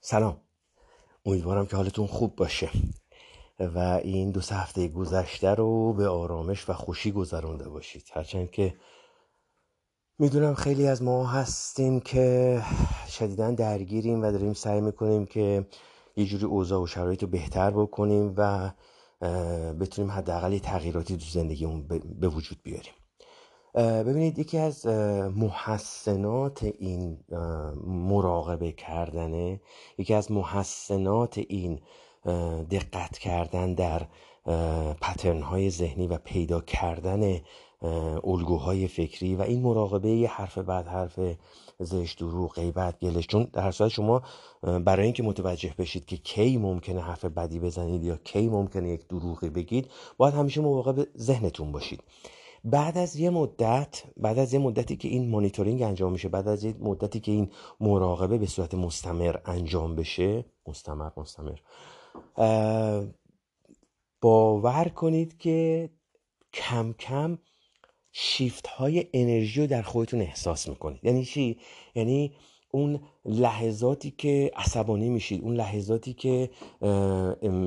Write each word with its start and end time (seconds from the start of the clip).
سلام. 0.00 0.40
امیدوارم 1.26 1.66
که 1.66 1.76
حالتون 1.76 2.06
خوب 2.06 2.36
باشه. 2.36 2.70
و 3.58 3.78
این 3.78 4.30
دو 4.30 4.40
سه 4.40 4.54
هفته 4.54 4.88
گذشته 4.88 5.54
رو 5.54 5.92
به 5.92 6.08
آرامش 6.08 6.68
و 6.68 6.72
خوشی 6.72 7.12
گذرانده 7.12 7.68
باشید. 7.68 8.10
هرچند 8.12 8.50
که 8.50 8.74
می‌دونم 10.18 10.54
خیلی 10.54 10.86
از 10.86 11.02
ما 11.02 11.26
هستیم 11.26 12.00
که 12.00 12.62
شدیدا 13.08 13.50
درگیریم 13.50 14.22
و 14.22 14.32
داریم 14.32 14.52
سعی 14.52 14.80
می‌کنیم 14.80 15.26
که 15.26 15.66
یه 16.16 16.26
جوری 16.26 16.44
اوضاع 16.44 16.82
و 16.82 16.86
شرایط 16.86 17.22
رو 17.22 17.28
بهتر 17.28 17.70
بکنیم 17.70 18.34
و 18.36 18.70
بتونیم 19.80 20.10
حداقل 20.10 20.58
تغییراتی 20.58 21.16
تو 21.16 21.24
زندگیمون 21.24 21.88
به 22.20 22.28
وجود 22.28 22.62
بیاریم. 22.62 22.92
ببینید 23.74 24.38
یکی 24.38 24.58
از 24.58 24.86
محسنات 25.36 26.64
این 26.78 27.18
مراقبه 27.86 28.72
کردنه 28.72 29.60
یکی 29.98 30.14
از 30.14 30.32
محسنات 30.32 31.38
این 31.48 31.80
دقت 32.70 33.18
کردن 33.18 33.74
در 33.74 34.06
پترن 35.00 35.42
های 35.42 35.70
ذهنی 35.70 36.06
و 36.06 36.16
پیدا 36.16 36.60
کردن 36.60 37.40
الگوهای 38.24 38.88
فکری 38.88 39.34
و 39.34 39.42
این 39.42 39.62
مراقبه 39.62 40.08
یه 40.08 40.28
حرف 40.28 40.58
بعد 40.58 40.86
حرف 40.86 41.20
زشت 41.78 42.18
دروغ 42.18 42.54
غیبت 42.54 42.98
گلش. 42.98 43.26
چون 43.26 43.48
در 43.52 43.70
صورت 43.70 43.90
شما 43.90 44.22
برای 44.62 45.04
اینکه 45.04 45.22
متوجه 45.22 45.74
بشید 45.78 46.04
که 46.04 46.16
کی 46.16 46.56
ممکنه 46.56 47.00
حرف 47.00 47.24
بدی 47.24 47.58
بزنید 47.58 48.04
یا 48.04 48.16
کی 48.16 48.48
ممکنه 48.48 48.88
یک 48.88 49.08
دروغی 49.08 49.50
بگید 49.50 49.90
باید 50.16 50.34
همیشه 50.34 50.60
مراقب 50.60 51.06
ذهنتون 51.18 51.72
باشید. 51.72 52.02
بعد 52.64 52.98
از 52.98 53.16
یه 53.16 53.30
مدت 53.30 54.02
بعد 54.16 54.38
از 54.38 54.52
یه 54.52 54.58
مدتی 54.58 54.96
که 54.96 55.08
این 55.08 55.30
مانیتورینگ 55.30 55.82
انجام 55.82 56.12
میشه 56.12 56.28
بعد 56.28 56.48
از 56.48 56.64
یه 56.64 56.74
مدتی 56.80 57.20
که 57.20 57.32
این 57.32 57.50
مراقبه 57.80 58.38
به 58.38 58.46
صورت 58.46 58.74
مستمر 58.74 59.36
انجام 59.44 59.96
بشه 59.96 60.44
مستمر 60.66 61.10
مستمر 61.16 61.58
باور 64.20 64.88
کنید 64.88 65.38
که 65.38 65.90
کم 66.52 66.92
کم 66.92 67.38
شیفت 68.12 68.66
های 68.66 69.06
انرژی 69.14 69.60
رو 69.60 69.66
در 69.66 69.82
خودتون 69.82 70.20
احساس 70.20 70.68
می‌کنید 70.68 71.04
یعنی 71.04 71.24
چی؟ 71.24 71.58
یعنی 71.94 72.32
اون 72.70 73.00
لحظاتی 73.24 74.10
که 74.10 74.50
عصبانی 74.56 75.08
میشید 75.08 75.42
اون 75.42 75.54
لحظاتی 75.54 76.12
که 76.12 76.50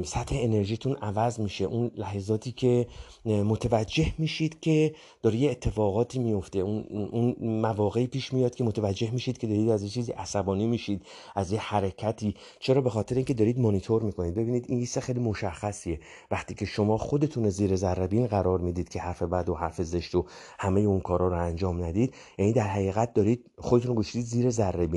سطح 0.05 0.35
انرژیتون 0.39 0.95
عوض 0.95 1.39
میشه 1.39 1.65
اون 1.65 1.91
لحظاتی 1.95 2.51
که 2.51 2.87
متوجه 3.25 4.13
میشید 4.17 4.59
که 4.59 4.95
داره 5.21 5.35
یه 5.35 5.51
اتفاقاتی 5.51 6.19
میفته 6.19 6.59
اون, 6.59 6.85
اون 7.11 7.35
مواقعی 7.61 8.07
پیش 8.07 8.33
میاد 8.33 8.55
که 8.55 8.63
متوجه 8.63 9.11
میشید 9.11 9.37
که 9.37 9.47
دارید 9.47 9.69
از 9.69 9.83
یه 9.83 9.89
چیزی 9.89 10.11
عصبانی 10.11 10.67
میشید 10.67 11.01
از 11.35 11.51
یه 11.51 11.59
حرکتی. 11.59 12.35
چرا؟ 12.59 12.81
به 12.81 12.89
خاطر 12.89 13.15
اینکه 13.15 13.33
دارید 13.33 13.59
مانیتور 13.59 14.03
می‌کنید. 14.03 14.33
ببینید 14.33 14.65
این 14.67 14.79
یه 14.79 14.85
خیلی 14.85 15.19
مشخصیه. 15.19 15.99
وقتی 16.31 16.55
که 16.55 16.65
شما 16.65 16.97
خودتون 16.97 17.49
زیر 17.49 17.75
ذره 17.75 18.27
قرار 18.27 18.59
می‌دید 18.59 18.89
که 18.89 18.99
حرف 18.99 19.23
بد 19.23 19.49
و 19.49 19.55
حرف 19.55 19.81
زشت 19.81 20.15
و 20.15 20.25
همه 20.59 20.79
اون 20.79 20.99
کارا 20.99 21.27
رو 21.27 21.37
انجام 21.37 21.83
ندید 21.83 22.13
یعنی 22.37 22.53
در 22.53 22.67
حقیقت 22.67 23.13
دارید 23.13 23.45
خودتون 23.57 23.95
رو 23.95 24.03
زیر 24.03 24.49
ذره 24.49 24.87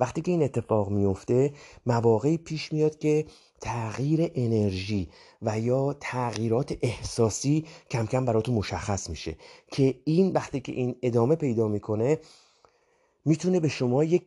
وقتی 0.00 0.20
که 0.20 0.30
این 0.30 0.42
اتفاق 0.42 0.90
میفته 0.90 1.52
مواقعی 1.86 2.38
پیش 2.38 2.72
میاد 2.72 2.98
که 2.98 3.26
تغییر 3.60 4.30
انرژی 4.34 5.08
و 5.42 5.60
یا 5.60 5.96
تغییرات 6.00 6.78
احساسی 6.82 7.64
کم 7.90 8.06
کم 8.06 8.24
براتون 8.24 8.54
مشخص 8.54 9.10
میشه 9.10 9.36
که 9.72 10.00
این 10.04 10.32
وقتی 10.32 10.60
که 10.60 10.72
این 10.72 10.96
ادامه 11.02 11.36
پیدا 11.36 11.68
می‌کنه 11.68 12.18
می‌تونه 13.24 13.60
به 13.60 13.68
شما 13.68 14.04
یک 14.04 14.26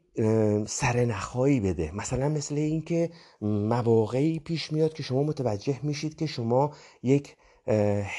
سرنخهایی 0.67 1.59
بده. 1.59 1.91
مثلا 1.95 2.29
مثل 2.29 2.55
اینکه 2.55 3.09
مواقعی 3.41 4.39
پیش 4.39 4.71
میاد 4.73 4.93
که 4.93 5.03
شما 5.03 5.23
متوجه 5.23 5.79
میشید 5.83 6.15
که 6.15 6.25
شما 6.25 6.71
یک 7.03 7.35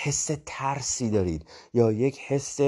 حس 0.02 0.30
ترسی 0.46 1.10
دارید 1.10 1.44
یا 1.74 1.92
یک 1.92 2.18
حس 2.18 2.60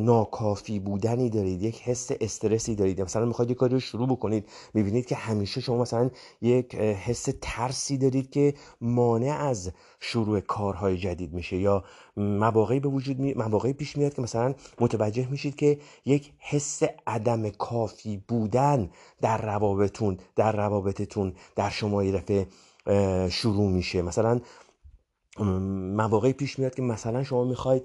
ناکافی 0.00 0.78
بودنی 0.78 1.30
دارید 1.30 1.62
یک 1.62 1.82
حس 1.82 2.10
استرسی 2.20 2.74
دارید. 2.74 3.00
مثلا 3.02 3.24
می‌خواید 3.24 3.50
یک 3.50 3.56
کاری 3.56 3.72
رو 3.74 3.80
شروع 3.80 4.08
بکنید 4.08 4.48
می‌بینید 4.74 5.06
که 5.06 5.14
همیشه 5.14 5.60
شما 5.60 5.78
مثلا 5.78 6.10
یک 6.42 6.74
حس 6.74 7.28
ترسی 7.40 7.98
دارید 7.98 8.30
که 8.30 8.54
مانع 8.80 9.36
از 9.40 9.72
شروع 10.00 10.40
کارهای 10.40 10.96
جدید 10.96 11.32
میشه 11.32 11.56
یا 11.56 11.84
مواقعی 12.16 12.80
به 12.80 12.88
وجود 12.88 13.18
می... 13.18 13.34
مواقعی 13.34 13.72
پیش 13.72 13.96
میاد 13.96 14.14
که 14.14 14.22
مثلا 14.22 14.54
متوجه 14.80 15.28
میشید 15.30 15.56
که 15.56 15.78
یک 16.04 16.32
حس 16.38 16.82
عدم 17.06 17.50
کافی 17.50 18.22
بودن 18.28 18.90
در 19.20 19.42
روابطتون 19.42 20.18
در 20.36 20.52
روابطتون 20.56 21.32
در 21.56 21.70
شما 21.70 22.04
یه 22.04 22.46
شروع 23.30 23.70
میشه. 23.70 24.02
مثلا 24.02 24.40
مواقعی 25.40 26.32
پیش 26.32 26.58
میاد 26.58 26.74
که 26.74 26.82
مثلا 26.82 27.24
شما 27.24 27.44
می‌خواید 27.44 27.82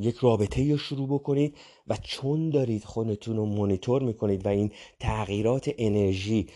یک 0.00 0.16
رابطه 0.16 0.70
رو 0.70 0.78
شروع 0.78 1.08
بکنید 1.08 1.56
و 1.88 1.96
چون 2.02 2.50
دارید 2.50 2.84
خودتون 2.84 3.36
رو 3.36 3.46
مونیتور 3.46 4.02
می‌کنید 4.02 4.46
و 4.46 4.48
این 4.48 4.72
تغییرات 5.00 5.70
انرژی 5.78 6.46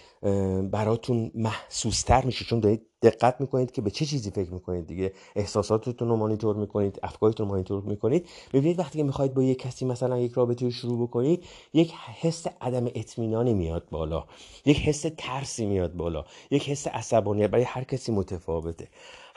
براتون 0.71 1.31
محسوستر 1.35 2.25
میشه 2.25 2.45
چون 2.45 2.61
دارید 2.61 2.83
دقت 3.03 3.41
می‌کنید 3.41 3.71
که 3.71 3.83
به 3.83 3.91
چه 3.91 4.07
چیزی 4.07 4.31
فکر 4.31 4.51
می‌کنید 4.51 4.87
دیگه 4.87 5.13
احساساتتون 5.37 6.09
رو 6.09 6.17
مانیتور 6.17 6.57
می‌کنید 6.57 6.99
افکارتون 7.03 7.47
رو 7.47 7.53
مانیتور 7.53 7.83
می‌کنید. 7.83 8.27
می‌بینید 8.53 8.79
وقتی 8.79 8.99
که 8.99 9.05
می‌خواید 9.05 9.35
با 9.35 9.43
یک 9.43 9.59
کسی 9.59 9.85
مثلا 9.85 10.19
یک 10.19 10.33
رابطه 10.33 10.65
رو 10.65 10.71
شروع 10.71 11.09
بکنید 11.09 11.45
یک 11.75 11.93
حس 12.21 12.47
عدم 12.61 12.87
اطمینانی 12.87 13.55
میاد 13.55 13.89
بالا 13.91 14.25
یک 14.65 14.79
حس 14.79 15.07
ترسی 15.19 15.67
میاد 15.67 15.93
بالا 15.95 16.25
یک 16.51 16.69
حس 16.69 16.87
عصبانیت 16.87 17.51
برای 17.51 17.65
هر 17.65 17.85
کسی 17.85 18.13
متفاوته. 18.13 18.89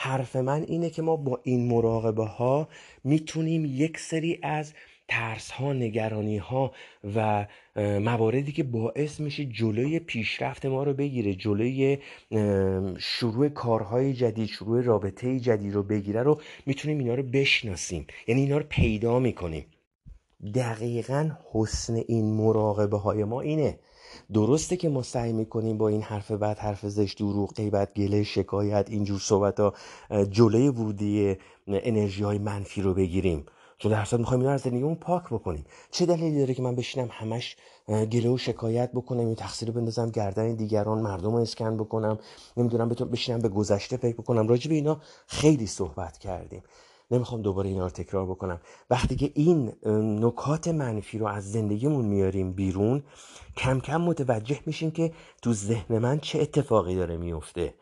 حرف 0.03 0.35
من 0.35 0.63
اینه 0.63 0.89
که 0.89 1.01
ما 1.01 1.15
با 1.15 1.39
این 1.43 1.67
مراقبه 1.67 2.25
ها 2.25 2.67
می‌تونیم 3.03 3.65
یک 3.65 3.99
سری 3.99 4.39
از 4.43 4.73
ترس 5.07 5.51
ها 5.51 5.73
نگرانی 5.73 6.37
ها 6.37 6.71
و 7.15 7.47
مواردی 7.75 8.51
که 8.51 8.63
باعث 8.63 9.19
میشه 9.19 9.45
جلوی 9.45 9.99
پیشرفت 9.99 10.65
ما 10.65 10.83
رو 10.83 10.93
بگیره 10.93 11.33
جلوی 11.35 11.97
شروع 12.99 13.49
کارهای 13.49 14.13
جدید 14.13 14.47
شروع 14.47 14.81
رابطه 14.81 15.39
جدید 15.39 15.73
رو 15.73 15.83
بگیره 15.83 16.23
رو 16.23 16.41
می‌تونیم 16.65 16.99
اینا 16.99 17.15
رو 17.15 17.23
بشناسیم. 17.23 18.07
یعنی 18.27 18.41
اینا 18.41 18.57
رو 18.57 18.65
پیدا 18.69 19.19
می‌کنیم. 19.19 19.65
دقیقا 20.55 21.29
حسن 21.51 21.95
این 22.07 22.33
مراقبه 22.33 22.97
های 22.97 23.23
ما 23.23 23.41
اینه. 23.41 23.79
درسته 24.33 24.77
که 24.77 24.89
ما 24.89 25.01
سعی 25.01 25.33
می‌کنیم 25.33 25.77
با 25.77 25.87
این 25.87 26.01
حرف 26.01 26.31
بعد 26.31 26.59
حرف 26.59 26.85
زشت 26.85 27.17
دروغ 27.17 27.53
غیبت 27.53 27.93
گله 27.93 28.23
شکایت 28.23 28.87
اینجور 28.89 29.19
صحبت 29.19 29.59
ها 29.59 29.73
جلوی 30.29 30.67
ورودی 30.67 31.37
انرژی 31.67 32.23
های 32.23 32.37
منفی 32.37 32.81
رو 32.81 32.93
بگیریم. 32.93 33.45
چون 33.77 33.91
در 33.91 34.17
می‌خوایم 34.17 34.41
اینا 34.41 34.53
از 34.53 34.61
زندگیمون 34.61 34.95
پاک 34.95 35.23
بکنیم. 35.25 35.65
چه 35.91 36.05
دلیلی 36.05 36.39
داره 36.39 36.53
که 36.53 36.61
من 36.61 36.75
بشینم 36.75 37.07
همش 37.11 37.55
گله 37.87 38.29
و 38.29 38.37
شکایت 38.37 38.91
بکنم 38.91 39.19
این 39.19 39.35
تقصیر 39.35 39.67
رو 39.67 39.73
بندازم 39.73 40.09
گردن 40.09 40.55
دیگران 40.55 41.01
مردم 41.01 41.31
رو 41.31 41.37
اسکن 41.37 41.77
بکنم؟ 41.77 42.19
نمی‌دونم 42.57 42.89
بشینم 42.89 43.39
به 43.39 43.49
گذشته 43.49 43.97
فکر 43.97 44.15
بکنم. 44.15 44.47
راجع 44.47 44.69
به 44.69 44.75
اینا 44.75 45.01
خیلی 45.27 45.67
صحبت 45.67 46.17
کردیم. 46.17 46.63
نمی‌خوام 47.11 47.41
دوباره 47.41 47.69
اینا 47.69 47.83
رو 47.83 47.89
تکرار 47.89 48.25
بکنم. 48.25 48.61
وقتی 48.89 49.15
که 49.15 49.31
این 49.35 49.73
نکات 50.23 50.67
منفی 50.67 51.17
رو 51.17 51.27
از 51.27 51.51
زندگیمون 51.51 52.05
میاریم 52.05 52.53
بیرون 52.53 53.03
کم 53.57 53.79
کم 53.79 54.01
متوجه 54.01 54.59
میشیم 54.65 54.91
که 54.91 55.11
تو 55.41 55.53
ذهن 55.53 55.97
من 55.97 56.19
چه 56.19 56.41
اتفاقی 56.41 56.95
داره 56.95 57.17
میفته. 57.17 57.73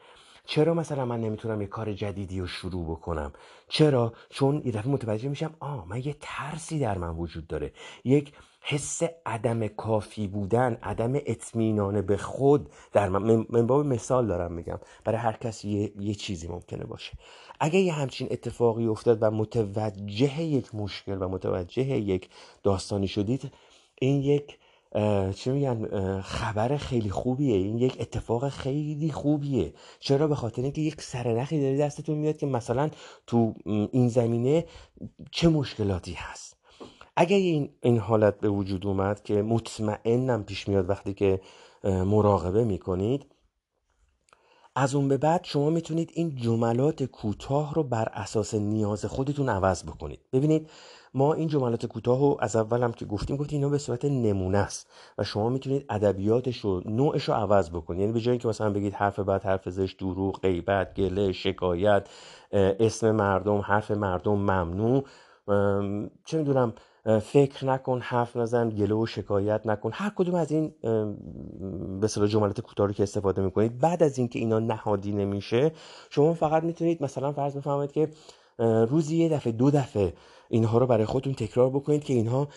چرا 0.46 0.74
مثلا 0.74 1.06
من 1.06 1.22
نمی‌تونم 1.22 1.62
یه 1.62 1.68
کار 1.68 1.94
جدیدی 1.94 2.40
رو 2.40 2.48
شروع 2.48 2.86
بکنم؟ 2.86 3.34
چرا؟ 3.68 4.14
چون 4.30 4.62
یه 4.66 4.72
دفعه 4.72 4.92
متوجه 4.92 5.30
میشم 5.30 5.56
آه 5.60 5.86
من 5.88 5.98
یه 5.98 6.16
ترسی 6.22 6.80
در 6.80 6.98
من 6.98 7.10
وجود 7.10 7.48
داره. 7.48 7.74
یک 8.04 8.34
حس 8.62 9.02
عدم 9.26 9.68
کافی 9.68 10.28
بودن 10.28 10.78
عدم 10.84 11.14
اطمینان 11.16 12.02
به 12.02 12.18
خود 12.18 12.70
در 12.92 13.10
من 13.10 13.46
من 13.50 13.68
باب 13.68 13.86
مثال 13.86 14.28
دارم 14.28 14.54
میگم. 14.54 14.80
برای 15.04 15.18
هر 15.20 15.34
کسی 15.34 15.70
یه, 15.70 15.92
یه 16.00 16.14
چیزی 16.16 16.48
ممکنه 16.48 16.86
باشه. 16.86 17.18
اگه 17.60 17.80
یه 17.80 17.94
همچین 17.94 18.28
اتفاقی 18.32 18.86
افتاد 18.86 19.18
و 19.22 19.32
متوجه 19.32 20.42
یک 20.44 20.76
مشکل 20.76 21.18
و 21.22 21.30
متوجه 21.30 21.84
یک 21.84 22.30
داستانی 22.64 23.08
شدید 23.08 23.52
این 24.02 24.22
یک 24.22 24.60
چی 25.36 25.52
میگن 25.52 26.22
خبر 26.22 26.78
خیلی 26.78 27.10
خوبیه. 27.10 27.56
این 27.56 27.78
یک 27.78 27.98
اتفاق 28.00 28.50
خیلی 28.50 29.12
خوبیه. 29.12 29.74
چرا؟ 30.00 30.28
به 30.28 30.36
خاطر 30.36 30.62
اینکه 30.62 30.82
یک 30.82 31.02
سرنخی 31.02 31.62
داری 31.62 31.78
دستتون 31.78 32.18
میاد 32.18 32.38
که 32.38 32.46
مثلا 32.46 32.90
تو 33.28 33.54
این 33.66 34.08
زمینه 34.08 34.66
چه 35.32 35.48
مشکلاتی 35.50 36.14
هست. 36.14 36.59
اگر 37.16 37.38
این, 37.38 37.70
این 37.82 37.98
حالت 37.98 38.40
به 38.40 38.50
وجود 38.50 38.88
اومد 38.88 39.24
که 39.24 39.42
مطمئنم 39.42 40.44
پیش 40.44 40.68
میاد 40.68 40.90
وقتی 40.90 41.14
که 41.14 41.42
مراقبه 41.84 42.64
می‌کنید 42.64 43.26
از 44.76 44.96
اون 44.96 45.08
به 45.08 45.18
بعد 45.18 45.44
شما 45.44 45.70
می‌تونید 45.70 46.12
این 46.14 46.36
جملات 46.36 47.04
کوتاه 47.04 47.74
رو 47.74 47.84
بر 47.84 48.10
اساس 48.14 48.54
نیاز 48.56 49.06
خودتون 49.06 49.50
عوض 49.50 49.84
بکنید. 49.84 50.20
ببینید 50.34 50.70
ما 51.14 51.34
این 51.34 51.48
جملات 51.48 51.86
کوتاه 51.86 52.20
رو 52.20 52.38
از 52.40 52.56
اولم 52.56 52.92
که 52.92 53.06
گفتیم 53.06 53.38
گفتیم 53.38 53.60
اینا 53.60 53.70
به 53.70 53.78
صورت 53.78 54.06
نمونه 54.06 54.58
است 54.58 54.92
و 55.18 55.24
شما 55.24 55.50
می‌تونید 55.50 55.86
ادبیاتش 55.90 56.58
رو 56.58 56.82
نوعش 56.86 57.24
رو 57.24 57.34
عوض 57.34 57.70
بکنید. 57.70 58.02
یعنی 58.02 58.14
به 58.14 58.20
جای 58.20 58.32
اینکه 58.32 58.48
مثلا 58.48 58.70
بگید 58.70 58.94
حرف 58.94 59.20
بعد 59.20 59.44
حرف 59.44 59.70
زش 59.70 59.94
دروغ 59.94 60.42
غیبت 60.42 60.94
گله 60.94 61.32
شکایت 61.32 62.08
اسم 62.52 63.12
مردم 63.12 63.58
حرف 63.58 63.92
مردم 63.92 64.36
ممنوع 64.36 65.04
چه 66.26 66.38
می‌دونم 66.38 66.74
فکر 67.22 67.66
نکن 67.66 68.00
حرف 68.02 68.36
نزن 68.38 68.70
گله 68.70 68.96
و 68.96 69.06
شکایت 69.06 69.68
نکن. 69.68 69.92
هر 69.94 70.10
کدوم 70.16 70.36
از 70.36 70.52
این 70.52 70.74
به 72.00 72.08
جملات 72.08 72.62
کوتاه 72.62 72.88
رو 72.88 72.94
که 72.94 73.04
استفاده 73.04 73.42
می‌کنید 73.42 73.80
بعد 73.80 74.04
از 74.04 74.18
اینکه 74.18 74.40
اینا 74.40 74.60
نهادی 74.60 75.12
نمیشه 75.12 75.72
شما 76.10 76.34
فقط 76.34 76.64
می‌تونید 76.64 77.04
مثلا 77.04 77.32
فرض 77.32 77.58
بفرمایید 77.58 77.92
که 77.92 78.10
روزی 78.90 79.18
یه 79.18 79.30
دفعه 79.30 79.54
دو 79.54 79.72
دفعه 79.72 80.14
اینها 80.50 80.78
رو 80.78 80.88
برای 80.88 81.06
خودتون 81.06 81.34
تکرار 81.34 81.70
بکنید 81.70 82.04
که 82.04 82.14
اینها 82.14 82.48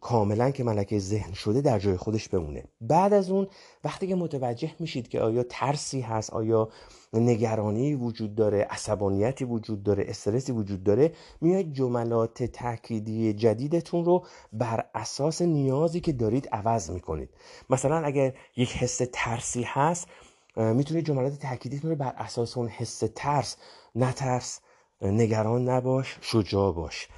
کاملا 0.00 0.50
که 0.50 0.64
ملکه 0.64 0.98
ذهن 0.98 1.32
شده 1.32 1.60
در 1.60 1.78
جای 1.78 1.96
خودش 1.96 2.28
بمونه. 2.28 2.64
بعد 2.80 3.12
از 3.12 3.30
اون 3.30 3.46
وقتی 3.84 4.06
که 4.06 4.14
متوجه 4.14 4.70
میشید 4.78 5.08
که 5.08 5.20
آیا 5.20 5.42
ترسی 5.42 6.00
هست 6.00 6.30
آیا 6.30 6.68
نگرانی 7.12 7.94
وجود 7.94 8.34
داره 8.34 8.66
عصبانیتی 8.70 9.44
وجود 9.44 9.82
داره 9.82 10.04
استرسی 10.08 10.52
وجود 10.52 10.84
داره 10.84 11.12
میاید 11.40 11.72
جملات 11.72 12.42
تأکیدی 12.42 13.32
جدیدتون 13.32 14.04
رو 14.04 14.24
بر 14.52 14.84
اساس 14.94 15.42
نیازی 15.42 16.00
که 16.00 16.12
دارید 16.12 16.48
عوض 16.52 16.90
می‌کنید. 16.90 17.28
مثلا 17.70 17.96
اگر 17.96 18.34
یک 18.56 18.72
حس 18.72 19.00
ترسی 19.12 19.62
هست 19.66 20.08
می‌تونید 20.56 21.06
جملات 21.06 21.38
تأکیدیتون 21.38 21.90
رو 21.90 21.96
بر 21.96 22.14
اساس 22.16 22.56
اون 22.56 22.68
حس 22.68 23.02
ترس 23.14 23.56
نترس 23.94 24.60
نگران 25.02 25.68
نباش 25.68 26.18
شجاع 26.20 26.72
باش. 26.72 27.08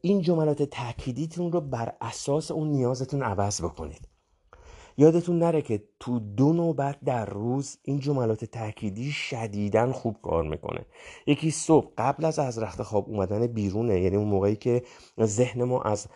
این 0.00 0.20
جملات 0.20 0.62
تأکیدیتون 0.62 1.52
رو 1.52 1.60
بر 1.60 1.92
اساس 2.00 2.50
اون 2.50 2.68
نیازتون 2.68 3.22
عوض 3.22 3.62
بکنید. 3.62 4.08
یادتون 4.96 5.38
نره 5.38 5.62
که 5.62 5.82
تو 6.00 6.18
دو 6.18 6.52
نوبت 6.52 6.98
در 7.04 7.26
روز 7.26 7.78
این 7.82 8.00
جملات 8.00 8.44
تأکیدی 8.44 9.10
شدیدن 9.12 9.92
خوب 9.92 10.16
کار 10.22 10.42
می‌کنه. 10.42 10.86
یکی 11.26 11.50
صبح 11.50 11.92
قبل 11.98 12.24
از 12.24 12.38
از 12.38 12.58
رخت 12.58 12.82
خواب 12.82 13.08
اومدن 13.08 13.46
بیرونه 13.46 14.00
یعنی 14.00 14.16
اون 14.16 14.28
موقعی 14.28 14.56
که 14.56 14.82
ذهن 15.22 15.64
ما 15.64 15.82
از 15.82 16.06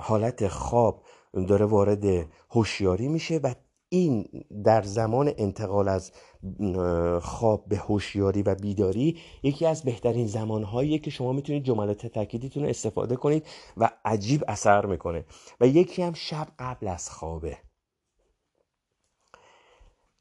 حالت 0.00 0.48
خواب 0.48 1.02
داره 1.48 1.64
وارد 1.64 2.04
هوشیاری 2.50 3.08
میشه 3.08 3.40
و 3.42 3.54
این 3.88 4.28
در 4.64 4.82
زمان 4.82 5.32
انتقال 5.38 5.88
از 5.88 6.12
خواب 7.22 7.64
به 7.68 7.76
هوشیاری 7.76 8.42
و 8.42 8.54
بیداری 8.54 9.18
یکی 9.42 9.66
از 9.66 9.82
بهترین 9.82 10.26
زمانهایی 10.26 10.98
که 10.98 11.10
شما 11.10 11.32
می‌تونید 11.32 11.64
جملات 11.64 12.06
تاکیدیتون 12.06 12.62
رو 12.62 12.68
استفاده 12.68 13.16
کنید 13.16 13.46
و 13.76 13.90
عجیب 14.04 14.44
اثر 14.48 14.86
می‌کنه. 14.86 15.24
و 15.60 15.66
یکی 15.66 16.02
هم 16.02 16.12
شب 16.12 16.48
قبل 16.58 16.88
از 16.88 17.10
خوابه. 17.10 17.58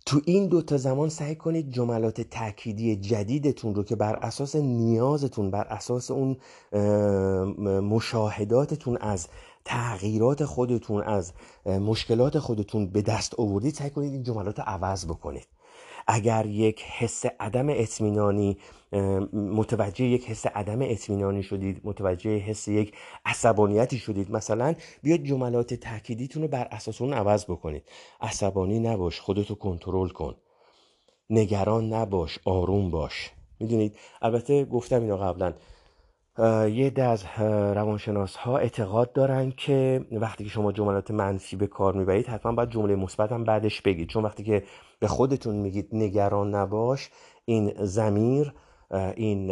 تو 0.05 0.21
این 0.25 0.47
دوتا 0.47 0.77
زمان 0.77 1.09
سعی 1.09 1.35
کنید 1.35 1.71
جملات 1.71 2.21
تأکیدی 2.21 2.95
جدیدتون 2.95 3.75
رو 3.75 3.83
که 3.83 3.95
بر 3.95 4.15
اساس 4.15 4.55
نیازتون 4.55 5.51
بر 5.51 5.67
اساس 5.67 6.11
اون 6.11 6.37
مشاهداتتون 7.81 8.97
از 8.97 9.27
تغییرات 9.65 10.45
خودتون 10.45 11.03
از 11.03 11.33
مشکلات 11.65 12.39
خودتون 12.39 12.87
به 12.89 13.01
دست 13.01 13.39
آوردید 13.39 13.73
سعی 13.73 13.89
کنید 13.89 14.13
این 14.13 14.23
جملات 14.23 14.59
رو 14.59 14.65
عوض 14.67 15.05
بکنید. 15.05 15.47
اگر 16.07 16.45
یک 16.45 16.83
حس 16.83 17.25
عدم 17.39 17.69
اطمینانی 17.69 18.57
متوجه 19.33 20.06
یک 20.06 20.25
حس 20.25 20.45
عدم 20.45 20.81
اطمینانی 20.81 21.44
شدید 21.44 21.81
متوجه 21.83 22.38
حس 22.38 22.68
یک 22.68 22.95
عصبانیتی 23.25 23.98
شدید 23.98 24.31
مثلا 24.31 24.75
بیاید 25.04 25.24
جملات 25.24 25.74
تاکیدیتون 25.74 26.42
رو 26.42 26.48
بر 26.48 26.68
اساس 26.71 27.01
اون 27.01 27.13
عوض 27.13 27.45
بکنید. 27.45 27.83
عصبانی 28.21 28.80
نباش 28.80 29.19
خودتو 29.19 29.56
کنترل 29.56 30.09
کن. 30.09 30.36
نگران 31.30 31.94
نباش 31.94 32.39
آروم 32.45 32.92
باش. 32.92 33.31
می‌دونید؟ 33.60 33.98
البته 34.21 34.65
گفتم 34.65 35.01
اینو 35.01 35.18
قبلا 35.18 35.53
یه 36.72 36.89
ده 36.89 37.04
از 37.04 37.24
روانشناس 37.75 38.36
ها 38.36 38.57
اعتقاد 38.57 39.13
دارن 39.13 39.51
که 39.51 40.06
وقتی 40.12 40.44
که 40.44 40.50
شما 40.50 40.72
جملات 40.72 41.12
منفی 41.12 41.56
به 41.56 41.68
کار 41.68 41.94
می‌برید 41.94 42.28
حتما 42.28 42.51
باید 42.51 42.69
جمله 42.69 42.95
مثبت 42.95 43.31
هم 43.31 43.44
بعدش 43.44 43.81
بگید. 43.81 44.10
چون 44.10 44.24
وقتی 44.24 44.44
که 44.44 44.63
به 45.00 45.07
خودتون 45.07 45.56
میگید 45.56 45.89
نگران 45.92 46.56
نباش 46.56 47.10
این 47.45 47.74
زمیر 47.86 48.54
این 49.16 49.48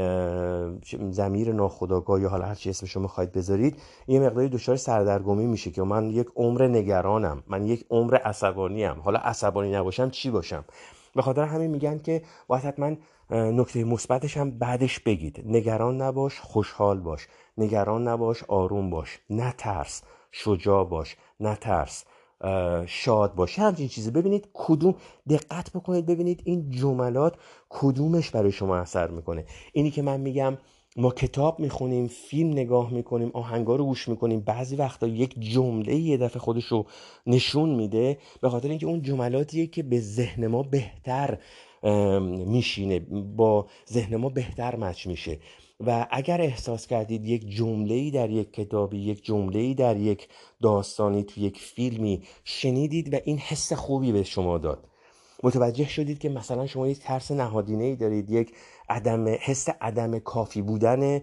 زمیر 1.12 1.54
ناخداگاه 1.54 2.22
یا 2.22 2.30
حالا 2.30 2.46
هر 2.46 2.56
چی 2.56 2.70
اسمشو 2.70 3.00
می‌خواید 3.00 3.32
بذارید 3.32 3.82
یه 4.08 4.20
مقداری 4.20 4.50
دچار 4.50 4.76
سردرگمی 4.76 5.46
میشه 5.48 5.72
که 5.72 5.84
من 5.84 6.10
یک 6.10 6.28
عمر 6.36 6.68
نگرانم 6.68 7.44
من 7.48 7.66
یک 7.66 7.86
عمر 7.90 8.16
عصبانیم 8.16 9.02
حالا 9.02 9.20
عصبانی 9.20 9.72
نباشم 9.72 10.10
چی 10.10 10.32
باشم؟ 10.32 10.66
به 11.16 11.22
خاطر 11.22 11.44
همین 11.44 11.72
میگن 11.72 12.00
که 12.00 12.22
باید 12.48 12.64
حتما 12.64 12.96
نکته 13.30 13.84
مثبتش 13.84 14.38
هم 14.38 14.52
بعدش 14.52 15.00
بگید. 15.00 15.44
نگران 15.46 16.02
نباش 16.02 16.40
خوشحال 16.40 17.00
باش. 17.00 17.28
نگران 17.58 18.08
نباش 18.08 18.44
آروم 18.44 18.90
باش. 18.90 19.20
نترس 19.30 20.04
شجاع 20.32 20.86
باش. 20.86 21.16
نترس 21.40 22.06
شاد 22.86 23.36
باشه 23.36 23.62
همچین 23.62 23.88
چیزی. 23.88 24.12
ببینید 24.12 24.50
کدوم 24.54 24.96
دقت 25.30 25.72
بکنید 25.74 26.06
ببینید 26.06 26.42
این 26.46 26.70
جملات 26.70 27.36
کدومش 27.70 28.32
برای 28.32 28.52
شما 28.52 28.78
اثر 28.78 29.08
می‌کنه. 29.08 29.46
اینی 29.74 29.92
که 29.92 30.02
من 30.02 30.20
میگم 30.20 30.58
ما 30.96 31.12
کتاب 31.12 31.60
می‌خونیم 31.60 32.08
فیلم 32.08 32.50
نگاه 32.50 32.94
می‌کنیم 32.94 33.32
آهنگا 33.34 33.76
رو 33.76 33.86
گوش 33.86 34.08
می‌کنیم 34.08 34.40
بعضی 34.40 34.76
وقتا 34.76 35.08
یک 35.08 35.40
جمله 35.40 35.96
یه 35.96 36.18
دفعه 36.18 36.40
خودش 36.40 36.66
رو 36.66 36.86
نشون 37.28 37.70
میده 37.70 38.18
به 38.42 38.50
خاطر 38.50 38.70
اینکه 38.70 38.86
اون 38.86 39.02
جملاتیه 39.02 39.68
که 39.68 39.84
به 39.84 40.00
ذهن 40.00 40.48
ما 40.48 40.64
بهتر 40.64 41.38
میشینه 42.48 43.00
با 43.36 43.68
ذهن 43.92 44.16
ما 44.16 44.30
بهتر 44.30 44.76
مچ 44.76 45.08
میشه. 45.08 45.40
و 45.80 46.08
اگر 46.12 46.42
احساس 46.42 46.88
کردید 46.88 47.26
یک 47.26 47.50
جمله 47.50 48.12
در 48.12 48.30
یک 48.30 48.54
کتابی 48.54 48.98
یک 48.98 49.26
جمله 49.26 49.74
در 49.74 49.98
یک 49.98 50.28
داستانی 50.62 51.24
تو 51.24 51.42
یک 51.42 51.60
فیلمی 51.60 52.24
شنیدید 52.44 53.14
و 53.14 53.18
این 53.26 53.38
حس 53.38 53.74
خوبی 53.74 54.12
به 54.12 54.24
شما 54.24 54.58
داد. 54.58 54.88
متوجه 55.44 55.88
شدید 55.88 56.20
که 56.20 56.30
مثلا 56.30 56.68
شما 56.68 56.88
یک 56.88 57.00
ترس 57.00 57.32
نهادینه 57.32 57.84
ای 57.84 57.96
دارید 57.96 58.30
یک 58.30 58.52
عدم 58.90 59.28
حس 59.28 59.70
عدم 59.82 60.20
کافی 60.20 60.62
بودن 60.62 61.22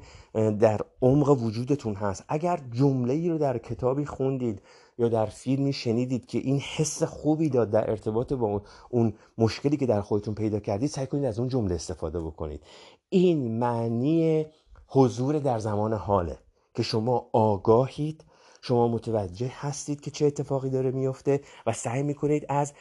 در 0.59 0.81
عمق 1.03 1.43
وجودتون 1.43 1.95
هست. 1.95 2.25
اگر 2.29 2.61
جمله 2.73 3.15
ای 3.15 3.29
رو 3.29 3.39
در 3.39 3.59
کتابی 3.59 4.05
خوندید 4.05 4.63
یا 4.99 5.09
در 5.09 5.27
فیلمی 5.27 5.73
شنیدید 5.73 6.27
که 6.27 6.39
این 6.39 6.59
حس 6.59 7.03
خوبی 7.03 7.49
داد 7.49 7.71
در 7.71 7.91
ارتباط 7.91 8.33
با 8.33 8.63
اون 8.91 9.13
مشکلی 9.39 9.77
که 9.77 9.87
در 9.87 10.01
خودتون 10.01 10.35
پیدا 10.35 10.61
کردید 10.61 10.89
سعی 10.89 11.07
کنید 11.07 11.25
از 11.25 11.39
اون 11.39 11.49
جمله 11.49 11.75
استفاده 11.75 12.21
بکنید. 12.21 12.61
این 13.09 13.59
معنی 13.59 14.47
حضور 14.87 15.39
در 15.39 15.59
زمان 15.59 15.93
حاله 15.93 16.39
که 16.75 16.83
شما 16.83 17.29
آگاهید 17.33 18.25
شما 18.63 18.89
متوجه 18.89 19.53
هستید 19.55 20.01
که 20.01 20.11
چه 20.11 20.27
اتفاقی 20.27 20.71
داره 20.71 20.91
میفته 20.91 21.41
و 21.67 21.73
سعی 21.73 22.03
می‌کنید 22.03 22.47
از 22.49 22.73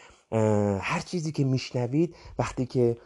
هر 0.82 1.00
چیزی 1.06 1.32
که 1.32 1.44
میشنوید 1.44 2.16
وقتی 2.40 2.66
که 2.66 2.98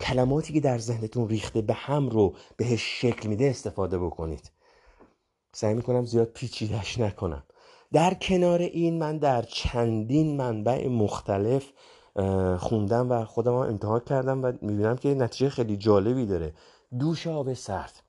کلماتی 0.00 0.52
که 0.52 0.60
در 0.60 0.78
ذهنتون 0.78 1.28
ریخته 1.28 1.62
به 1.62 1.74
هم 1.74 2.08
رو 2.08 2.34
بهش 2.56 3.00
شکل 3.00 3.28
میده 3.28 3.44
استفاده 3.44 3.98
بکنید. 3.98 4.52
سعی 5.52 5.74
می‌کنم 5.74 6.04
زیاد 6.04 6.28
پیچیدش 6.28 6.98
نکنم. 6.98 7.42
در 7.92 8.14
کنار 8.14 8.58
این 8.58 8.98
من 8.98 9.18
در 9.18 9.42
چندین 9.42 10.36
منبع 10.36 10.88
مختلف 10.88 11.72
خوندم 12.58 13.10
و 13.10 13.24
خودم 13.24 13.52
امتحان 13.54 14.00
کردم 14.00 14.44
و 14.44 14.52
می‌بینم 14.62 14.96
که 14.96 15.14
نتیجه 15.14 15.50
خیلی 15.50 15.76
جالبی 15.76 16.26
داره. 16.26 16.54
دوش 16.98 17.26
آب 17.26 17.54
سرد. 17.54 18.02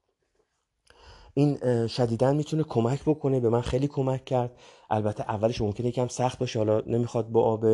این 1.34 1.88
شدیدا 1.88 2.34
می‌تونه 2.34 2.64
کمک 2.64 3.02
بکنه 3.06 3.40
به 3.40 3.50
من 3.50 3.62
خیلی 3.62 3.88
کمک 3.88 4.26
کرد. 4.26 4.52
البته 4.90 5.24
اولش 5.24 5.62
ممکنه 5.62 5.88
یکم 5.88 6.08
سخت 6.08 6.40
باشه 6.40 6.60
حالا 6.60 6.82
نمی‌خواد 6.88 7.30
با 7.30 7.44
آب 7.44 7.66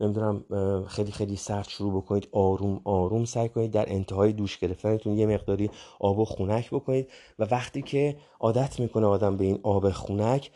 نمی‌دونم 0.00 0.44
خیلی 0.88 1.12
خیلی 1.12 1.36
سرد 1.36 1.68
شروع 1.68 1.96
بکنید. 1.96 2.28
آروم 2.32 2.80
آروم 2.84 3.24
سعی 3.24 3.48
کنید 3.48 3.70
در 3.70 3.92
انتهای 3.92 4.32
دوش 4.32 4.58
گرفتنتون 4.58 5.18
یه 5.18 5.26
مقداری 5.26 5.70
آب 6.00 6.18
و 6.18 6.24
خونک 6.24 6.70
بکنید. 6.70 7.10
و 7.38 7.44
وقتی 7.44 7.82
که 7.82 8.16
عادت 8.40 8.80
می‌کنه 8.80 9.06
آدم 9.06 9.36
به 9.36 9.44
این 9.44 9.58
آب 9.62 9.90
خونک 9.90 10.50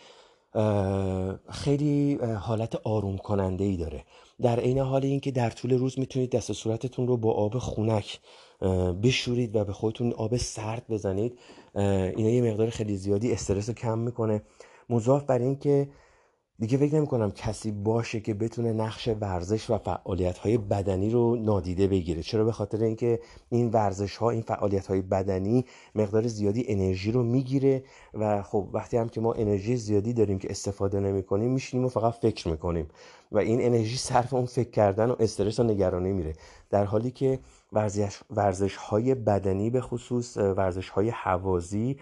خیلی 1.51 2.19
حالت 2.41 2.77
آروم 2.85 3.17
کننده 3.17 3.65
ای 3.65 3.77
داره. 3.77 4.05
در 4.43 4.61
عین 4.61 4.79
حال 4.79 5.05
اینکه 5.05 5.31
در 5.31 5.51
طول 5.51 5.73
روز 5.73 5.99
می‌تونید 5.99 6.31
دست 6.31 6.53
صورتتون 6.53 7.07
رو 7.07 7.17
با 7.17 7.33
آب 7.33 7.59
خونک 7.59 8.21
بشورید 9.03 9.57
و 9.57 9.65
به 9.65 9.73
خودتون 9.73 10.13
آب 10.13 10.37
سرد 10.37 10.85
بزنید 10.89 11.39
اینا 11.77 12.31
یه 12.31 12.51
مقدار 12.51 12.71
خیلی 12.71 12.97
زیادی 12.97 13.33
استرس 13.33 13.69
رو 13.69 13.75
کم 13.75 13.99
می‌کنه. 13.99 14.43
مضاف 14.91 15.25
بر 15.25 15.39
اینکه 15.39 15.89
دیگه 16.59 16.79
فکر 16.79 16.95
نمی 16.95 17.07
کنم 17.07 17.31
کسی 17.31 17.71
باشه 17.71 18.21
که 18.21 18.35
بتونه 18.35 18.73
نقش 18.73 19.09
ورزش 19.21 19.71
و 19.71 19.79
فعالیت 19.79 20.39
های 20.39 20.59
بدنی 20.59 21.11
رو 21.11 21.37
نادیده 21.37 21.87
بگیره. 21.87 22.23
چرا؟ 22.23 22.45
به 22.45 22.53
خاطر 22.53 22.85
اینکه 22.85 23.21
این 23.49 23.71
ورزش 23.71 24.17
ها 24.17 24.31
این 24.31 24.43
فعالیت 24.43 24.87
های 24.87 25.03
بدنی 25.03 25.65
مقدار 25.95 26.27
زیادی 26.27 26.65
انرژی 26.69 27.13
رو 27.13 27.23
می‌گیره 27.23 27.85
و 28.15 28.43
خب 28.43 28.69
وقتی 28.73 28.97
هم 28.97 29.09
که 29.09 29.21
ما 29.21 29.33
انرژی 29.33 29.77
زیادی 29.77 30.13
داریم 30.13 30.39
که 30.39 30.51
استفاده 30.51 31.01
نمی 31.01 31.23
کنیم 31.23 31.51
میشینیم 31.51 31.87
و 31.87 31.89
فقط 31.89 32.13
فکر 32.15 32.49
می‌کنیم. 32.49 32.89
و 33.33 33.39
این 33.39 33.63
انرژی 33.63 33.97
صرف 33.97 34.35
اون 34.35 34.47
فکر 34.47 34.71
کردن 34.71 35.11
و 35.11 35.17
استرس 35.21 35.61
و 35.61 35.63
نگرانی 35.63 36.13
میره. 36.13 36.33
در 36.71 36.85
حالی 36.85 37.11
که 37.11 37.39
ورزش, 37.77 38.19
ورزش 38.31 38.77
های 38.77 39.15
بدنی 39.15 39.71
به 39.71 39.81
خصوص 39.81 40.37
ورزش 40.37 40.89
های 40.89 41.11
حوازی 41.11 41.99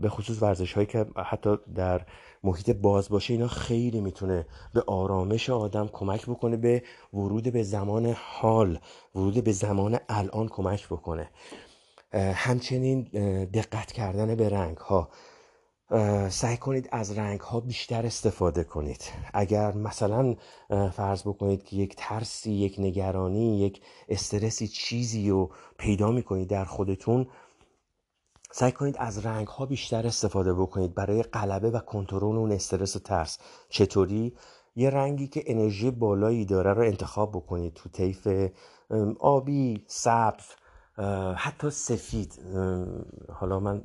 به 0.00 0.08
خصوص 0.08 0.42
ورزش 0.42 0.72
هایی 0.72 0.86
که 0.86 1.06
حتی 1.16 1.56
در 1.74 2.06
محیط 2.44 2.70
باز 2.70 3.08
باشه 3.08 3.34
اینا 3.34 3.48
خیلی 3.48 4.00
می‌تونه 4.00 4.46
به 4.74 4.82
آرامش 4.86 5.50
آدم 5.50 5.88
کمک 5.92 6.26
بکنه 6.26 6.56
به 6.56 6.82
ورود 7.14 7.52
به 7.52 7.62
زمان 7.62 8.14
حال 8.16 8.78
ورود 9.14 9.44
به 9.44 9.52
زمان 9.52 9.98
الان 10.08 10.48
کمک 10.48 10.86
بکنه. 10.86 11.30
همچنین 12.34 13.02
دقت 13.54 13.92
کردن 13.92 14.34
به 14.34 14.48
رنگ 14.48 14.76
ها 14.76 15.08
سعی 16.28 16.56
کنید 16.56 16.88
از 16.92 17.18
رنگ 17.18 17.40
ها 17.40 17.60
بیشتر 17.60 18.06
استفاده 18.06 18.64
کنید. 18.64 19.02
اگر 19.34 19.74
مثلا 19.74 20.36
فرض 20.92 21.22
بکنید 21.22 21.64
که 21.64 21.76
یک 21.76 21.94
ترسی 21.98 22.52
یک 22.52 22.74
نگرانی 22.78 23.60
یک 23.60 23.82
استرسی 24.08 24.68
چیزی 24.68 25.30
رو 25.30 25.50
پیدا 25.78 26.10
می‌کنید 26.10 26.48
در 26.48 26.64
خودتون 26.64 27.26
سعی 28.52 28.72
کنید 28.72 28.96
از 28.98 29.26
رنگ 29.26 29.46
ها 29.46 29.66
بیشتر 29.66 30.06
استفاده 30.06 30.54
بکنید. 30.54 30.94
برای 30.94 31.22
غلبه 31.22 31.70
و 31.70 31.78
کنترل 31.78 32.36
اون 32.36 32.52
استرس 32.52 32.96
و 32.96 32.98
ترس. 32.98 33.38
چطوری؟ 33.68 34.36
یه 34.76 34.90
رنگی 34.90 35.28
که 35.28 35.42
انرژی 35.46 35.90
بالایی 35.90 36.44
داره 36.44 36.72
رو 36.72 36.82
انتخاب 36.82 37.30
بکنید. 37.30 37.74
تو 37.74 37.88
طیف 37.88 38.28
آبی 39.20 39.84
سبز 39.86 40.44
حتی 41.36 41.70
سفید. 41.70 42.38
حالا 43.32 43.60
من 43.60 43.82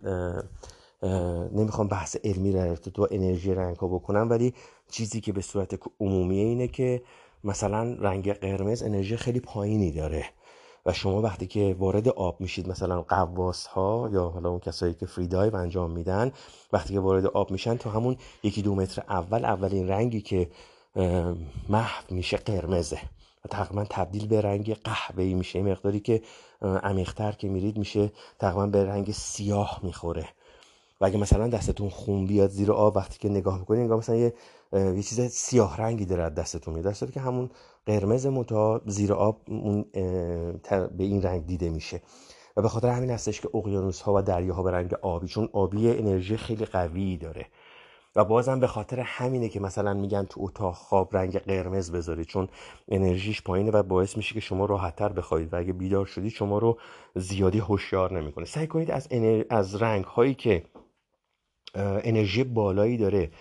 نمی‌خوام 1.51 1.87
بحث 1.87 2.17
علمی 2.23 2.51
رو 2.51 2.75
تو 2.75 3.07
انرژی 3.11 3.53
رنگ 3.53 3.75
ها 3.75 3.87
بکنم 3.87 4.29
ولی 4.29 4.53
چیزی 4.91 5.21
که 5.21 5.33
به 5.33 5.41
صورت 5.41 5.79
عمومی 5.99 6.39
اینه 6.39 6.67
که 6.67 7.01
مثلا 7.43 7.97
رنگ 7.99 8.33
قرمز 8.33 8.83
انرژی 8.83 9.17
خیلی 9.17 9.39
پایینی 9.39 9.91
داره 9.91 10.25
و 10.85 10.93
شما 10.93 11.21
وقتی 11.21 11.47
که 11.47 11.75
وارد 11.79 12.07
آب 12.09 12.41
میشید 12.41 12.69
مثلا 12.69 13.01
قواس 13.01 13.67
ها 13.67 14.09
یا 14.13 14.29
حالا 14.29 14.49
اون 14.49 14.59
کسایی 14.59 14.93
که 14.93 15.05
فری 15.05 15.27
دایو 15.27 15.55
انجام 15.55 15.91
میدن 15.91 16.31
وقتی 16.73 16.93
که 16.93 16.99
وارد 16.99 17.25
آب 17.25 17.51
میشن 17.51 17.77
تو 17.77 17.89
همون 17.89 18.17
یکی 18.43 18.61
دو 18.61 18.75
متر 18.75 19.03
اول 19.09 19.45
اولین 19.45 19.87
رنگی 19.87 20.21
که 20.21 20.49
محو 21.69 22.03
میشه 22.09 22.37
قرمزه 22.37 22.99
و 23.45 23.47
تقریبا 23.47 23.85
تبدیل 23.89 24.27
به 24.27 24.41
رنگ 24.41 24.73
قهوه‌ای 24.73 25.33
میشه. 25.33 25.61
مقداری 25.61 25.99
که 25.99 26.21
عمیق‌تر 26.61 27.31
که 27.31 27.49
میرید 27.49 27.77
میشه 27.77 28.11
تقریبا 28.39 28.67
به 28.67 28.85
رنگ 28.85 29.11
سیاه 29.11 29.79
می‌خوره. 29.83 30.29
و 31.01 31.05
اگه 31.05 31.17
مثلا 31.17 31.47
دستتون 31.47 31.89
خون 31.89 32.25
بیاد 32.25 32.49
زیر 32.49 32.71
آب 32.71 32.95
وقتی 32.95 33.19
که 33.19 33.29
نگاه 33.29 33.59
می‌کنید 33.59 33.81
انگار 33.81 33.97
مثلا 33.97 34.15
یه 34.15 34.33
یه 34.73 35.01
چیز 35.01 35.21
سیاه 35.21 35.77
رنگی 35.77 36.05
داره 36.05 36.29
دستتون 36.29 36.73
میاد. 36.73 36.85
دستتون 36.85 37.11
که 37.11 37.19
همون 37.19 37.49
قرمز 37.85 38.25
متا 38.25 38.81
زیر 38.85 39.13
آب 39.13 39.41
اون 39.47 39.85
به 40.97 41.03
این 41.03 41.21
رنگ 41.21 41.45
دیده 41.45 41.69
میشه. 41.69 42.01
و 42.57 42.61
به 42.61 42.69
خاطر 42.69 42.89
همین 42.89 43.09
هستش 43.09 43.41
که 43.41 43.49
اقیانوس 43.53 44.01
ها 44.01 44.13
و 44.15 44.21
دریاها 44.21 44.63
به 44.63 44.71
رنگ 44.71 44.93
آبی 44.93 45.27
چون 45.27 45.49
آبی 45.53 45.89
انرژی 45.89 46.37
خیلی 46.37 46.65
قوی 46.65 47.17
داره. 47.17 47.45
و 48.15 48.25
بازم 48.25 48.59
به 48.59 48.67
خاطر 48.67 48.99
همینه 48.99 49.49
که 49.49 49.59
مثلا 49.59 49.93
میگن 49.93 50.23
تو 50.23 50.41
اتاق 50.43 50.75
خواب 50.75 51.17
رنگ 51.17 51.37
قرمز 51.37 51.91
بذارید 51.91 52.25
چون 52.25 52.47
انرژیش 52.87 53.41
پایینه 53.41 53.71
و 53.71 53.83
باعث 53.83 54.17
میشه 54.17 54.33
که 54.33 54.39
شما 54.39 54.65
راحتتر 54.65 55.09
بخواید 55.09 55.53
و 55.53 55.57
اگه 55.57 55.73
بیدار 55.73 56.05
شدید 56.05 56.31
شما 56.31 56.57
رو 56.57 56.77
زیادی 57.15 57.59
هوشیار 57.59 58.21
نمی‌کنه. 58.21 58.45
سعی 58.45 58.67
کنید 58.67 58.91
از 58.91 59.07
از 59.49 59.75
رنگ 59.75 60.05
هایی 60.05 60.33
که 60.33 60.63
انرژی 61.75 62.43
بالایی 62.43 62.97
داره. 62.97 63.31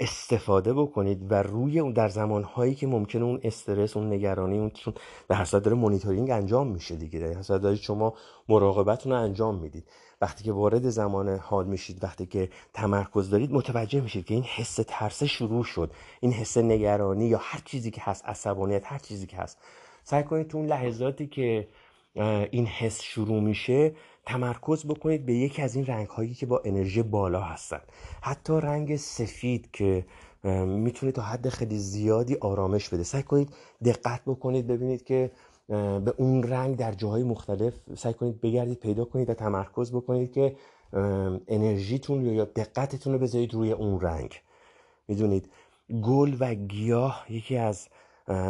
استفاده 0.00 0.72
بکنید 0.74 1.32
و 1.32 1.42
روی 1.42 1.78
اون 1.78 1.92
در 1.92 2.08
زمانهایی 2.08 2.74
که 2.74 2.86
ممکنه 2.86 3.24
اون 3.24 3.40
استرس 3.42 3.96
اون 3.96 4.12
نگرانی 4.12 4.58
اون 4.58 4.70
چون 4.70 4.94
به 5.28 5.34
هر 5.34 5.44
داره 5.44 5.76
مونیتورینگ 5.76 6.30
انجام 6.30 6.66
میشه 6.66 6.96
دیگه. 6.96 7.18
در 7.18 7.32
هر 7.32 7.58
دارید 7.58 7.80
شما 7.80 8.14
مراقبتون 8.48 9.12
رو 9.12 9.18
انجام 9.18 9.58
می‌دید. 9.58 9.84
وقتی 10.20 10.44
که 10.44 10.52
وارد 10.52 10.88
زمان 10.88 11.28
حال 11.28 11.66
میشید 11.66 12.04
وقتی 12.04 12.26
که 12.26 12.48
تمرکز 12.74 13.30
دارید 13.30 13.52
متوجه 13.52 14.00
میشید 14.00 14.24
که 14.24 14.34
این 14.34 14.42
حس 14.42 14.78
ترس 14.88 15.24
شروع 15.24 15.64
شد. 15.64 15.90
این 16.20 16.32
حس 16.32 16.58
نگرانی 16.58 17.26
یا 17.26 17.38
هر 17.42 17.60
چیزی 17.64 17.90
که 17.90 18.00
هست 18.04 18.24
عصبانیت 18.24 18.82
هر 18.84 18.98
چیزی 18.98 19.26
که 19.26 19.36
هست. 19.36 19.58
سعی 20.04 20.22
کنید 20.22 20.48
تو 20.48 20.58
اون 20.58 20.66
لحظاتی 20.66 21.26
که 21.26 21.68
این 22.50 22.66
حس 22.66 23.02
شروع 23.02 23.40
میشه 23.40 23.94
تمرکز 24.28 24.86
بکنید 24.86 25.26
به 25.26 25.34
یکی 25.34 25.62
از 25.62 25.74
این 25.74 25.86
رنگ 25.86 26.06
هایی 26.06 26.34
که 26.34 26.46
با 26.46 26.62
انرژی 26.64 27.02
بالا 27.02 27.40
هستن. 27.40 27.80
حتی 28.22 28.52
رنگ 28.52 28.96
سفید 28.96 29.70
که 29.72 30.06
می‌تونه 30.66 31.12
تا 31.12 31.22
حد 31.22 31.48
خیلی 31.48 31.78
زیادی 31.78 32.34
آرامش 32.34 32.88
بده. 32.88 33.02
سعی 33.02 33.22
کنید 33.22 33.50
دقت 33.84 34.20
بکنید 34.26 34.66
ببینید 34.66 35.04
که 35.04 35.30
به 35.68 36.14
اون 36.16 36.42
رنگ 36.42 36.76
در 36.76 36.92
جاهای 36.92 37.22
مختلف 37.22 37.74
سعی 37.96 38.14
کنید 38.14 38.40
بگردید 38.40 38.78
پیدا 38.80 39.04
کنید 39.04 39.30
و 39.30 39.34
تمرکز 39.34 39.92
بکنید 39.92 40.32
که 40.32 40.56
انرژیتون 41.48 42.26
یا 42.26 42.44
دقتتون 42.44 43.12
رو 43.12 43.18
بذارید 43.18 43.54
روی 43.54 43.72
اون 43.72 44.00
رنگ. 44.00 44.34
می‌دونید 45.08 45.48
گل 46.02 46.36
و 46.40 46.54
گیاه 46.54 47.26
یکی 47.28 47.56
از 47.56 47.88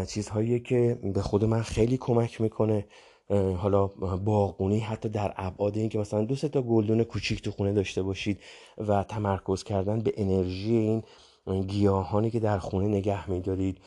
چیزهایی 0.07 0.61
که 0.61 0.99
به 1.15 1.23
خود 1.23 1.45
من 1.45 1.63
خیلی 1.63 1.97
کمک 1.97 2.41
می‌کنه. 2.41 2.87
حالا 3.31 3.87
باغبونی 4.25 4.81
حتی 4.81 5.09
در 5.09 5.35
ابعاد 5.37 5.77
این 5.77 5.89
که 5.89 5.99
مثلا 5.99 6.25
دو 6.25 6.37
تا 6.37 6.63
گلدون 6.63 7.05
کوچیک 7.05 7.43
تو 7.43 7.51
خونه 7.51 7.73
داشته 7.73 8.03
باشید 8.03 8.41
و 8.79 9.05
تمرکز 9.05 9.65
کردن 9.65 10.01
به 10.01 10.13
انرژی 10.17 10.77
این 10.77 11.03
گیاهانی 11.67 12.31
که 12.31 12.41
در 12.41 12.59
خونه 12.59 12.89
نگه 12.89 13.31
میدارید 13.31 13.79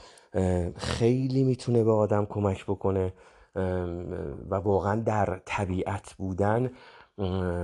خیلی 0.76 1.44
می‌تونه 1.44 1.84
به 1.84 1.92
آدم 1.92 2.26
کمک 2.26 2.66
بکنه 2.66 3.14
و 4.50 4.56
واقعا 4.56 5.02
در 5.02 5.42
طبیعت 5.46 6.14
بودن 6.14 6.72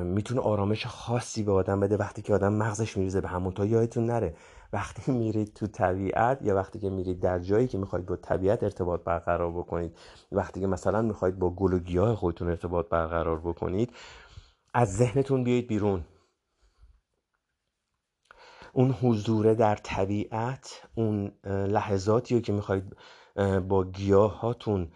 می‌تونه 0.04 0.42
آرامش 0.42 0.86
خاصی 0.86 1.44
به 1.44 1.52
آدم 1.52 1.80
بده 1.80 1.98
وقتی 1.98 2.22
که 2.22 2.34
آدم 2.34 2.54
مغزش 2.54 2.98
میریزه 2.98 3.22
به 3.22 3.28
همون 3.28 3.54
تا 3.54 3.66
یادتون 3.66 4.06
نره. 4.06 4.36
وقتی 4.74 5.12
میرید 5.22 5.54
تو 5.54 5.68
طبیعت 5.68 6.42
یا 6.42 6.56
وقتی 6.56 6.80
که 6.80 6.90
میرید 6.90 7.20
در 7.20 7.40
جایی 7.40 7.68
که 7.68 7.78
می‌خواید 7.78 8.06
با 8.06 8.16
طبیعت 8.16 8.64
ارتباط 8.64 9.04
برقرار 9.04 9.52
بکنید 9.52 9.98
وقتی 10.32 10.60
که 10.60 10.68
مثلا 10.68 11.02
می‌خواید 11.02 11.40
با 11.40 11.50
گل 11.50 11.74
و 11.74 11.80
گیاه 11.80 12.16
خودتون 12.16 12.50
ارتباط 12.50 12.90
برقرار 12.90 13.40
بکنید 13.40 13.94
از 14.74 14.98
ذهنتون 14.98 15.44
بیایید 15.44 15.68
بیرون. 15.68 16.04
اون 18.74 18.92
حضور 18.92 19.54
در 19.54 19.76
طبیعت 19.76 20.82
اون 20.96 21.32
لحظاتی 21.46 22.36
رو 22.36 22.42
که 22.42 22.54
می‌خواید 22.54 22.96
با 23.68 23.84
گیاهاتون 23.84 24.92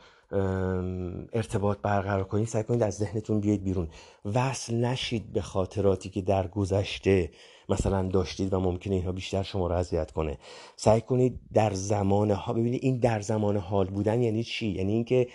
ارتباط 1.33 1.77
برقرار 1.81 2.23
کنید 2.23 2.47
سعی 2.47 2.63
کنید 2.63 2.83
از 2.83 2.93
ذهنتون 2.97 3.39
بیاید 3.39 3.63
بیرون. 3.63 3.89
وصل 4.25 4.75
نشید 4.75 5.33
به 5.33 5.41
خاطراتی 5.41 6.09
که 6.09 6.21
در 6.21 6.47
گذشته 6.47 7.29
مثلا 7.69 8.07
داشتید 8.07 8.53
و 8.53 8.59
ممکنه 8.59 8.95
اینها 8.95 9.11
بیشتر 9.11 9.43
شما 9.43 9.67
رو 9.67 9.75
اذیت 9.75 10.11
کنه. 10.11 10.37
سعی 10.75 11.01
کنید 11.01 11.39
در 11.53 11.73
زمان 11.73 12.31
ها 12.31 12.53
ببینید 12.53 12.83
این 12.83 12.99
در 12.99 13.21
زمان 13.21 13.57
حال 13.57 13.87
بودن 13.87 14.21
یعنی 14.21 14.43
چی؟ 14.43 14.67
یعنی 14.67 14.93
اینکه 14.93 15.27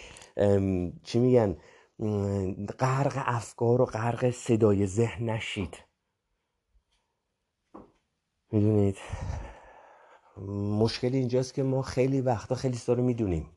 چی 1.03 1.19
میگن؟ 1.19 1.57
غرق 2.79 3.23
افکار 3.27 3.81
و 3.81 3.85
غرق 3.85 4.31
صدای 4.31 4.87
ذهن 4.87 5.31
نشید. 5.31 5.77
می‌دونید؟ 8.53 8.97
مشکل 10.81 11.15
اینجاست 11.15 11.55
که 11.55 11.63
ما 11.63 11.83
خیلی 11.83 12.21
وقتا 12.21 12.55
خیلی 12.55 12.77
سارو 12.77 13.03
می‌دونیم. 13.03 13.51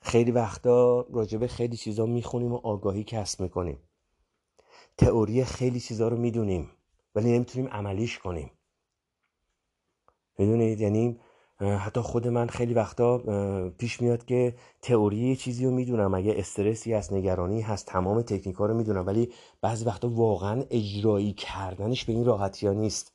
خیلی 0.00 0.30
وقتا 0.30 1.06
راجبه 1.12 1.46
خیلی 1.48 1.76
چیزا 1.76 2.06
می‌خونیم 2.06 2.52
و 2.52 2.56
آگاهی 2.56 3.04
کسب 3.04 3.40
می‌کنیم. 3.40 3.78
تئوری 4.96 5.44
خیلی 5.44 5.80
چیزا 5.80 6.08
رو 6.08 6.16
می‌دونیم. 6.16 6.70
ولی 7.18 7.32
نمی‌تونیم 7.32 7.68
عملیش 7.68 8.18
کنیم. 8.18 8.50
می‌دونید؟ 10.38 10.80
یعنی 10.80 11.20
حتی 11.60 12.00
خود 12.00 12.28
من 12.28 12.46
خیلی 12.46 12.74
وقتا 12.74 13.18
پیش 13.78 14.02
میاد 14.02 14.24
که 14.24 14.54
تئوری 14.82 15.36
چیزی 15.36 15.64
رو 15.64 15.70
می‌دونم. 15.70 16.14
اگه 16.14 16.34
استرسی 16.36 16.92
هست 16.92 17.12
نگرانی 17.12 17.60
هست 17.60 17.86
تمام 17.86 18.22
تکنیک 18.22 18.56
رو 18.56 18.74
می‌دونم. 18.74 19.06
ولی 19.06 19.32
بعضی 19.60 19.84
وقتا 19.84 20.08
واقعا 20.08 20.64
اجرایی 20.70 21.32
کردنش 21.32 22.04
به 22.04 22.12
این 22.12 22.24
راحتی 22.24 22.66
ها 22.66 22.72
نیست. 22.72 23.12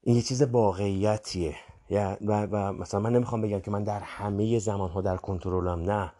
این 0.00 0.16
یه 0.16 0.22
چیز 0.22 0.42
واقعیتیه. 0.42 1.56
و, 2.20 2.46
و 2.46 2.72
مثلا 2.72 3.00
من 3.00 3.12
نمی‌خوام 3.12 3.40
بگم 3.42 3.60
که 3.60 3.70
من 3.70 3.84
در 3.84 4.00
همه 4.00 4.58
زمان 4.58 4.90
ها 4.90 5.00
در 5.00 5.16
کنترلم. 5.16 5.80
نه. 5.80 6.12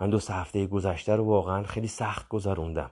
من 0.00 0.10
دو 0.10 0.18
هفته 0.28 0.66
گذشته 0.66 1.16
رو 1.16 1.24
واقعا 1.24 1.62
خیلی 1.62 1.88
سخت 1.88 2.28
گذروندم. 2.28 2.90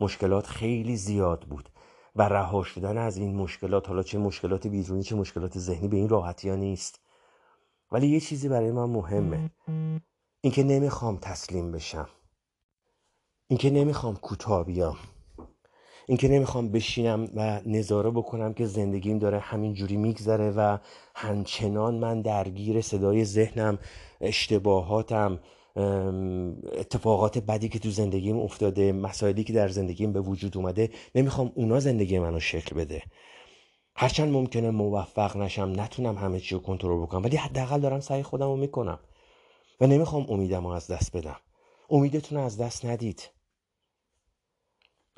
مشکلات 0.00 0.46
خیلی 0.46 0.96
زیاد 0.96 1.44
بود. 1.44 1.68
و 2.16 2.22
رها 2.22 2.62
شدن 2.62 2.98
از 2.98 3.16
این 3.16 3.36
مشکلات 3.36 3.88
حالا 3.88 4.02
چه 4.02 4.18
مشکلات 4.18 4.66
بیرونی 4.66 5.02
چه 5.02 5.16
مشکلات 5.16 5.58
ذهنی 5.58 5.88
به 5.88 5.96
این 5.96 6.08
راحتی 6.08 6.48
ها 6.48 6.56
نیست. 6.56 7.00
ولی 7.92 8.08
یه 8.08 8.20
چیزی 8.20 8.48
برای 8.48 8.72
من 8.72 8.84
مهمه. 8.84 9.50
اینکه 10.40 10.62
نمی‌خوام 10.62 11.16
تسلیم 11.16 11.72
بشم. 11.72 12.08
اینکه 13.48 13.70
نمی‌خوام 13.70 14.16
کوتاه 14.16 14.64
بیام. 14.64 14.96
اینکه 16.06 16.28
نمی‌خوام 16.28 16.68
بشینم 16.68 17.28
و 17.34 17.60
نظاره 17.66 18.10
بکنم 18.10 18.54
که 18.54 18.66
زندگیم 18.66 19.18
داره 19.18 19.38
همین 19.38 19.74
جوری 19.74 19.96
میگذره 19.96 20.50
و 20.50 20.78
همچنان 21.14 21.94
من 21.94 22.22
درگیر 22.22 22.80
صدای 22.80 23.24
ذهنم 23.24 23.78
اشتباهاتم 24.20 25.40
اتفاقات 26.72 27.38
بدی 27.38 27.68
که 27.68 27.78
تو 27.78 27.90
زندگیم 27.90 28.40
افتاده 28.40 28.92
مسائلی 28.92 29.44
که 29.44 29.52
در 29.52 29.68
زندگیم 29.68 30.12
به 30.12 30.20
وجود 30.20 30.56
اومده 30.56 30.90
نمی‌خوام 31.14 31.52
اونا 31.54 31.80
زندگی 31.80 32.18
منو 32.18 32.40
شکل 32.40 32.76
بده. 32.76 33.02
هرچند 33.96 34.32
ممکنه 34.32 34.70
موفق 34.70 35.36
نشم 35.36 35.72
نتونم 35.76 36.18
همه 36.18 36.40
چی 36.40 36.54
رو 36.54 36.60
کنترل 36.60 37.02
بکنم 37.02 37.22
ولی 37.22 37.36
حداقل 37.36 37.80
دارم 37.80 38.00
سعی 38.00 38.22
خودم 38.22 38.46
رو 38.46 38.56
می‌کنم. 38.56 38.98
و 39.80 39.86
نمی‌خوام 39.86 40.26
امیدم 40.30 40.66
رو 40.66 40.72
از 40.72 40.86
دست 40.86 41.16
بدم. 41.16 41.36
امیدتون 41.90 42.38
از 42.38 42.58
دست 42.58 42.84
ندید. 42.86 43.30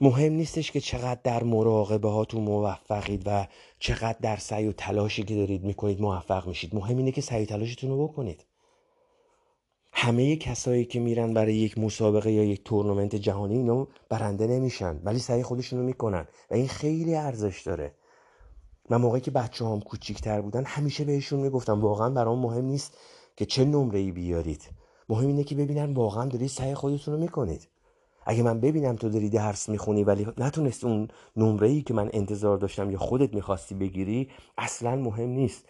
مهم 0.00 0.32
نیستش 0.32 0.70
که 0.70 0.80
چقدر 0.80 1.20
در 1.25 1.42
مراقبه 1.42 2.08
هاتون 2.08 2.42
موفقید 2.42 3.23
و 3.26 3.46
چقدر 3.78 4.18
در 4.23 4.37
سعی 4.37 4.66
و 4.66 4.73
تلاشی 4.73 5.23
که 5.23 5.34
دارید 5.34 5.64
می‌کنید 5.64 6.00
موفق 6.00 6.46
میشید. 6.46 6.75
مهم 6.75 6.96
اینه 6.99 7.12
که 7.12 7.20
سعی 7.20 7.42
و 7.42 7.46
تلاشتون 7.46 7.90
رو 7.90 8.08
بکنید. 8.08 8.44
همه 9.96 10.36
کسایی 10.36 10.84
که 10.84 11.00
میرن 11.00 11.34
برای 11.34 11.54
یک 11.54 11.78
مسابقه 11.78 12.32
یا 12.32 12.44
یک 12.44 12.64
تورنمنت 12.64 13.16
جهانی 13.16 13.56
اینو 13.56 13.86
برنده 14.08 14.46
نمیشن 14.46 15.00
ولی 15.04 15.18
سعی 15.18 15.42
خودشون 15.42 15.78
رو 15.78 15.84
می‌کنن 15.84 16.26
و 16.50 16.54
این 16.54 16.68
خیلی 16.68 17.14
ارزش 17.14 17.62
داره. 17.62 17.94
من 18.90 18.96
موقعی 18.96 19.20
که 19.20 19.30
بچه 19.30 19.64
هم 19.64 19.80
کوچیکتر 19.80 20.40
بودن 20.40 20.64
همیشه 20.64 21.04
بهشون 21.04 21.40
می‌گفتم 21.40 21.80
واقعا 21.80 22.10
برام 22.10 22.38
مهم 22.38 22.64
نیست 22.64 22.96
که 23.36 23.46
چه 23.46 23.64
نمره 23.64 23.98
ای 23.98 24.12
بیارید. 24.12 24.62
مهم 25.08 25.26
اینه 25.26 25.44
که 25.44 25.54
ببینن 25.54 25.94
واقعا 25.94 26.24
دارید 26.24 26.48
سعی 26.48 26.74
خودتون 26.74 27.14
رو 27.14 27.20
می‌کنید. 27.20 27.68
اگه 28.26 28.42
من 28.42 28.60
ببینم 28.60 28.96
تو 28.96 29.08
داری 29.08 29.30
درس 29.30 29.68
می‌خونی 29.68 30.04
ولی 30.04 30.26
نتونست 30.38 30.84
اون 30.84 31.08
نمره 31.36 31.68
ای 31.68 31.82
که 31.82 31.94
من 31.94 32.10
انتظار 32.12 32.56
داشتم 32.58 32.90
یا 32.90 32.98
خودت 32.98 33.34
می‌خواستی 33.34 33.74
بگیری 33.74 34.30
اصلا 34.58 34.96
مهم 34.96 35.28
نیست. 35.28 35.64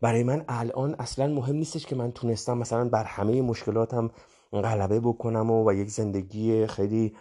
برای 0.00 0.22
من 0.22 0.44
الان 0.48 0.94
اصلا 0.94 1.26
مهم 1.26 1.56
نیستش 1.56 1.86
که 1.86 1.96
من 1.96 2.12
تونستم 2.12 2.58
مثلا 2.58 2.88
بر 2.88 3.04
همه 3.04 3.42
مشکلاتم 3.42 4.10
غلبه 4.52 5.00
بکنم 5.00 5.50
و, 5.50 5.70
و 5.70 5.72
یک 5.72 5.90
زندگی 5.90 6.66
خیلی 6.66 7.16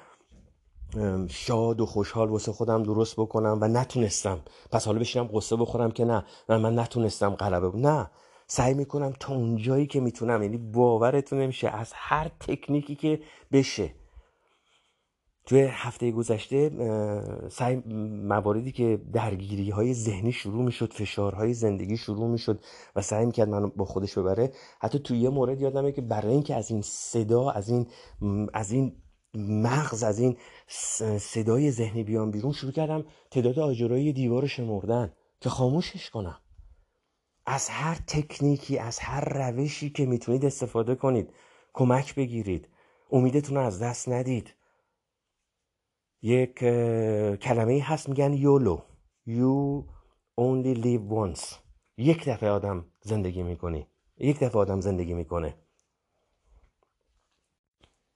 شاد 1.29 1.81
و 1.81 1.85
خوشحال 1.85 2.29
واسه 2.29 2.51
خودم 2.51 2.83
درست 2.83 3.15
بکنم 3.15 3.57
و 3.61 3.67
نتونستم. 3.67 4.39
پس 4.71 4.85
حالا 4.85 4.99
بشینم 4.99 5.29
قصه 5.33 5.55
بخورم 5.55 5.91
که 5.91 6.05
نه 6.05 6.23
من, 6.49 6.79
نتونستم 6.79 7.29
غلبه 7.29 7.77
نه. 7.77 8.09
سعی 8.47 8.73
می‌کنم 8.73 9.13
تا 9.19 9.33
اونجایی 9.33 9.87
که 9.87 9.99
می‌تونم 9.99 10.43
یعنی 10.43 10.57
باورتون 10.57 11.39
نمیشه 11.39 11.69
از 11.69 11.91
هر 11.95 12.31
تکنیکی 12.39 12.95
که 12.95 13.19
بشه 13.51 13.91
توی 15.47 15.61
هفته 15.61 16.11
گذشته 16.11 16.69
سعی 17.49 17.75
مواردی 18.23 18.71
که 18.71 19.01
درگیری 19.13 19.69
های 19.69 19.93
ذهنی 19.93 20.31
شروع 20.31 20.63
می‌شد 20.63 20.93
فشارهای 20.93 21.53
زندگی 21.53 21.97
شروع 21.97 22.27
می‌شد 22.27 22.63
و 22.95 23.01
سعی 23.01 23.25
می‌کرد 23.25 23.49
منو 23.49 23.67
با 23.67 23.85
خودش 23.85 24.17
ببره. 24.17 24.51
حتی 24.79 24.99
توی 24.99 25.17
یه 25.17 25.29
مورد 25.29 25.61
یادمه 25.61 25.91
که 25.91 26.01
برای 26.01 26.33
اینکه 26.33 26.55
از 26.55 26.71
این 26.71 26.81
صدا 26.81 27.49
از 27.49 27.69
این 27.69 27.87
از 28.53 28.71
این 28.71 28.95
مغز 29.35 30.03
از 30.03 30.19
این 30.19 30.37
صدای 31.19 31.71
ذهنی 31.71 32.03
بیان 32.03 32.31
بیرون 32.31 32.51
شروع 32.51 32.71
کردم 32.71 33.05
تعداد 33.31 33.59
آجرای 33.59 34.13
دیوار 34.13 34.47
شمردن 34.47 35.11
که 35.41 35.49
خاموشش 35.49 36.09
کنم. 36.09 36.37
از 37.45 37.69
هر 37.69 37.97
تکنیکی 38.07 38.77
از 38.77 38.99
هر 38.99 39.51
روشی 39.51 39.89
که 39.89 40.05
می‌تونید 40.05 40.45
استفاده 40.45 40.95
کنید 40.95 41.29
کمک 41.73 42.15
بگیرید. 42.15 42.67
امیدتون 43.11 43.57
رو 43.57 43.63
از 43.63 43.81
دست 43.81 44.09
ندید. 44.09 44.53
یک 46.21 46.55
کلمه 47.39 47.81
هست 47.83 48.09
میگن 48.09 48.33
یولو. 48.33 48.81
You 49.27 49.83
only 50.41 50.77
live 50.77 51.11
once. 51.11 51.55
یک 51.97 52.29
دفعه 52.29 52.49
آدم 52.49 52.85
زندگی 53.01 53.43
می‌کنی. 53.43 53.87
یک 54.17 54.39
دفعه 54.39 54.61
آدم 54.61 54.81
زندگی 54.81 55.13
می‌کنه. 55.13 55.57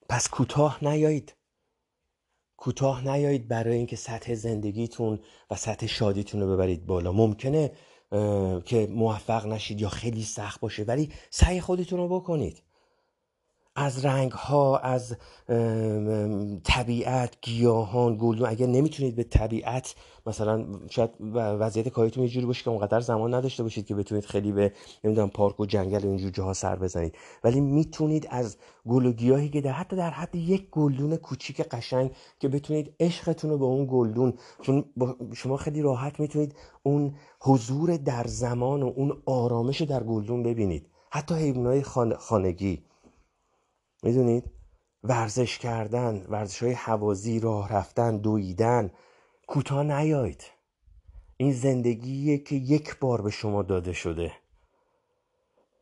پس 0.10 0.30
کوتاه 0.30 0.84
نیایید. 0.84 1.36
کوتاه 2.58 3.08
نیایید 3.08 3.48
برای 3.48 3.78
اینکه 3.78 3.96
سطح 3.96 4.34
زندگیتون 4.36 5.20
و 5.52 5.56
سطح 5.56 5.88
شادیتون 5.88 6.42
رو 6.42 6.56
ببرید 6.56 6.86
بالا. 6.86 7.12
ممکنه 7.12 7.72
که 8.66 8.88
موفق 8.92 9.46
نشید 9.48 9.82
یا 9.82 9.90
خیلی 9.90 10.24
سخت 10.24 10.60
باشه 10.60 10.84
ولی 10.84 11.14
سعی 11.30 11.62
خودتون 11.62 12.00
رو 12.00 12.08
بکنید. 12.20 12.64
از 13.76 14.06
رنگ 14.06 14.32
ها 14.32 14.78
از 14.78 15.18
طبیعت 16.64 17.38
گیاهان 17.42 18.18
گلدون 18.18 18.50
اگر 18.50 18.68
نمی‌تونید 18.68 19.16
به 19.16 19.24
طبیعت 19.24 19.96
مثلا 20.26 20.66
شاید 20.90 21.10
وضعیت 21.34 21.88
کاریتون 21.90 22.24
یه 22.24 22.30
جوری 22.30 22.46
باشه 22.46 22.64
که 22.64 22.70
اونقدر 22.70 23.00
زمان 23.00 23.34
نداشته 23.34 23.64
باشید 23.64 23.86
که 23.86 23.96
بتونید 23.96 24.26
خیلی 24.26 24.52
به 24.52 24.74
نمی‌دونم 25.04 25.30
پارک 25.30 25.60
و 25.60 25.66
جنگل 25.66 26.06
و 26.06 26.08
اینجور 26.08 26.32
جاها 26.32 26.54
سر 26.54 26.76
بزنید. 26.76 27.16
ولی 27.44 27.62
می‌تونید 27.62 28.28
از 28.30 28.58
گل 28.90 29.06
و 29.06 29.12
گیاهی 29.12 29.50
که 29.50 29.62
در 29.62 29.72
حتی 29.72 29.96
در 29.96 30.10
حد 30.10 30.36
یک 30.36 30.70
گلدون 30.70 31.16
کوچیک 31.16 31.62
قشنگ 31.62 32.12
که 32.40 32.48
بتونید 32.48 32.94
عشقتون 33.00 33.50
رو 33.50 33.58
به 33.58 33.66
اون 33.66 33.88
گلدون 33.92 34.34
چون 34.62 34.86
شما 35.34 35.58
خیلی 35.58 35.82
راحت 35.82 36.20
می‌تونید 36.20 36.56
اون 36.84 37.16
حضور 37.42 37.98
در 37.98 38.24
زمان 38.28 38.84
و 38.84 38.94
اون 38.96 39.22
آرامش 39.26 39.82
در 39.82 40.04
گلدون 40.04 40.44
ببینید. 40.44 40.88
حتی 41.12 41.36
حیوانات 41.36 41.84
خانگی. 42.18 42.84
می‌دونید؟ 44.04 44.52
ورزش 45.04 45.58
کردن 45.58 46.26
ورزش 46.30 46.64
های 46.64 46.74
حوازی 46.74 47.40
راه 47.40 47.74
رفتن 47.74 48.18
دویدن 48.18 48.92
کوتاه 49.48 49.84
نیاید 49.84 50.44
این 51.38 51.54
زندگیه 51.54 52.38
که 52.38 52.56
یک 52.56 53.00
بار 53.00 53.22
به 53.22 53.30
شما 53.30 53.64
داده 53.64 53.94
شده. 53.94 54.32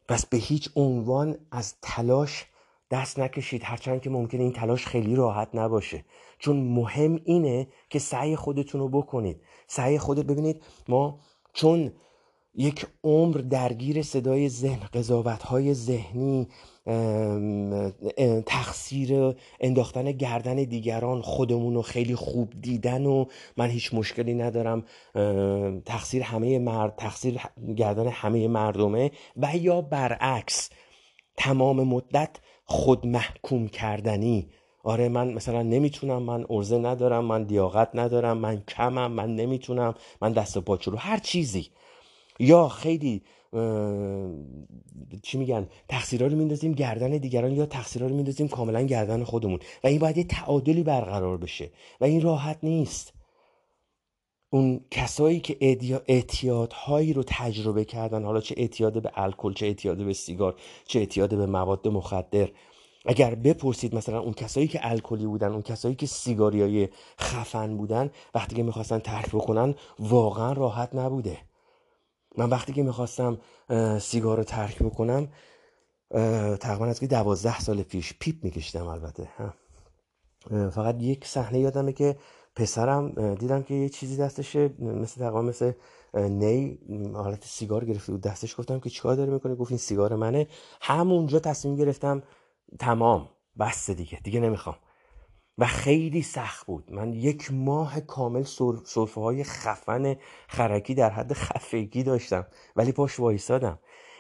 پس 0.08 0.26
به 0.26 0.38
هیچ 0.38 0.70
عنوان 0.76 1.38
از 1.52 1.76
تلاش 1.82 2.46
دست 2.92 3.20
نکشید. 3.20 3.64
هرچند 3.64 4.02
که 4.02 4.10
ممکنه 4.10 4.44
این 4.44 4.54
تلاش 4.54 4.86
خیلی 4.86 5.16
راحت 5.16 5.50
نباشه. 5.54 6.06
چون 6.40 6.58
مهم 6.58 7.22
اینه 7.24 7.68
که 7.90 8.00
سعی 8.00 8.36
خودتون 8.36 8.82
رو 8.82 8.90
بکنید. 8.90 9.42
سعی 9.68 10.00
خودت 10.00 10.26
ببینید 10.26 10.64
ما 10.88 11.20
چون 11.54 11.92
یک 12.56 12.88
عمر 13.04 13.38
درگیر 13.38 14.04
صدای 14.04 14.50
ذهن 14.50 14.80
قضاوت 14.94 15.74
ذهنی 15.74 16.48
تقصیر 18.46 19.36
انداختن 19.60 20.12
گردن 20.12 20.56
دیگران 20.56 21.22
خودمون 21.22 21.74
رو 21.74 21.82
خیلی 21.82 22.16
خوب 22.16 22.54
دیدن 22.62 23.06
و 23.06 23.26
من 23.58 23.70
هیچ 23.70 23.94
مشکلی 23.94 24.34
ندارم. 24.34 24.84
تقصیر 25.86 26.24
همه 26.24 26.60
مرد 26.60 26.96
تقصیر 26.96 27.40
گردن 27.76 28.08
همه 28.08 28.48
مردمه. 28.48 29.12
و 29.38 29.58
یا 29.58 29.82
برعکس 29.82 30.70
تمام 31.38 31.84
مدت 31.84 32.30
خود 32.66 33.08
محکوم 33.08 33.68
کردنی. 33.68 34.50
آره 34.84 35.10
من 35.10 35.34
مثلا 35.34 35.62
نمی‌تونم 35.62 36.24
من 36.24 36.46
ارزه 36.50 36.78
ندارم 36.78 37.26
من 37.26 37.44
دیاقت 37.44 37.90
ندارم 37.94 38.38
من 38.38 38.64
کمم 38.68 39.12
من 39.12 39.36
نمی‌تونم 39.36 39.94
من 40.22 40.34
دست 40.34 40.58
و 40.58 40.62
پاچلو 40.62 40.98
هر 40.98 41.18
چیزی. 41.18 41.70
یا 42.40 42.68
خیلی 42.68 43.22
چی 45.24 45.38
میگن؟ 45.38 45.68
تقصیرها 45.88 46.28
رو 46.28 46.38
میندازیم 46.38 46.72
گردن 46.72 47.10
دیگران 47.10 47.52
یا 47.52 47.66
تقصیرها 47.66 48.08
رو 48.08 48.16
میندازیم 48.16 48.48
کاملا 48.48 48.82
گردن 48.82 49.24
خودمون. 49.24 49.60
و 49.84 49.88
این 49.88 50.00
باید 50.00 50.18
یه 50.18 50.24
تعادلی 50.24 50.84
برقرار 50.84 51.38
بشه. 51.38 51.72
و 52.02 52.06
این 52.06 52.22
راحت 52.22 52.60
نیست. 52.64 53.14
اون 54.52 54.86
کسایی 54.92 55.40
که 55.40 55.58
اعتیادهایی 56.08 57.14
رو 57.14 57.24
تجربه 57.28 57.86
کردن 57.86 58.24
حالا 58.24 58.42
چه 58.42 58.56
اعتیاد 58.58 59.02
به 59.02 59.12
الکل 59.16 59.54
چه 59.54 59.66
اعتیاد 59.66 60.06
به 60.06 60.14
سیگار 60.14 60.56
چه 60.86 61.00
اعتیاد 61.00 61.38
به 61.38 61.46
مواد 61.46 61.88
مخدر 61.88 62.50
اگر 63.06 63.36
بپرسید 63.36 63.96
مثلا 63.96 64.20
اون 64.20 64.34
کسایی 64.34 64.68
که 64.68 64.80
الکلی 64.84 65.26
بودن 65.26 65.52
اون 65.52 65.62
کسایی 65.62 65.96
که 65.96 66.06
سیگاریای 66.06 66.90
خفن 67.20 67.78
بودن 67.78 68.12
وقتی 68.36 68.56
که 68.56 68.64
می‌خواستن 68.64 69.00
ترک 69.00 69.30
بکنن 69.30 69.76
واقعا 70.00 70.54
راحت 70.54 70.96
نبوده. 70.96 71.38
من 72.38 72.50
وقتی 72.50 72.74
که 72.74 72.84
می‌خواستم 72.84 73.38
سیگار 74.00 74.38
رو 74.38 74.44
ترک 74.44 74.84
بکنم 74.84 75.28
تقریبا 76.60 76.86
از 76.86 77.00
که 77.00 77.08
دوازده 77.08 77.60
سال 77.60 77.84
پیش 77.84 78.14
پیپ 78.20 78.44
میکشیدم 78.44 78.88
البته 78.88 79.30
فقط 80.50 81.02
یک 81.02 81.28
صحنه 81.28 81.60
یادمه 81.60 81.94
که 81.94 82.18
پسرم 82.56 83.36
دیدم 83.36 83.64
که 83.64 83.74
یه 83.74 83.90
چیزی 83.90 84.18
دستشه 84.18 84.70
مثل 84.80 85.20
تقریبا 85.20 85.42
مثل 85.42 85.72
نی 86.14 86.80
حالت 87.14 87.46
سیگار 87.46 87.86
گرفته 87.86 88.12
بود 88.12 88.22
دستش. 88.22 88.60
گفتم 88.60 88.80
که 88.80 88.90
چیکار 88.90 89.16
داره 89.16 89.34
می‌کنه؟ 89.34 89.56
گفت 89.56 89.72
این 89.72 89.78
سیگار 89.78 90.16
منه. 90.16 90.48
همونجا 90.82 91.40
تصمیم 91.40 91.76
گرفتم 91.76 92.24
تمام 92.80 93.30
بس 93.60 93.90
دیگه 93.90 94.20
دیگه 94.20 94.40
نمی‌خوام. 94.40 94.76
و 95.60 95.66
خیلی 95.66 96.22
سخت 96.22 96.66
بود. 96.66 96.92
من 96.92 97.14
یک 97.14 97.52
ماه 97.52 98.00
کامل 98.00 98.44
صرفه 98.84 99.22
های 99.22 99.44
خفن 99.44 100.16
خرکی 100.48 100.96
در 100.96 101.10
حد 101.10 101.34
خفگی 101.34 102.04
داشتم 102.04 102.46
ولی 102.76 102.92
پاش 102.92 103.20
وایسادم 103.20 103.80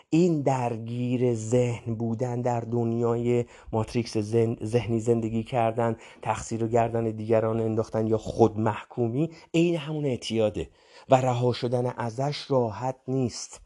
این 0.10 0.42
درگیر 0.42 1.34
ذهن 1.34 1.96
بودن 1.96 2.42
در 2.42 2.60
دنیای 2.60 3.46
ماتریکس 3.72 4.18
ذهنی 4.64 5.00
زندگی 5.00 5.44
کردن 5.44 5.98
تقصیر 6.22 6.64
و 6.64 6.68
گردن 6.68 7.04
دیگران 7.04 7.60
انداختن 7.60 8.08
یا 8.08 8.18
خود 8.18 8.60
محکومی 8.60 9.30
عین 9.54 9.76
همون 9.78 10.06
اعتیاده 10.06 10.70
و 11.10 11.16
رها 11.16 11.54
شدن 11.54 11.94
ازش 11.98 12.52
راحت 12.52 12.96
نیست. 13.08 13.62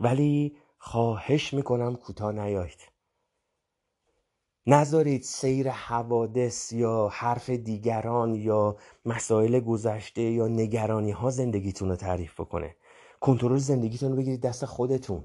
ولی 0.00 0.56
خواهش 0.78 1.54
می‌کنم 1.54 1.96
کوتاه 1.96 2.32
نیایید. 2.32 2.95
نذارید 4.68 5.22
سیر 5.22 5.70
حوادث 5.70 6.72
یا 6.72 7.08
حرف 7.12 7.50
دیگران 7.50 8.34
یا 8.34 8.76
مسائل 9.04 9.60
گذشته 9.60 10.22
یا 10.22 10.48
نگرانی 10.48 11.10
ها 11.10 11.30
زندگیتون 11.30 11.88
رو 11.88 11.96
تعریف 11.96 12.40
بکنه. 12.40 12.76
کنترل 13.20 13.56
زندگیتون 13.56 14.10
رو 14.10 14.16
بگیرید 14.16 14.40
دست 14.40 14.64
خودتون. 14.64 15.24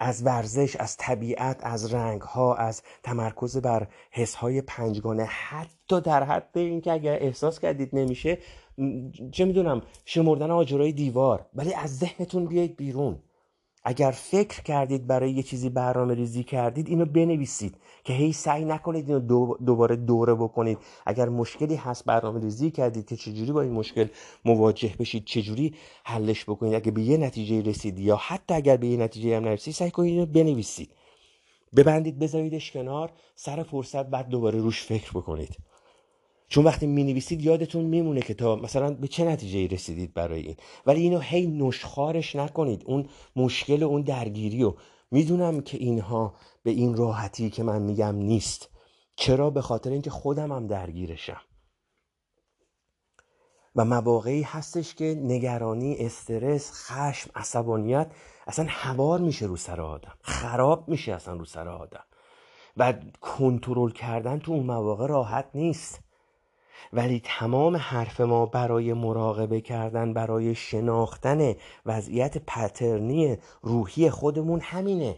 از 0.00 0.26
ورزش 0.26 0.76
از 0.76 0.96
طبیعت 0.96 1.60
از 1.62 1.94
رنگ 1.94 2.20
ها 2.20 2.54
از 2.54 2.82
تمرکز 3.02 3.56
بر 3.56 3.88
حس 4.10 4.34
های 4.34 4.62
پنجگانه. 4.62 5.24
حتی 5.24 6.00
در 6.00 6.22
حد 6.22 6.58
اینکه 6.58 6.92
اگر 6.92 7.14
احساس 7.22 7.58
کردید 7.58 7.90
نمیشه 7.92 8.38
چه 9.32 9.44
می‌دونم 9.44 9.82
شمردن 10.04 10.50
آجرای 10.50 10.92
دیوار. 10.92 11.46
ولی 11.54 11.74
از 11.74 11.98
ذهنتون 11.98 12.46
بیایید 12.46 12.76
بیرون. 12.76 13.22
اگر 13.88 14.10
فکر 14.10 14.62
کردید 14.62 15.06
برای 15.06 15.32
یه 15.32 15.42
چیزی 15.42 15.70
برنامه 15.70 16.14
ریزی 16.14 16.44
کردید 16.44 16.88
اینو 16.88 17.04
بنویسید. 17.04 17.76
که 18.06 18.12
هی 18.12 18.32
سعی 18.32 18.64
نکنید 18.64 19.08
اینو 19.08 19.20
دوباره 19.56 19.96
دوره 19.96 20.34
بکنید. 20.34 20.78
اگر 21.06 21.28
مشکلی 21.28 21.74
هست 21.74 22.04
برنامه 22.04 22.40
ریزی 22.40 22.70
کردید 22.70 23.06
که 23.06 23.16
چجوری 23.16 23.52
با 23.52 23.62
این 23.62 23.72
مشکل 23.72 24.06
مواجه 24.44 24.94
بشید 24.98 25.24
چجوری 25.24 25.74
حلش 26.04 26.44
بکنید؟ 26.44 26.74
اگر 26.74 26.90
به 26.90 27.02
یه 27.02 27.16
نتیجه 27.16 27.62
رسید 27.62 27.98
یا 27.98 28.16
حتی 28.16 28.54
اگر 28.54 28.76
به 28.76 28.86
یه 28.86 28.96
نتیجه 28.96 29.36
هم 29.36 29.44
نرسید 29.44 29.74
سعی 29.74 29.90
کنید 29.90 30.12
اینو 30.12 30.26
بنویسید. 30.26 30.90
ببندید 31.76 32.18
بذاریدش 32.18 32.72
کنار 32.72 33.10
سر 33.34 33.62
فرصت 33.62 34.06
بعد 34.06 34.28
دوباره 34.28 34.58
روش 34.58 34.82
فکر 34.82 35.10
بکنید. 35.10 35.56
چون 36.48 36.64
وقتی 36.64 36.86
می 36.86 37.04
نویسید 37.04 37.42
یادتون 37.42 37.84
میمونه 37.84 38.20
که 38.20 38.34
تا 38.34 38.56
مثلا 38.56 38.94
به 38.94 39.08
چه 39.08 39.24
نتیجه 39.24 39.74
رسیدید 39.74 40.14
برای 40.14 40.40
این. 40.40 40.56
ولی 40.86 41.00
اینو 41.00 41.18
هی 41.18 41.46
نشخارش 41.46 42.36
نکنید. 42.36 42.82
اون 42.86 43.06
مشکل 43.36 43.82
و 43.82 43.86
اون 43.86 44.02
درگیری 44.02 44.62
و 44.62 44.74
می‌دونم 45.10 45.60
که 45.60 45.78
اینها 45.78 46.34
به 46.62 46.70
این 46.70 46.96
راحتی 46.96 47.50
که 47.50 47.62
من 47.62 47.82
میگم 47.82 48.14
نیست. 48.14 48.70
چرا؟ 49.16 49.50
به 49.50 49.62
خاطر 49.62 49.90
اینکه 49.90 50.10
خودم 50.10 50.52
هم 50.52 50.66
درگیرشم. 50.66 51.40
و 53.76 53.84
مواقعی 53.84 54.42
هستش 54.42 54.94
که 54.94 55.20
نگرانی 55.22 55.96
استرس 55.96 56.72
خشم 56.72 57.30
عصبانیت 57.34 58.12
اصلا 58.46 58.66
هوار 58.68 59.20
میشه 59.20 59.46
رو 59.46 59.56
سر 59.56 59.80
آدم. 59.80 60.18
خراب 60.22 60.88
میشه 60.88 61.12
اصلا 61.12 61.34
رو 61.34 61.44
سر 61.44 61.68
آدم. 61.68 62.04
و 62.76 62.92
کنترل 63.20 63.90
کردن 63.90 64.38
تو 64.38 64.52
اون 64.52 64.66
مواقع 64.66 65.06
راحت 65.06 65.50
نیست. 65.54 66.05
ولی 66.92 67.22
تمام 67.24 67.76
حرف 67.76 68.20
ما 68.20 68.46
برای 68.46 68.92
مراقبه 68.92 69.60
کردن 69.60 70.14
برای 70.14 70.54
شناختن 70.54 71.54
وضعیت 71.86 72.38
پترنی 72.38 73.36
روحی 73.62 74.10
خودمون 74.10 74.60
همینه. 74.60 75.16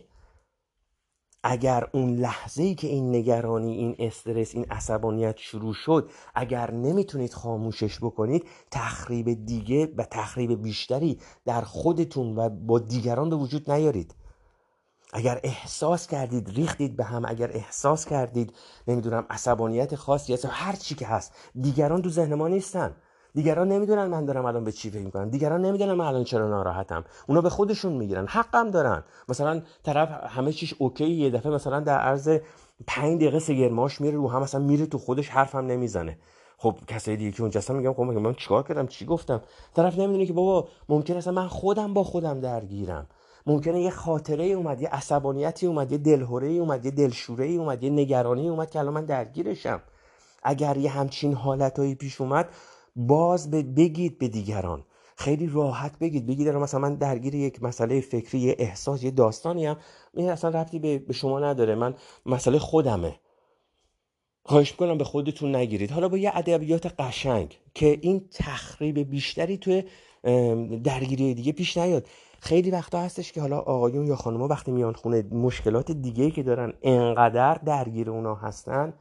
اگر 1.42 1.88
اون 1.92 2.14
لحظه 2.14 2.62
ای 2.62 2.74
که 2.74 2.86
این 2.86 3.14
نگرانی 3.14 3.72
این 3.72 3.96
استرس 3.98 4.54
این 4.54 4.64
عصبانیت 4.70 5.36
شروع 5.36 5.74
شد 5.74 6.10
اگر 6.34 6.70
نمی‌تونید 6.70 7.34
خاموشش 7.34 7.98
بکنید 7.98 8.46
تخریب 8.70 9.46
دیگه 9.46 9.88
و 9.96 10.04
تخریب 10.04 10.62
بیشتری 10.62 11.18
در 11.44 11.60
خودتون 11.60 12.36
و 12.36 12.48
با 12.48 12.78
دیگران 12.78 13.30
به 13.30 13.36
وجود 13.36 13.70
نیارید. 13.70 14.14
اگر 15.12 15.40
احساس 15.42 16.06
کردید 16.06 16.48
ریختید 16.48 16.96
به 16.96 17.04
هم. 17.04 17.24
اگر 17.26 17.50
احساس 17.52 18.06
کردید 18.06 18.52
نمی‌دونم 18.88 19.26
عصبانیت 19.30 19.94
خاصی 19.94 20.32
هست 20.34 20.46
هر 20.50 20.72
چی 20.72 20.94
که 20.94 21.06
هست. 21.06 21.32
دیگران 21.60 22.02
تو 22.02 22.10
ذهن 22.10 22.34
ما 22.34 22.48
نیستن. 22.48 22.96
دیگران 23.34 23.68
نمی‌دونن 23.68 24.06
من 24.06 24.24
دارم 24.24 24.44
الان 24.44 24.64
به 24.64 24.72
چی 24.72 24.90
فکر 24.90 25.02
می‌کنم. 25.02 25.30
دیگران 25.30 25.64
نمی‌دونن 25.64 25.92
من 25.92 26.04
الان 26.04 26.24
چرا 26.24 26.48
ناراحتم. 26.48 27.04
اونا 27.26 27.40
به 27.40 27.50
خودشون 27.50 27.92
می‌گیرن. 27.92 28.26
حقم 28.26 28.70
دارن. 28.70 29.04
مثلا 29.28 29.62
طرف 29.82 30.08
همه 30.10 30.52
چیش 30.52 30.74
اوکی 30.78 31.10
یه 31.10 31.30
دفعه 31.30 31.52
مثلا 31.52 31.80
در 31.80 31.98
عرض 31.98 32.38
پنج 32.86 33.16
دقیقه 33.16 33.38
سگرماش 33.38 34.00
میره 34.00 34.16
رو 34.16 34.30
هم 34.30 34.42
مثلا 34.42 34.60
میره 34.60 34.86
تو 34.86 34.98
خودش 34.98 35.28
حرفم 35.28 35.66
نمی‌زنه. 35.66 36.18
خب 36.58 36.78
کسایی 36.86 37.16
دیگه 37.16 37.30
که 37.30 37.42
اونجا 37.42 37.60
هستن 37.60 37.76
میگم 37.76 37.92
خب 37.92 38.02
من 38.02 38.34
چیکار 38.34 38.62
کردم؟ 38.62 38.86
چی 38.86 39.06
گفتم؟ 39.06 39.40
طرف 39.74 39.98
نمی‌دونه 39.98 40.26
که 40.26 40.32
بابا 40.32 40.68
ممکن 40.88 41.16
است 41.16 41.28
من 41.28 41.48
خودم 41.48 41.94
با 41.94 42.04
خودم 42.04 42.40
درگیرم. 42.40 43.06
ممکنه 43.48 43.80
یه 43.80 43.90
خاطره 43.90 44.44
اومد 44.44 44.82
یه 44.82 44.88
عصبانیتی 44.88 45.66
اومد 45.66 45.92
یه 45.92 45.98
دلهوره 45.98 46.48
اومد 46.48 46.84
یه 46.84 46.90
دلشوره 46.90 47.46
اومد 47.46 47.82
یه 47.82 47.90
نگرانی 47.90 48.48
اومد 48.48 48.70
که 48.70 48.78
الان 48.78 48.94
من 48.94 49.04
درگیرشم. 49.04 49.82
اگر 50.42 50.76
یه 50.76 50.90
همچین 50.90 51.32
حالتهایی 51.32 51.94
پیش 51.94 52.20
اومد 52.20 52.48
باز 52.96 53.50
بگید 53.50 54.18
به 54.18 54.28
دیگران. 54.28 54.84
خیلی 55.16 55.46
راحت 55.46 55.98
بگید. 55.98 56.26
بگید 56.26 56.48
مثلا 56.48 56.80
من 56.80 56.94
درگیر 56.94 57.34
یک 57.34 57.62
مسئله 57.62 58.00
فکری 58.00 58.40
یه 58.40 58.56
احساس 58.58 59.02
یه 59.02 59.10
داستانی 59.10 59.66
هم 59.66 59.76
این 60.14 60.30
اصلا 60.30 60.50
ربطی 60.50 60.78
به 60.98 61.12
شما 61.12 61.40
نداره. 61.40 61.74
من 61.74 61.94
مسئله 62.26 62.58
خودمه. 62.58 63.20
خواهش 64.44 64.72
می‌کنم 64.72 64.98
به 64.98 65.04
خودتون 65.04 65.56
نگیرید. 65.56 65.90
حالا 65.90 66.08
با 66.08 66.18
یه 66.18 66.30
ادبیات 66.34 66.86
قشنگ 66.86 67.58
که 67.74 67.98
این 68.00 68.28
تخریب 68.32 68.98
بیشتری 69.10 69.56
توی 69.56 69.84
درگیری 70.84 71.34
دیگه 71.34 71.52
پیش 71.52 71.76
نیاد. 71.76 72.06
خیلی 72.40 72.70
وقتا 72.70 73.00
هستش 73.00 73.32
که 73.32 73.40
حالا 73.40 73.58
آقایون 73.58 74.06
یا 74.06 74.16
خانمها 74.16 74.48
وقتی 74.48 74.70
میان 74.72 74.92
خونه 74.92 75.22
مشکلات 75.22 75.90
دیگه 75.90 76.30
که 76.30 76.42
دارن 76.42 76.72
انقدر 76.82 77.54
درگیر 77.54 78.10
اونا 78.10 78.34
هستن 78.34 78.94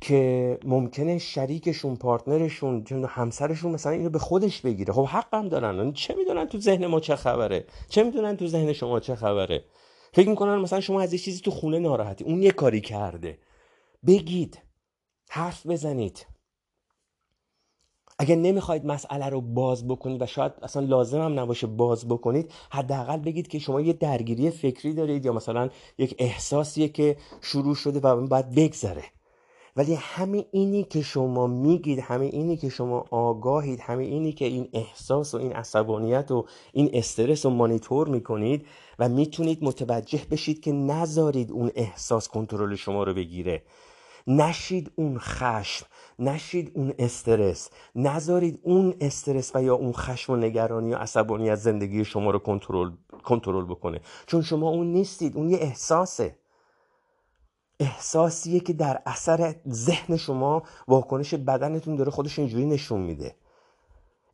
که 0.00 0.58
ممکنه 0.64 1.18
شریکشون 1.18 1.96
پارتنرشون 1.96 2.84
همسرشون 3.08 3.72
مثلا 3.72 3.92
اینو 3.92 4.10
به 4.10 4.18
خودش 4.18 4.60
بگیره. 4.60 4.92
خب 4.92 5.04
حقم 5.04 5.48
دارن. 5.48 5.92
چه 5.92 6.14
می‌دونن 6.14 6.46
تو 6.46 6.58
ذهن 6.60 6.86
ما 6.86 7.00
چه 7.00 7.16
خبره؟ 7.16 7.64
چه 7.88 8.02
می‌دونن 8.02 8.36
تو 8.36 8.46
ذهن 8.46 8.72
شما 8.72 9.00
چه 9.00 9.14
خبره؟ 9.14 9.64
فکر 10.12 10.28
می‌کنن 10.28 10.56
مثلا 10.56 10.80
شما 10.80 11.00
از 11.00 11.12
یه 11.12 11.18
چیزی 11.18 11.40
تو 11.40 11.50
خونه 11.50 11.78
ناراحتی. 11.78 12.24
اون 12.24 12.42
یه 12.42 12.50
کاری 12.50 12.80
کرده. 12.80 13.38
بگید. 14.06 14.58
حرف 15.30 15.66
بزنید. 15.66 16.26
اگر 18.20 18.34
نمی‌خواید 18.34 18.86
مسئله 18.86 19.28
رو 19.28 19.40
باز 19.40 19.88
بکنید 19.88 20.22
و 20.22 20.26
شاید 20.26 20.52
اصلا 20.62 20.86
لازم 20.86 21.20
هم 21.20 21.40
نباشه 21.40 21.66
باز 21.66 22.08
بکنید 22.08 22.52
حداقل 22.70 23.16
بگید 23.16 23.48
که 23.48 23.58
شما 23.58 23.80
یه 23.80 23.92
درگیری 23.92 24.50
فکری 24.50 24.94
دارید 24.94 25.24
یا 25.24 25.32
مثلا 25.32 25.68
یک 25.98 26.14
احساسیه 26.18 26.88
که 26.88 27.16
شروع 27.40 27.74
شده 27.74 28.00
و 28.00 28.26
باید 28.26 28.54
بگذره. 28.54 29.04
ولی 29.76 29.94
همه 29.94 30.44
اینی 30.52 30.84
که 30.84 31.02
شما 31.02 31.46
میگید 31.46 31.98
همه 31.98 32.24
اینی 32.24 32.56
که 32.56 32.68
شما 32.68 33.04
آگاهید 33.10 33.80
همه 33.80 34.04
اینی 34.04 34.32
که 34.32 34.44
این 34.44 34.68
احساس 34.72 35.34
و 35.34 35.38
این 35.38 35.52
عصبانیت 35.52 36.30
و 36.30 36.46
این 36.72 36.90
استرس 36.92 37.46
رو 37.46 37.52
مانیتور 37.52 38.08
می‌کنید 38.08 38.66
و 38.98 39.08
می‌تونید 39.08 39.64
متوجه 39.64 40.20
بشید 40.30 40.60
که 40.60 40.72
نذارید 40.72 41.52
اون 41.52 41.70
احساس 41.74 42.28
کنترل 42.28 42.74
شما 42.74 43.02
رو 43.02 43.14
بگیره. 43.14 43.62
نشید 44.30 44.92
اون 44.94 45.18
خشم 45.18 45.86
نشید 46.18 46.72
اون 46.74 46.94
استرس. 46.98 47.70
نذارید 47.94 48.60
اون 48.62 48.94
استرس 49.00 49.56
و 49.56 49.62
یا 49.62 49.74
اون 49.74 49.92
خشم 49.92 50.32
و 50.32 50.36
نگرانی 50.36 50.92
و 50.92 50.96
عصبانیت 50.96 51.54
زندگی 51.54 52.04
شما 52.04 52.30
رو 52.30 52.38
کنترل 52.38 52.90
کنترل 53.24 53.64
بکنه. 53.64 54.00
چون 54.26 54.42
شما 54.42 54.68
اون 54.68 54.86
نیستید 54.86 55.36
اون 55.36 55.50
یه 55.50 55.58
احساسه. 55.58 56.38
احساسیه 57.80 58.60
که 58.60 58.72
در 58.72 59.02
اثر 59.06 59.54
ذهن 59.68 60.16
شما 60.16 60.62
واکنش 60.88 61.34
بدنتون 61.34 61.96
داره 61.96 62.10
خودش 62.10 62.38
اینجوری 62.38 62.64
نشون 62.64 63.00
میده. 63.00 63.34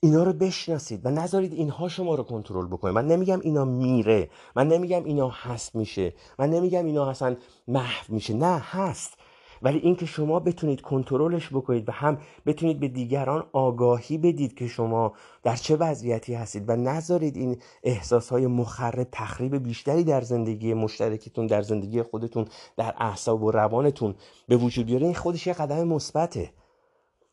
اینا 0.00 0.22
رو 0.22 0.32
بشناسید 0.32 1.06
و 1.06 1.10
نذارید 1.10 1.52
اینها 1.52 1.88
شما 1.88 2.14
رو 2.14 2.22
کنترل 2.22 2.66
بکنه. 2.66 2.90
من 2.90 3.06
نمیگم 3.06 3.40
اینا 3.40 3.64
میره 3.64 4.30
من 4.56 4.68
نمیگم 4.68 5.04
اینا 5.04 5.28
هست 5.28 5.74
میشه 5.74 6.14
من 6.38 6.50
نمیگم 6.50 6.86
اینا 6.86 7.10
اصلا 7.10 7.36
محو 7.68 8.14
میشه. 8.14 8.34
نه 8.34 8.58
هست. 8.58 9.18
ولی 9.62 9.78
اینکه 9.78 10.06
شما 10.06 10.40
بتونید 10.40 10.80
کنترلش 10.80 11.48
بکنید 11.48 11.88
و 11.88 11.92
هم 11.92 12.18
بتونید 12.46 12.80
به 12.80 12.88
دیگران 12.88 13.46
آگاهی 13.52 14.18
بدید 14.18 14.54
که 14.54 14.66
شما 14.66 15.12
در 15.42 15.56
چه 15.56 15.76
وضعیتی 15.76 16.34
هستید 16.34 16.68
و 16.68 16.76
نذارید 16.76 17.36
این 17.36 17.56
احساس 17.82 18.28
های 18.28 18.46
مخرب 18.46 19.08
تخریب 19.12 19.56
بیشتری 19.56 20.04
در 20.04 20.20
زندگی 20.20 20.74
مشترکتون 20.74 21.46
در 21.46 21.62
زندگی 21.62 22.02
خودتون 22.02 22.44
در 22.76 22.94
اعصاب 22.98 23.42
و 23.42 23.50
روانتون 23.50 24.14
به 24.48 24.56
وجود 24.56 24.86
بیاره. 24.86 25.04
این 25.04 25.14
خودش 25.14 25.46
یه 25.46 25.52
قدم 25.52 25.88
مثبته. 25.88 26.50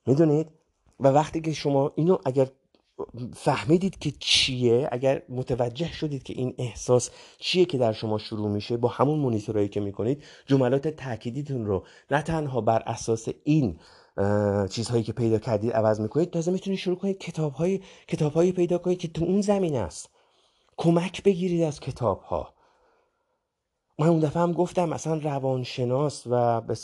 می‌دونید؟ 0.08 0.48
و 1.00 1.08
وقتی 1.08 1.42
که 1.42 1.54
شما 1.54 1.92
اینو 1.96 2.18
اگر 2.26 2.48
فهمیدید 3.36 4.00
که 4.00 4.12
چیه؟ 4.20 4.90
اگر 4.92 5.22
متوجه 5.30 5.94
شدید 5.94 6.24
که 6.24 6.34
این 6.34 6.56
احساس 6.58 7.10
چیه 7.40 7.66
که 7.66 7.78
در 7.78 7.92
شما 7.92 8.18
شروع 8.18 8.50
میشه 8.50 8.78
با 8.78 8.90
همون 8.90 9.20
مونیتورایی 9.20 9.70
که 9.70 9.80
می‌کنید 9.80 10.24
جملات 10.46 10.88
تأکیدیتون 10.88 11.66
رو 11.66 11.86
نه 12.12 12.22
تنها 12.22 12.62
بر 12.62 12.84
اساس 12.86 13.28
این 13.44 13.80
چیزهایی 14.70 15.04
که 15.04 15.14
پیدا 15.14 15.40
کردید 15.40 15.72
عوض 15.72 16.02
می‌کنید 16.02 16.30
تازه 16.30 16.52
می‌تونید 16.52 16.80
شروع 16.80 16.98
کنید 16.98 17.18
کتابهایی 17.18 17.82
کتابهایی 18.08 18.52
پیدا 18.52 18.78
کنید 18.78 19.00
که 19.00 19.08
تو 19.08 19.26
اون 19.26 19.42
زمین 19.42 19.76
است. 19.76 20.10
کمک 20.78 21.24
بگیرید 21.24 21.64
از 21.64 21.80
کتاب 21.80 22.22
ها 22.22 22.54
من 24.00 24.08
اون 24.08 24.20
دفعه 24.20 24.44
هم 24.44 24.52
گفتم 24.54 24.90
مثلا 24.90 25.16
روانشناس 25.16 26.24
و 26.28 26.62
به 26.62 26.76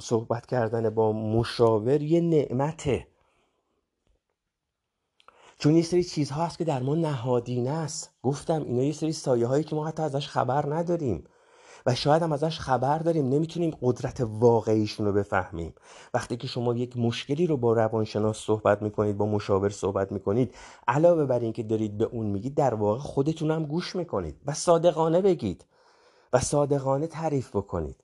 صحبت 0.00 0.46
کردن 0.46 0.90
با 0.90 1.12
مشاور 1.12 2.02
یه 2.02 2.20
نعمته. 2.20 3.11
چون 5.62 5.76
یه 5.76 5.82
سری 5.82 6.04
چیزها 6.04 6.44
هست 6.44 6.58
که 6.58 6.64
در 6.64 6.82
ما 6.82 6.94
نهادینه 6.94 7.70
است. 7.70 8.10
گفتم 8.22 8.62
اینا 8.62 8.82
یه 8.82 8.92
سری 8.92 9.12
سایه 9.12 9.46
هایی 9.46 9.64
که 9.64 9.76
ما 9.76 9.86
حتی 9.86 10.02
ازش 10.02 10.28
خبر 10.28 10.74
نداریم. 10.74 11.24
و 11.86 11.94
شاید 11.94 12.22
هم 12.22 12.32
ازش 12.32 12.58
خبر 12.58 12.98
داریم 12.98 13.28
نمی‌تونیم 13.28 13.76
قدرت 13.82 14.20
واقعیشون 14.20 15.06
رو 15.06 15.12
بفهمیم. 15.12 15.74
وقتی 16.14 16.36
که 16.36 16.46
شما 16.46 16.74
یک 16.74 16.96
مشکلی 16.96 17.46
رو 17.46 17.56
با 17.56 17.72
روانشناس 17.72 18.38
صحبت 18.38 18.82
می‌کنید 18.82 19.18
با 19.18 19.26
مشاور 19.26 19.68
صحبت 19.68 20.12
می‌کنید 20.12 20.54
علاوه 20.88 21.24
بر 21.24 21.38
اینکه 21.38 21.62
دارید 21.62 21.98
به 21.98 22.04
اون 22.04 22.26
میگید 22.26 22.54
در 22.54 22.74
واقع 22.74 22.98
خودتون 22.98 23.50
هم 23.50 23.64
گوش 23.64 23.96
می‌کنید 23.96 24.36
و 24.46 24.54
صادقانه 24.54 25.20
بگید 25.20 25.64
و 26.32 26.40
صادقانه 26.40 27.06
تعریف 27.06 27.56
بکنید. 27.56 27.96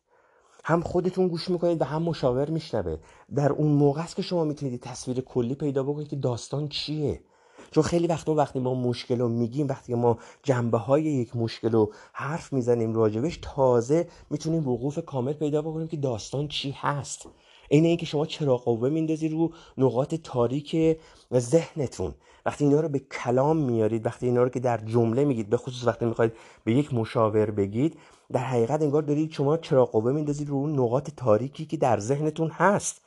هم 0.64 0.80
خودتون 0.80 1.28
گوش 1.28 1.48
می‌کنید 1.50 1.80
و 1.80 1.84
هم 1.84 2.02
مشاور 2.02 2.50
میشنوه. 2.50 2.96
در 3.34 3.52
اون 3.52 3.72
موقع 3.72 4.02
است 4.02 4.16
که 4.16 4.22
شما 4.22 4.44
می‌تونید 4.44 4.80
تصویر 4.80 5.20
کلی 5.20 5.54
پیدا 5.54 5.82
بکنید 5.82 6.08
که 6.08 6.16
داستان 6.16 6.68
چیه. 6.68 7.20
چون 7.70 7.82
خیلی 7.82 8.06
وقتا 8.06 8.34
وقتی 8.34 8.58
ما 8.58 8.74
مشکل 8.74 9.18
رو 9.18 9.28
میگیم 9.28 9.68
وقتی 9.68 9.94
ما 9.94 10.18
جنبه 10.42 10.78
های 10.78 11.02
یک 11.02 11.36
مشکل 11.36 11.72
رو 11.72 11.92
حرف 12.12 12.52
می‌زنیم 12.52 12.94
راجبش 12.94 13.38
تازه 13.42 14.08
می‌تونیم 14.30 14.68
وقوف 14.68 14.98
کامل 14.98 15.32
پیدا 15.32 15.62
بکنیم 15.62 15.88
که 15.88 15.96
داستان 15.96 16.48
چی 16.48 16.74
هست. 16.78 17.28
این 17.68 17.84
اینکه 17.84 18.06
شما 18.06 18.26
چرا 18.26 18.56
قوه 18.56 18.88
میندازی 18.88 19.28
رو 19.28 19.52
نقاط 19.78 20.14
تاریک 20.14 20.98
ذهنتون. 21.34 22.14
وقتی 22.46 22.64
اینا 22.64 22.80
رو 22.80 22.88
به 22.88 22.98
کلام 22.98 23.56
میارید 23.56 24.06
وقتی 24.06 24.26
اینا 24.26 24.42
رو 24.42 24.48
که 24.48 24.60
در 24.60 24.78
جمله 24.78 25.24
میگید 25.24 25.50
به 25.50 25.56
خصوص 25.56 25.86
وقتی 25.86 26.04
می‌خواید 26.04 26.32
به 26.64 26.74
یک 26.74 26.94
مشاور 26.94 27.50
بگید 27.50 27.98
در 28.32 28.40
حقیقت 28.40 28.82
انگار 28.82 29.02
دارید 29.02 29.32
شما 29.32 29.56
چرا 29.56 29.84
قوه 29.84 30.12
میندازید 30.12 30.48
رو 30.48 30.66
نقاط 30.66 31.10
تاریکی 31.16 31.66
که 31.66 31.76
در 31.76 31.98
ذهنتون 32.00 32.50
هست. 32.50 33.00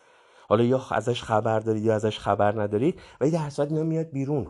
حالا 0.52 0.64
یا 0.64 0.82
ازش 0.92 1.24
خبر 1.24 1.60
دارید 1.60 1.84
یا 1.84 1.96
ازش 1.96 2.20
خبر 2.20 2.62
ندارید 2.62 3.00
ولی 3.22 3.32
در 3.32 3.50
صورت 3.50 3.72
اینا 3.72 3.84
میاد 3.84 4.10
بیرون. 4.10 4.48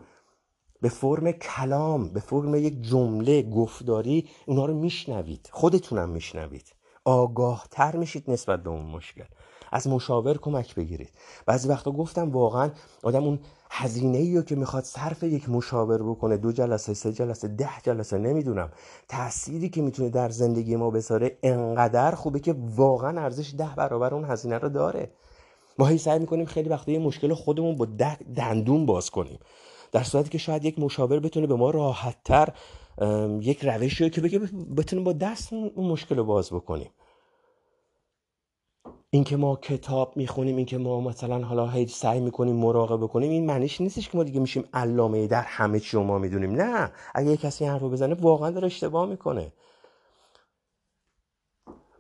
به 0.82 0.90
فرم 0.90 1.32
کلام 1.32 2.10
به 2.10 2.20
فرم 2.20 2.56
یک 2.56 2.82
جمله 2.82 3.42
گفتاری 3.42 4.30
اونا 4.46 4.66
رو 4.66 4.74
میشنوید 4.74 5.50
خودتونم 5.52 6.10
میشنوید. 6.10 6.76
آگاه 7.06 7.68
تر 7.72 7.96
میشید 7.96 8.32
نسبت 8.32 8.64
به 8.64 8.70
اون 8.70 8.86
مشکل. 8.86 9.24
از 9.72 9.88
مشاور 9.88 10.38
کمک 10.38 10.76
بگیرید. 10.76 11.10
بعضی 11.46 11.68
وقتا 11.70 11.92
گفتم 11.92 12.32
واقعا 12.32 12.72
آدم 13.04 13.24
اون 13.24 13.40
هزینه 13.72 14.18
ای 14.18 14.44
که 14.44 14.56
می‌خواد 14.56 14.84
صرف 14.84 15.24
یک 15.24 15.50
مشاور 15.50 16.04
بکنه 16.04 16.38
دو 16.38 16.52
جلسه 16.52 16.94
سه 16.94 17.12
جلسه 17.12 17.48
ده 17.48 17.82
جلسه 17.84 18.18
نمی‌دونم. 18.18 18.72
تأثیری 19.08 19.70
که 19.70 19.82
می‌تونه 19.82 20.10
در 20.10 20.30
زندگی 20.30 20.76
ما 20.76 20.90
بذاره 20.90 21.38
انقدر 21.44 22.16
خوبه 22.16 22.40
که 22.40 22.56
واقعا 22.76 23.22
ارزش 23.22 23.54
ده 23.58 23.70
برابر 23.78 24.14
اون 24.14 24.26
هزینه 24.26 24.58
رو 24.58 24.70
داره. 24.70 25.12
ما 25.82 25.88
هی 25.88 25.98
سعی 25.98 26.20
می‌کنیم 26.20 26.46
خیلی 26.46 26.70
وقتا 26.70 26.91
یه 26.91 27.00
مشکل 27.00 27.34
خودمون 27.34 27.76
با 27.76 27.88
دندون 28.36 28.86
باز 28.86 29.10
کنیم. 29.10 29.39
در 29.91 30.04
صورتی 30.04 30.30
که 30.30 30.38
شاید 30.38 30.65
یک 30.65 30.80
مشاور 30.80 31.20
بتونه 31.20 31.48
به 31.48 31.56
ما 31.56 31.70
راحتتر 31.70 32.50
یک 33.41 33.65
روشی 33.65 34.10
که 34.10 34.22
بگه 34.22 34.39
بتونه 34.78 35.02
با 35.02 35.13
دست 35.13 35.54
اون 35.54 35.88
مشکل 35.91 36.17
رو 36.17 36.24
باز 36.24 36.50
بکنیم. 36.54 36.89
اینکه 39.10 39.38
ما 39.38 39.56
کتاب 39.56 40.17
می‌خونیم 40.17 40.58
اینکه 40.58 40.78
ما 40.78 41.02
مثلا 41.02 41.46
حالا 41.46 41.70
هی 41.70 41.88
سعی 41.88 42.20
می‌کنیم 42.20 42.56
مراقبه 42.56 43.08
کنیم 43.08 43.32
این 43.32 43.46
معنیش 43.46 43.82
نیستش 43.82 44.10
که 44.10 44.17
ما 44.17 44.24
دیگه 44.24 44.39
میشیم 44.39 44.63
علامه 44.74 45.28
در 45.28 45.41
همه 45.41 45.80
چی 45.80 45.98
ما 45.98 46.17
می‌دونیم. 46.17 46.52
نه. 46.52 46.91
اگه 47.15 47.38
کسی 47.38 47.65
حرف 47.65 47.84
بزنه 47.84 48.13
واقعا 48.13 48.52
داره 48.52 48.65
اشتباه 48.65 49.06
می‌کنه. 49.06 49.54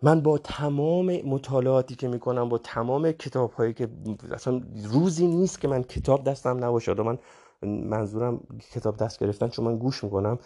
من 0.01 0.21
با 0.21 0.37
تمام 0.37 1.21
مطالعاتی 1.21 1.95
که 1.95 2.07
می‌کنم 2.07 2.49
با 2.49 2.57
تمام 2.57 3.11
کتاب 3.11 3.51
هایی 3.51 3.73
که 3.73 3.89
اصلا 4.31 4.61
روزی 4.83 5.27
نیست 5.27 5.61
که 5.61 5.67
من 5.67 5.83
کتاب 5.83 6.23
دستم 6.23 6.63
نباشه. 6.63 6.93
من 6.93 7.17
منظورم 7.61 8.39
کتاب 8.71 8.97
دست 8.97 9.19
گرفتن 9.19 9.47
چون 9.47 9.65
من 9.65 9.77
گوش 9.77 10.03
می‌کنم 10.03 10.39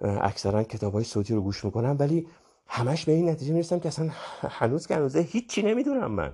اکثرا 0.00 0.62
کتاب 0.62 0.92
های 0.92 1.04
صوتی 1.04 1.34
رو 1.34 1.40
گوش 1.40 1.64
می‌کنم 1.64 1.96
ولی 1.98 2.28
همش 2.66 3.04
به 3.04 3.12
این 3.12 3.28
نتیجه 3.28 3.52
می‌رسم 3.52 3.78
که 3.78 3.88
اصلا 3.88 4.10
هنوز 4.42 4.86
که 4.86 4.94
هنوزه 4.96 5.20
هیچی 5.20 5.62
نمی‌دونم 5.62 6.12
من. 6.12 6.32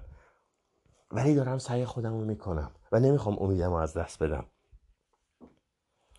ولی 1.10 1.34
دارم 1.34 1.58
سعی 1.58 1.84
خودم 1.84 2.12
رو 2.12 2.24
می‌کنم 2.24 2.70
و 2.92 3.00
نمی‌خوام 3.00 3.38
امیدم 3.38 3.70
رو 3.70 3.76
از 3.76 3.94
دست 3.94 4.22
بدم. 4.22 4.44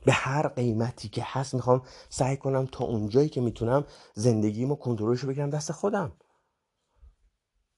به 0.06 0.12
هر 0.12 0.48
قیمتی 0.48 1.10
که 1.10 1.22
هست 1.26 1.54
می‌خوام 1.54 1.82
سعی 2.10 2.38
کنم 2.38 2.66
تا 2.72 2.86
اونجایی 2.86 3.30
که 3.30 3.42
می‌تونم 3.42 3.86
زندگیمو 4.14 4.76
کنترلش 4.76 5.20
رو 5.20 5.30
بگیرم 5.30 5.50
دست 5.50 5.72
خودم. 5.72 6.12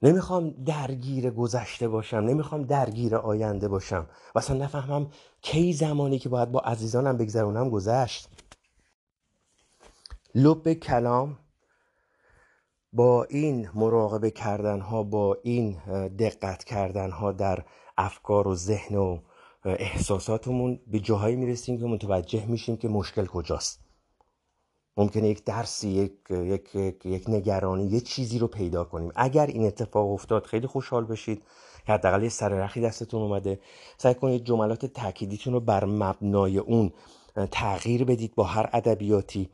نمی‌خوام 0.05 0.49
درگیر 0.49 1.29
گذشته 1.29 1.87
باشم 1.87 2.17
نمی‌خوام 2.17 2.63
درگیر 2.63 3.15
آینده 3.15 3.67
باشم. 3.67 4.07
و 4.35 4.39
اصلا 4.39 4.57
نفهمم 4.57 5.07
کی 5.41 5.73
زمانی 5.73 6.19
که 6.19 6.29
باید 6.29 6.51
با 6.51 6.59
عزیزانم 6.59 7.17
بگذرونم 7.17 7.69
گذشت. 7.69 8.29
لب 10.35 10.73
کلام 10.73 11.39
با 12.93 13.23
این 13.23 13.69
مراقبه 13.73 14.31
کردن 14.31 14.79
ها 14.79 15.03
با 15.03 15.37
این 15.43 15.77
دقت 16.19 16.63
کردن 16.63 17.11
ها 17.11 17.31
در 17.31 17.65
افکار 17.97 18.47
و 18.47 18.55
ذهن 18.55 18.95
و 18.95 19.19
احساساتمون 19.65 20.79
به 20.87 20.99
جاهایی 20.99 21.35
می‌رسیم 21.35 21.79
که 21.79 21.85
متوجه 21.85 22.45
میشیم 22.45 22.77
که 22.77 22.87
مشکل 22.87 23.25
کجاست. 23.25 23.84
ممکنه 24.97 25.29
یک 25.29 25.43
درسی 25.43 25.89
یک, 25.89 26.11
یک, 26.29 26.75
یک, 26.75 27.05
یک 27.05 27.29
نگرانی 27.29 27.85
یه 27.85 27.99
چیزی 27.99 28.39
رو 28.39 28.47
پیدا 28.47 28.83
کنیم. 28.83 29.11
اگر 29.15 29.45
این 29.45 29.67
اتفاق 29.67 30.11
افتاد 30.11 30.45
خیلی 30.45 30.67
خوشحال 30.67 31.05
بشید 31.05 31.41
که 31.85 31.93
حداقل 31.93 32.23
یه 32.23 32.29
سررخی 32.29 32.81
دستتون 32.81 33.21
اومده. 33.21 33.59
سعی 33.97 34.13
کنید 34.13 34.43
جملات 34.43 34.85
تأکیدیتون 34.85 35.53
رو 35.53 35.59
بر 35.59 35.85
مبنای 35.85 36.57
اون 36.57 36.93
تغییر 37.51 38.05
بدید 38.05 38.35
با 38.35 38.43
هر 38.43 38.69
ادبیاتی. 38.73 39.49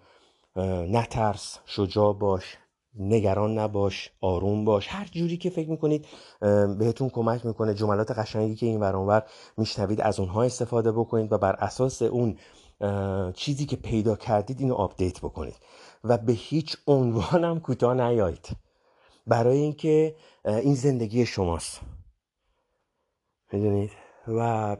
نترس 0.90 1.60
شجاع 1.66 2.14
باش 2.14 2.58
نگران 3.00 3.60
نباش 3.60 4.12
آروم 4.22 4.66
باش. 4.66 4.88
هر 4.90 5.06
جوری 5.12 5.38
که 5.38 5.50
فکر 5.50 5.70
می‌کنید 5.70 6.06
بهتون 6.80 7.10
کمک 7.10 7.46
می‌کنه 7.46 7.74
جملات 7.74 8.12
قشنگی 8.12 8.56
که 8.56 8.66
این 8.66 8.80
ورانور 8.80 9.24
میشنوید 9.58 10.02
از 10.02 10.20
اونها 10.20 10.44
استفاده 10.44 10.92
بکنید 10.92 11.32
و 11.32 11.38
بر 11.38 11.56
اساس 11.56 12.02
اون 12.02 12.38
چیزی 13.34 13.66
که 13.66 13.76
پیدا 13.76 14.16
کردید 14.16 14.60
اینو 14.60 14.74
آپدیت 14.74 15.20
بکنید. 15.20 15.56
و 16.04 16.18
به 16.18 16.34
هیچ 16.34 16.78
عنوانم 16.88 17.60
کوتاه 17.60 17.94
نیایید. 17.94 18.50
برای 19.28 19.58
اینکه 19.58 20.16
این 20.46 20.76
زندگی 20.76 21.26
شماست. 21.26 21.82
می‌دونید؟ 23.54 23.92
و 24.28 24.78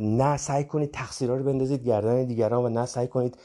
نه 0.00 0.36
سعی 0.36 0.64
کنید 0.64 0.90
تقصیرها 0.90 1.36
رو 1.36 1.44
بندازید 1.44 1.82
گردن 1.82 2.24
دیگران 2.24 2.64
و 2.64 2.68
نه 2.68 2.86
سعی 2.86 3.08
کنید 3.08 3.38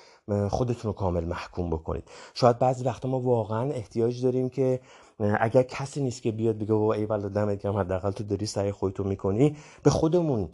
خودتون 0.49 0.81
رو 0.83 0.93
کامل 0.93 1.25
محکوم 1.25 1.69
بکنید. 1.69 2.03
شاید 2.33 2.59
بعضی 2.59 2.83
وقتا 2.83 3.09
ما 3.09 3.19
واقعا 3.19 3.71
احتیاج 3.71 4.23
داریم 4.23 4.49
که 4.49 4.79
اگر 5.19 5.63
کسی 5.63 6.01
نیست 6.01 6.21
که 6.21 6.31
بیاد 6.31 6.57
بگه 6.57 6.73
بابا 6.73 6.93
ایول 6.93 7.29
دمت 7.29 7.63
گرم 7.63 7.77
حداقل 7.77 8.11
تو 8.11 8.23
داری 8.23 8.45
سعی 8.45 8.71
خودتو 8.71 9.03
می‌کنی 9.03 9.57
به 9.83 9.89
خودمون 9.89 10.49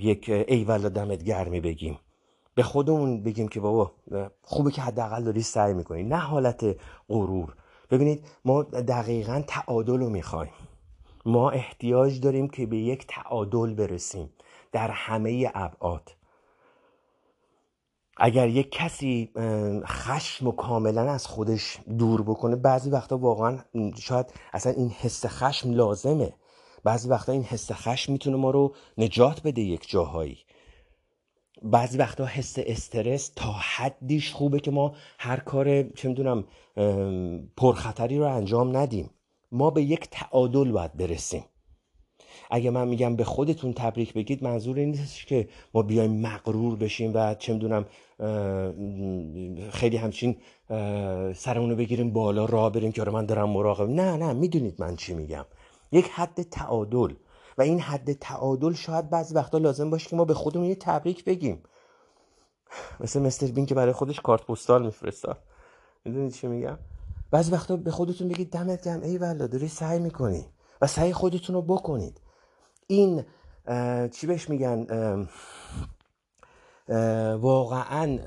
یک 0.00 0.30
ایول 0.48 0.88
دمت 0.88 1.24
گرمی 1.24 1.60
بگیم. 1.60 1.98
به 2.58 2.64
خودمون 2.64 3.22
بگیم 3.22 3.48
که 3.48 3.60
بابا 3.60 3.92
خوبه 4.42 4.70
که 4.70 4.82
حداقل 4.82 5.24
داری 5.24 5.42
سعی 5.42 5.74
می‌کنی 5.74 6.02
نه 6.02 6.16
حالت 6.16 6.76
غرور. 7.08 7.54
ببینید 7.90 8.24
ما 8.44 8.62
دقیقا 8.62 9.42
تعادل 9.46 9.98
رو 9.98 10.10
می‌خوایم. 10.10 10.52
ما 11.26 11.50
احتیاج 11.50 12.20
داریم 12.20 12.48
که 12.48 12.66
به 12.66 12.76
یک 12.76 13.06
تعادل 13.08 13.74
برسیم 13.74 14.30
در 14.72 14.90
همه 14.90 15.50
ابعاد. 15.54 16.10
اگر 18.16 18.48
یک 18.48 18.70
کسی 18.70 19.32
خشم 19.84 20.46
و 20.46 20.52
کاملا 20.52 21.10
از 21.10 21.26
خودش 21.26 21.78
دور 21.98 22.22
بکنه 22.22 22.56
بعضی 22.56 22.90
وقتا 22.90 23.18
واقعا 23.18 23.58
شاید 23.96 24.26
اصلا 24.52 24.72
این 24.72 24.90
حس 24.90 25.26
خشم 25.26 25.70
لازمه. 25.70 26.34
بعضی 26.84 27.08
وقتا 27.08 27.32
این 27.32 27.42
حس 27.42 27.72
خشم 27.72 28.12
می‌تونه 28.12 28.36
ما 28.36 28.50
رو 28.50 28.74
نجات 28.98 29.42
بده 29.42 29.60
یک 29.60 29.88
جاهایی. 29.90 30.38
بعضی 31.62 31.98
وقتا 31.98 32.26
حس 32.26 32.54
استرس 32.58 33.32
تا 33.36 33.52
حدیش 33.52 34.32
خوبه 34.32 34.60
که 34.60 34.70
ما 34.70 34.94
هر 35.18 35.40
کار 35.40 35.82
چه 35.82 36.08
می‌دونم 36.08 36.44
پرخطری 37.56 38.18
رو 38.18 38.24
انجام 38.24 38.76
ندیم. 38.76 39.10
ما 39.52 39.70
به 39.70 39.82
یک 39.82 40.08
تعادل 40.10 40.72
باید 40.72 40.96
برسیم. 40.96 41.44
اگه 42.50 42.70
من 42.70 42.88
میگم 42.88 43.16
به 43.16 43.24
خودتون 43.24 43.72
تبریک 43.72 44.14
بگید 44.14 44.44
منظور 44.44 44.78
این 44.78 44.90
نیست 44.90 45.26
که 45.26 45.48
ما 45.74 45.82
بیایم 45.82 46.20
مغرور 46.20 46.76
بشیم 46.76 47.10
و 47.14 47.34
چه 47.34 47.52
می‌دونم 47.52 47.86
خیلی 49.70 49.96
همچین 49.96 50.36
سرمونو 51.34 51.76
بگیریم 51.76 52.12
بالا 52.12 52.44
راه 52.44 52.72
بریم 52.72 52.92
که 52.92 53.00
آره 53.02 53.12
من 53.12 53.26
دارم 53.26 53.50
مراقب. 53.50 53.88
نه 53.88 54.16
نه 54.16 54.32
می‌دونید 54.32 54.74
من 54.78 54.96
چی 54.96 55.14
میگم. 55.14 55.44
یک 55.92 56.08
حد 56.08 56.42
تعادل. 56.42 57.14
و 57.58 57.62
این 57.62 57.80
حد 57.80 58.12
تعادل 58.12 58.72
شاید 58.72 59.10
بعضی 59.10 59.34
وقتا 59.34 59.58
لازم 59.58 59.90
باشه 59.90 60.08
که 60.08 60.16
ما 60.16 60.24
به 60.24 60.34
خودمون 60.34 60.66
یه 60.66 60.74
تبریک 60.74 61.24
بگیم. 61.24 61.62
مثل 63.00 63.22
مستر 63.22 63.46
بین 63.46 63.66
که 63.66 63.74
برای 63.74 63.92
خودش 63.92 64.20
کارت 64.20 64.46
پستال 64.46 64.84
میفرستاد. 64.84 65.38
می‌دونید 66.04 66.32
چی 66.32 66.46
میگم؟ 66.46 66.78
بعضی 67.30 67.52
وقتا 67.52 67.76
به 67.76 67.90
خودتون 67.90 68.28
بگید 68.28 68.50
دمت 68.50 68.84
گرم 68.84 69.02
ای 69.02 69.18
والا 69.18 69.46
داری 69.46 69.68
سعی 69.68 69.98
می‌کنی 69.98 70.46
و 70.82 70.86
سعی 70.86 71.12
خودتون 71.12 71.54
رو 71.56 71.62
بکنید. 71.62 72.20
این 72.86 73.24
چی 74.12 74.26
بهش 74.26 74.48
میگن؟ 74.48 74.86
واقعا 77.40 78.18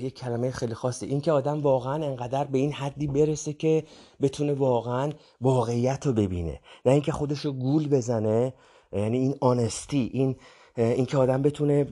یه 0.00 0.10
کلمه 0.10 0.50
خیلی 0.50 0.74
خاصه. 0.74 1.06
این 1.06 1.20
که 1.20 1.32
آدم 1.32 1.60
واقعا 1.60 2.04
انقدر 2.04 2.44
به 2.44 2.58
این 2.58 2.72
حدی 2.72 3.06
برسه 3.06 3.52
که 3.52 3.84
بتونه 4.22 4.52
واقعا 4.52 5.12
واقعیت 5.40 6.06
رو 6.06 6.12
ببینه. 6.12 6.60
نه 6.86 6.92
اینکه 6.92 7.12
خودش 7.12 7.40
رو 7.40 7.52
گول 7.52 7.88
بزنه 7.88 8.54
یعنی 8.92 9.18
این 9.18 9.34
آنستی 9.40 10.10
این 10.12 10.36
اینکه 10.76 11.18
آدم 11.18 11.42
بتونه 11.42 11.84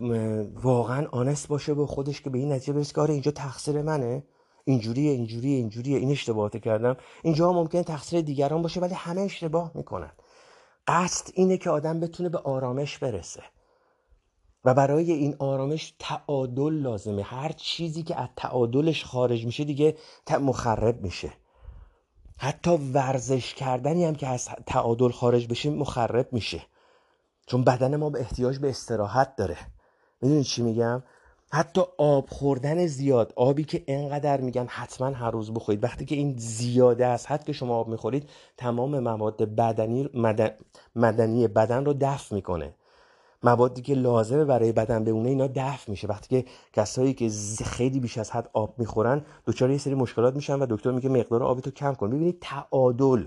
واقعا 0.63 1.07
آنست 1.13 1.49
باشه 1.49 1.75
به 1.75 1.87
خودش 1.87 2.21
که 2.21 2.31
به 2.31 2.39
این 2.39 2.53
نتیجه 2.53 2.73
برسه 2.73 2.95
که 2.95 3.01
آره 3.01 3.13
اینجا 3.13 3.31
تقصیر 3.31 3.83
منه. 3.83 4.25
اینجوریه 4.65 5.13
اینجوریه 5.13 5.57
اینجوریه. 5.57 5.99
این 5.99 6.11
اشتباهات 6.11 6.57
کردم. 6.57 6.97
اینجا 7.23 7.53
ممکن 7.53 7.83
تقصیر 7.83 8.21
دیگران 8.21 8.63
باشه 8.63 8.81
ولی 8.81 8.95
همه 8.95 9.21
اشتباه 9.21 9.71
می‌کنن. 9.75 10.13
قصد 10.87 11.31
اینه 11.35 11.57
که 11.57 11.71
آدم 11.71 12.01
بتونه 12.01 12.29
به 12.29 12.39
آرامش 12.39 12.99
برسه. 12.99 13.43
و 14.65 14.75
برای 14.75 15.13
این 15.13 15.37
آرامش 15.39 15.95
تعادل 15.99 16.73
لازمه. 16.73 17.23
هر 17.23 17.53
چیزی 17.53 18.03
که 18.03 18.21
از 18.21 18.29
تعادلش 18.37 19.05
خارج 19.05 19.47
میشه 19.47 19.65
دیگه 19.65 19.97
مخرب 20.41 21.03
میشه. 21.03 21.33
حتی 22.39 22.71
ورزش 22.71 23.55
کردنی 23.55 24.05
هم 24.05 24.15
که 24.15 24.27
از 24.27 24.49
تعادل 24.67 25.11
خارج 25.11 25.49
بشه 25.49 25.71
مخرب 25.71 26.33
میشه. 26.33 26.63
چون 27.47 27.65
بدن 27.65 27.97
ما 27.97 28.11
به 28.11 28.21
احتیاج 28.21 28.59
به 28.59 28.71
استراحت 28.71 29.37
داره. 29.37 29.57
می‌دونی 30.23 30.45
چی 30.45 30.63
میگم؟ 30.63 31.03
حتی 31.53 31.83
آب 31.99 32.29
خوردن 32.31 32.87
زیاد 32.87 33.33
آبی 33.37 33.65
که 33.65 33.85
انقدر 33.87 34.41
میگن 34.41 34.67
حتما 34.67 35.07
هر 35.07 35.31
روز 35.31 35.55
بخورید. 35.55 35.85
وقتی 35.85 36.05
که 36.05 36.15
این 36.15 36.35
زیاده 36.39 37.07
است 37.07 37.31
حد 37.31 37.45
که 37.45 37.53
شما 37.53 37.77
آب 37.77 37.89
می‌خورید 37.89 38.31
تمام 38.57 38.99
مواد 38.99 39.37
بدنی 39.37 40.11
مدنی 40.95 41.49
بدن 41.49 41.85
رو 41.85 41.95
دفع 42.01 42.35
می‌کنه. 42.35 42.75
موادی 43.45 43.83
که 43.83 43.95
لازمه 43.95 44.45
برای 44.45 44.73
بدن 44.73 45.05
بمونه 45.05 45.29
اینا 45.29 45.47
دفع 45.47 45.91
میشه. 45.91 46.09
وقتی 46.09 46.43
که 46.43 46.51
کسایی 46.73 47.15
که 47.15 47.29
خیلی 47.65 48.01
بیش 48.01 48.19
از 48.19 48.31
حد 48.31 48.51
آب 48.53 48.79
می‌خورن 48.79 49.25
دچار 49.47 49.71
یه 49.71 49.79
سری 49.79 49.95
مشکلات 49.95 50.35
میشن 50.35 50.59
و 50.59 50.67
دکتر 50.71 50.91
میگه 50.91 51.09
مقدار 51.09 51.43
آبی 51.43 51.63
تو 51.63 51.71
کم 51.71 51.95
کن. 51.95 52.11
ببینید 52.11 52.39
تعادل. 52.41 53.25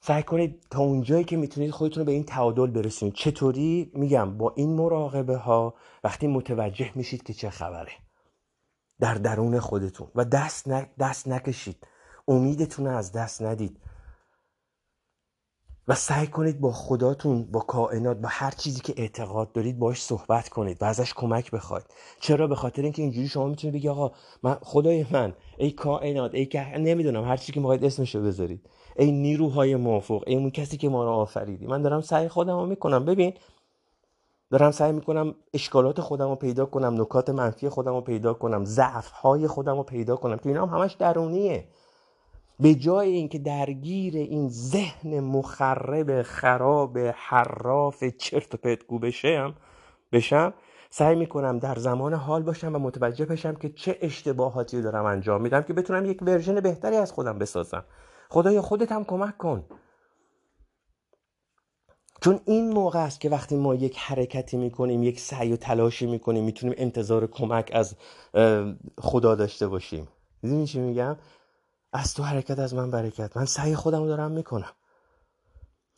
سعی 0.00 0.22
کنید 0.22 0.66
تا 0.70 0.80
اونجایی 0.80 1.24
که 1.24 1.36
می‌تونید 1.36 1.70
خودتون 1.70 2.00
رو 2.00 2.04
به 2.04 2.12
این 2.12 2.24
تعادل 2.24 2.66
برسونید. 2.66 3.14
چطوری؟ 3.14 3.90
میگم 3.94 4.38
با 4.38 4.52
این 4.56 4.72
مراقبه 4.72 5.36
ها 5.36 5.74
وقتی 6.04 6.26
متوجه 6.26 6.90
میشید 6.94 7.22
که 7.22 7.32
چه 7.32 7.50
خبره. 7.50 7.92
در 9.00 9.14
درون 9.14 9.60
خودتون. 9.60 10.08
و 10.14 10.24
دست, 10.24 10.68
دست 10.98 11.28
نکشید. 11.28 11.86
امیدتون 12.28 12.86
از 12.86 13.12
دست 13.12 13.42
ندید. 13.42 13.80
و 15.88 15.94
سعی 15.94 16.26
کنید 16.26 16.60
با 16.60 16.72
خداتون 16.72 17.42
با 17.42 17.60
کائنات 17.60 18.16
با 18.16 18.28
هر 18.32 18.50
چیزی 18.50 18.80
که 18.80 18.94
اعتقاد 18.96 19.52
دارید 19.52 19.78
باش 19.78 20.02
صحبت 20.02 20.48
کنید 20.48 20.82
و 20.82 20.84
ازش 20.84 21.14
کمک 21.14 21.50
بخواید. 21.50 21.84
چرا؟ 22.20 22.46
به 22.46 22.54
خاطر 22.54 22.82
اینکه 22.82 23.02
اینجوری 23.02 23.28
شما 23.28 23.46
می‌تونید 23.46 23.74
بگی 23.74 23.88
آقا 23.88 24.12
من 24.42 24.56
خدای 24.62 25.06
من 25.10 25.34
ای 25.58 25.70
کائنات 25.70 26.34
ای 26.34 26.46
که 26.46 26.78
نمی‌دونم 26.78 27.24
هر 27.24 27.36
چیزی 27.36 27.52
که 27.52 27.60
می‌خواید 27.60 27.84
اسمشو 27.84 28.22
بذارید. 28.22 28.68
ای 28.96 29.12
نیروهای 29.12 29.76
موفق 29.76 30.22
ای 30.26 30.36
اون 30.36 30.50
کسی 30.50 30.76
که 30.76 30.88
ما 30.88 31.04
رو 31.04 31.10
آفریدی. 31.10 31.66
من 31.66 31.82
دارم 31.82 32.00
سعی 32.00 32.28
خودم 32.28 32.56
رو 32.58 32.66
می‌کنم. 32.66 33.04
ببین 33.04 33.34
دارم 34.50 34.70
سعی 34.70 34.92
می‌کنم 34.92 35.34
اشکالات 35.54 36.00
خودم 36.00 36.28
رو 36.28 36.36
پیدا 36.36 36.66
کنم 36.66 37.00
نکات 37.00 37.30
منفی 37.30 37.68
خودم 37.68 37.94
رو 37.94 38.00
پیدا 38.00 38.34
کنم 38.34 38.64
ضعف 38.64 39.10
های 39.10 39.46
خودم 39.46 39.76
رو 39.76 39.82
پیدا 39.82 40.16
کنم 40.16 40.36
که 40.36 40.48
اینا 40.48 40.66
هم 40.66 40.78
همش 40.78 40.92
درونیه. 40.92 41.68
به 42.60 42.74
جای 42.74 43.12
اینکه 43.12 43.38
درگیر 43.38 44.16
این 44.16 44.48
ذهن 44.48 45.20
مخرب 45.20 46.22
خراب 46.22 46.98
حراف 46.98 48.04
چرت 48.04 48.54
و 48.54 48.58
پرت 48.58 48.86
بشم 48.86 49.54
بشم 50.12 50.54
سعی 50.90 51.16
می‌کنم 51.16 51.58
در 51.58 51.74
زمان 51.74 52.14
حال 52.14 52.42
باشم 52.42 52.74
و 52.74 52.78
متوجه 52.78 53.26
بشم 53.26 53.54
که 53.54 53.68
چه 53.68 53.98
اشتباهاتی 54.00 54.76
رو 54.76 54.82
دارم 54.82 55.04
انجام 55.04 55.42
میدم 55.42 55.62
که 55.62 55.72
بتونم 55.72 56.04
یک 56.04 56.22
ورژن 56.22 56.60
بهتری 56.60 56.96
از 56.96 57.12
خودم 57.12 57.38
بسازم. 57.38 57.84
خدایا 58.30 58.62
خودت 58.62 58.92
هم 58.92 59.04
کمک 59.04 59.38
کن. 59.38 59.64
چون 62.20 62.40
این 62.44 62.72
موقع 62.72 63.04
است 63.04 63.20
که 63.20 63.30
وقتی 63.30 63.56
ما 63.56 63.74
یک 63.74 63.98
حرکتی 63.98 64.56
می‌کنیم 64.56 65.02
یک 65.02 65.20
سعی 65.20 65.52
و 65.52 65.56
تلاشی 65.56 66.06
می‌کنیم 66.06 66.44
می‌تونیم 66.44 66.74
انتظار 66.78 67.26
کمک 67.26 67.70
از 67.74 67.96
خدا 68.98 69.34
داشته 69.34 69.68
باشیم. 69.68 70.08
می‌دونی 70.42 70.66
چی 70.66 70.80
میگم؟ 70.80 71.16
از 71.92 72.14
تو 72.14 72.22
حرکت 72.22 72.58
از 72.58 72.74
من 72.74 72.90
برکت. 72.90 73.36
من 73.36 73.44
سعی 73.44 73.74
خودم 73.74 74.00
رو 74.00 74.06
دارم 74.06 74.30
می‌کنم. 74.30 74.72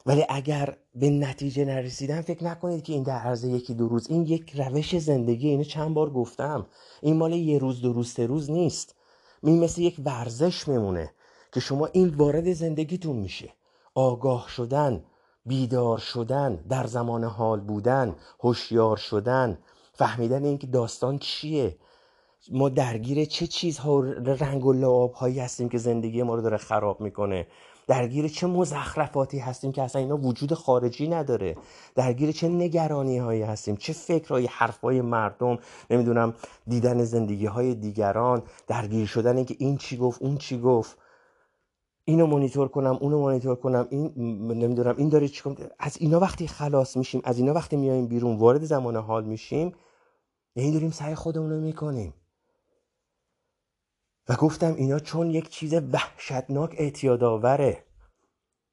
ولی 0.06 0.24
اگر 0.28 0.76
به 0.94 1.10
نتیجه 1.10 1.64
نرسیدم 1.64 2.20
فکر 2.20 2.44
نکنید 2.44 2.82
که 2.82 2.92
این 2.92 3.02
در 3.02 3.18
عرض 3.18 3.44
یکی 3.44 3.74
دو 3.74 3.88
روز. 3.88 4.10
این 4.10 4.26
یک 4.26 4.60
روش 4.60 4.98
زندگی 4.98 5.48
اینو 5.48 5.64
چند 5.64 5.94
بار 5.94 6.10
گفتم. 6.10 6.66
این 7.02 7.16
مال 7.16 7.32
یه 7.32 7.58
روز 7.58 7.80
دو 7.80 7.92
روز 7.92 8.12
سه 8.12 8.26
روز 8.26 8.50
نیست. 8.50 8.94
این 9.42 9.64
مثل 9.64 9.80
یک 9.80 10.00
ورزش 10.04 10.68
میمونه 10.68 11.10
که 11.52 11.60
شما 11.60 11.86
این 11.86 12.08
وارد 12.08 12.52
زندگیتون 12.52 13.16
میشه 13.16 13.52
آگاه 13.94 14.48
شدن 14.48 15.04
بیدار 15.46 15.98
شدن 15.98 16.56
در 16.56 16.86
زمان 16.86 17.24
حال 17.24 17.60
بودن 17.60 18.16
هوشیار 18.40 18.96
شدن 18.96 19.58
فهمیدن 19.92 20.44
اینکه 20.44 20.66
داستان 20.66 21.18
چیه. 21.18 21.76
ما 22.52 22.68
درگیر 22.68 23.24
چه 23.24 23.46
چیزها 23.46 24.00
رنگ 24.40 24.66
و 24.66 24.72
لعاب 24.72 25.12
هایی 25.12 25.38
هستیم 25.40 25.68
که 25.68 25.78
زندگی 25.78 26.22
ما 26.22 26.34
رو 26.34 26.42
داره 26.42 26.56
خراب 26.56 27.00
می‌کنه؟ 27.00 27.46
درگیر 27.86 28.28
چه 28.28 28.46
مزخرفاتی 28.46 29.38
هستیم 29.38 29.72
که 29.72 29.82
اصلا 29.82 30.02
اینا 30.02 30.16
وجود 30.16 30.54
خارجی 30.54 31.08
نداره؟ 31.08 31.56
درگیر 31.94 32.32
چه 32.32 32.48
نگرانی 32.48 33.18
هایی 33.18 33.42
هستیم؟ 33.42 33.76
چه 33.76 33.92
فکرهای 33.92 34.46
حرف 34.46 34.80
های 34.80 35.00
مردم 35.00 35.58
نمی‌دونم 35.90 36.34
دیدن 36.66 37.04
زندگی 37.04 37.46
های 37.46 37.74
دیگران 37.74 38.42
درگیر 38.66 39.06
شدن 39.06 39.36
اینکه 39.36 39.56
این 39.58 39.76
چی 39.76 39.96
گفت 39.96 40.22
اون 40.22 40.36
چی 40.36 40.60
گفت؟ 40.60 40.98
اینو 42.04 42.26
مانیتور 42.26 42.68
کنم 42.68 42.98
اونو 43.00 43.20
مانیتور 43.20 43.56
کنم 43.56 43.86
این 43.90 44.12
نمی‌دونم 44.48 44.94
این 44.96 45.08
داره 45.08 45.28
چیکار 45.28 45.72
از 45.78 45.96
اینا 46.00 46.20
وقتی 46.20 46.46
خلاص 46.46 46.96
میشیم 46.96 47.20
از 47.24 47.38
اینا 47.38 47.52
وقتی 47.54 47.76
میایم 47.76 48.06
بیرون 48.06 48.36
وارد 48.36 48.64
زمان 48.64 48.96
حال 48.96 49.24
میشیم 49.24 49.72
یعنی 50.56 50.72
داریم 50.72 50.90
سعی 50.90 51.14
خودمون 51.14 51.50
رو 51.50 51.60
می‌کنیم. 51.60 52.14
و 54.28 54.34
گفتم 54.34 54.74
اینا 54.74 54.98
چون 54.98 55.30
یک 55.30 55.48
چیز 55.48 55.74
وحشتناک 55.74 56.74
اعتیاد 56.78 57.24
آوره 57.24 57.84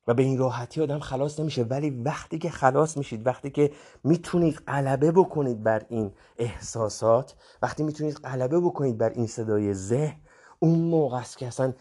و 0.07 0.13
به 0.13 0.23
این 0.23 0.37
راحتی 0.37 0.81
آدم 0.81 0.99
خلاص 0.99 1.39
نمیشه. 1.39 1.63
ولی 1.63 1.89
وقتی 1.89 2.37
که 2.37 2.49
خلاص 2.49 2.97
میشید 2.97 3.27
وقتی 3.27 3.49
که 3.49 3.71
می‌تونید 4.03 4.55
غلبه 4.55 5.11
بکنید 5.11 5.63
بر 5.63 5.85
این 5.89 6.11
احساسات 6.37 7.35
وقتی 7.61 7.83
می‌تونید 7.83 8.15
غلبه 8.15 8.59
بکنید 8.59 8.97
بر 8.97 9.09
این 9.09 9.27
صدای 9.27 9.73
ذهن 9.73 10.15
اون 10.59 10.79
موقع 10.79 11.17
است 11.17 11.37
که 11.37 11.47
اصلا 11.47 11.73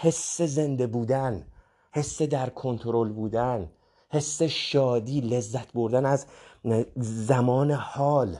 حس 0.00 0.42
زنده 0.42 0.86
بودن 0.86 1.46
حس 1.92 2.22
در 2.22 2.50
کنترل 2.50 3.12
بودن 3.12 3.70
حس 4.08 4.42
شادی 4.42 5.20
لذت 5.20 5.72
بردن 5.72 6.06
از 6.06 6.26
زمان 6.96 7.70
حال. 7.70 8.36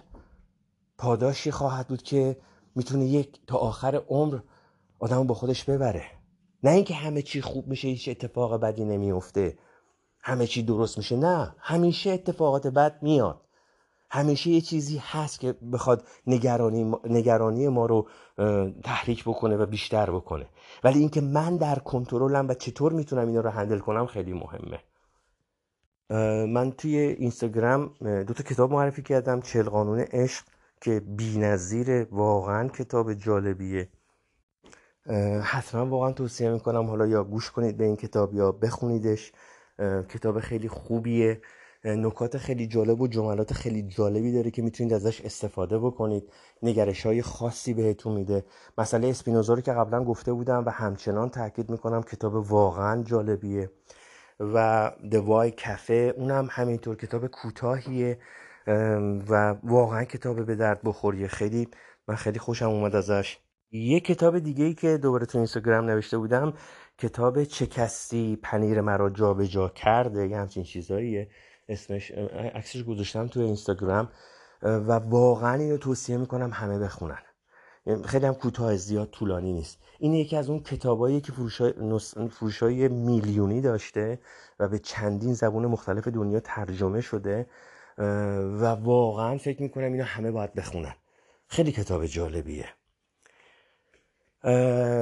پاداشی 0.99 1.51
خواهد 1.51 1.89
بود 1.89 2.03
که 2.03 2.37
می‌تونه 2.77 3.05
یک 3.05 3.41
تا 3.47 3.57
آخر 3.57 4.03
عمر 4.09 4.39
آدم 4.99 5.27
با 5.27 5.35
خودش 5.35 5.65
ببره. 5.65 6.05
نه 6.63 6.71
اینکه 6.71 6.95
همه 6.95 7.23
چی 7.23 7.43
خوب 7.43 7.67
میشه 7.69 7.89
هیچ 7.89 8.09
اتفاق 8.09 8.61
بدی 8.61 8.85
نمیفته 8.85 9.59
همه 10.21 10.47
چی 10.47 10.63
درست 10.63 10.99
میشه. 10.99 11.17
نه 11.17 11.55
همیشه 11.59 12.11
اتفاقات 12.11 12.67
بد 12.67 13.03
میاد. 13.03 13.41
همیشه 14.11 14.51
یه 14.51 14.61
چیزی 14.61 15.03
هست 15.05 15.41
که 15.41 15.53
بخواد 15.53 16.05
نگرانی, 16.27 16.95
نگرانی 17.05 17.69
ما 17.69 17.87
رو 17.87 18.09
تحریک 18.85 19.25
بکنه 19.25 19.57
و 19.57 19.67
بیشتر 19.67 20.11
بکنه. 20.11 20.47
ولی 20.85 20.99
اینکه 20.99 21.21
من 21.21 21.57
در 21.57 21.79
کنترلم 21.79 22.49
و 22.49 22.55
چطور 22.55 22.93
می‌تونم 22.93 23.29
اینا 23.29 23.41
رو 23.41 23.51
هندل 23.51 23.79
کنم 23.79 24.07
خیلی 24.07 24.33
مهمه. 24.33 24.81
من 26.47 26.73
توی 26.73 26.97
اینستاگرام 26.97 27.95
دو 28.01 28.35
تا 28.35 28.43
کتاب 28.43 28.73
معرفی 28.73 29.03
کردم. 29.03 29.41
چل 29.41 29.63
قانون 29.63 30.01
عشق 30.01 30.45
که 30.87 31.03
نظیر 31.37 32.05
واقعا 32.11 32.69
کتاب 32.69 33.15
جالبیه. 33.15 33.89
حتما 35.43 35.87
واقعا 35.87 36.13
توصیه 36.13 36.51
می‌کنم 36.51 36.87
حالا 36.87 37.07
یا 37.07 37.25
گوش 37.25 37.51
کنید 37.51 37.77
به 37.77 37.85
این 37.85 37.97
کتاب 37.97 38.35
یا 38.35 38.53
بخونیدش. 38.53 39.33
کتاب 40.09 40.41
خیلی 40.41 40.69
خوبیه. 40.69 41.41
نکات 41.85 42.39
خیلی 42.39 42.67
جالب 42.67 43.01
و 43.01 43.09
جملات 43.09 43.53
خیلی 43.53 43.83
جالبی 43.83 44.33
داره 44.33 44.51
که 44.51 44.63
می‌تونید 44.63 44.93
ازش 44.93 45.21
استفاده 45.21 45.79
بکنید. 45.79 46.33
نگرش 46.63 47.07
های 47.07 47.23
خاصی 47.23 47.75
بهتون 47.75 48.13
میده. 48.15 48.45
مسئله 48.79 49.09
اسپینوزا 49.09 49.55
رو 49.55 49.61
که 49.61 49.73
قبلا 49.73 50.05
گفته 50.05 50.33
بودم 50.33 50.65
و 50.67 50.71
همچنان 50.71 51.31
تاکید 51.31 51.71
می‌کنم 51.71 52.03
کتاب 52.03 52.35
واقعا 52.35 53.03
جالبیه. 53.03 53.71
و 54.41 54.93
دوای 55.11 55.51
کفه 55.51 56.15
اونم 56.17 56.49
همینطور 56.51 56.97
کتاب 56.97 57.27
کوتاهیه. 57.27 58.19
و 59.29 59.57
واقعا 59.63 60.05
کتاب 60.05 60.47
به 60.47 60.55
درد 60.55 60.81
بخوریه 60.85 61.29
خیلی 61.29 61.69
من 62.09 62.15
خیلی 62.15 62.39
خوشم 62.39 62.69
اومد 62.69 62.97
ازش. 62.97 63.39
یه 63.71 64.01
کتاب 64.01 64.39
دیگه 64.39 64.65
ای 64.65 64.75
که 64.75 64.99
دوباره 64.99 65.27
تو 65.27 65.39
اینستاگرام 65.39 65.85
نوشته 65.85 66.19
بودم 66.19 66.55
کتاب 66.99 67.45
چه 67.45 67.67
کسی 67.67 68.39
پنیر 68.43 68.81
مرا 68.81 69.11
جابجا 69.11 69.47
جا 69.47 69.69
کرده 69.69 70.29
یه 70.29 70.39
همچین 70.39 70.65
چیزاییه. 70.65 71.29
اسمش 71.69 72.11
عکسش 72.55 72.85
گذاشتم 72.85 73.27
تو 73.27 73.41
اینستاگرام 73.41 74.09
و 74.63 74.93
واقعا 74.93 75.55
اینو 75.55 75.77
توصیه 75.77 76.17
می‌کنم 76.17 76.51
همه 76.53 76.79
بخونن. 76.79 77.19
خیلی 78.05 78.27
هم 78.27 78.35
کوتاه 78.35 78.77
زیاد 78.77 79.11
طولانی 79.11 79.53
نیست. 79.53 79.79
این 79.99 80.15
یکی 80.15 80.37
از 80.37 80.51
اون 80.51 80.61
کتابایی 80.61 81.21
که 81.21 81.33
فروشای 82.31 82.89
میلیونی 82.89 83.61
داشته 83.61 84.21
و 84.59 84.69
به 84.69 84.79
چندین 84.79 85.35
زبون 85.35 85.67
مختلف 85.67 86.09
دنیا 86.09 86.41
ترجمه 86.41 87.01
شده. 87.01 87.47
و 87.99 88.65
واقعا 88.65 89.39
فکر 89.39 89.63
می‌کنم 89.63 89.93
اینو 89.93 90.05
همه 90.05 90.31
باید 90.31 90.55
بخونن. 90.55 90.95
خیلی 91.47 91.73
کتاب 91.73 92.07
جالبیه. 92.07 92.67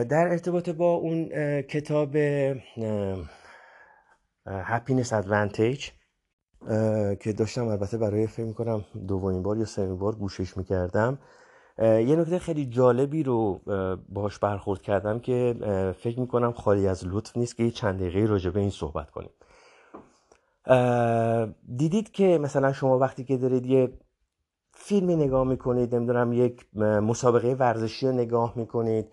در 0.04 0.28
ارتباط 0.28 0.68
با 0.68 0.92
اون 0.92 1.28
کتاب 1.62 2.12
Happiness 4.46 5.08
Advantage 5.08 5.90
که 7.20 7.32
داشتم 7.38 7.68
البته 7.68 7.98
برای 7.98 8.26
فکر 8.26 8.44
می‌کنم 8.44 8.84
دومین 9.08 9.42
بار 9.42 9.58
یا 9.58 9.64
سومین 9.64 9.98
بار 9.98 10.14
گوشش 10.14 10.56
می‌کردم. 10.56 11.18
یه 11.78 12.16
نکته 12.16 12.38
خیلی 12.38 12.66
جالبی 12.66 13.22
رو 13.22 13.60
باهاش 14.08 14.38
برخورد 14.38 14.82
کردم 14.82 15.18
که 15.18 15.54
فکر 15.98 16.20
می‌کنم 16.20 16.52
خالی 16.52 16.88
از 16.88 17.06
لطف 17.06 17.36
نیست 17.36 17.56
که 17.56 17.62
یه 17.62 17.70
چند 17.70 18.00
دقیقه 18.00 18.26
راجع 18.26 18.50
به 18.50 18.60
این 18.60 18.70
صحبت 18.70 19.10
کنیم. 19.10 19.30
دیدید 21.76 22.12
که 22.12 22.38
مثلا 22.38 22.72
شما 22.72 22.98
وقتی 22.98 23.24
که 23.24 23.36
دارید 23.36 23.66
یه 23.66 23.98
فیلمی 24.72 25.16
نگاه 25.16 25.44
می‌کنید 25.44 25.94
نمی‌دونم 25.94 26.32
یک 26.32 26.66
مسابقه 26.76 27.54
ورزشی 27.54 28.06
رو 28.06 28.12
نگاه 28.12 28.52
می‌کنید 28.56 29.06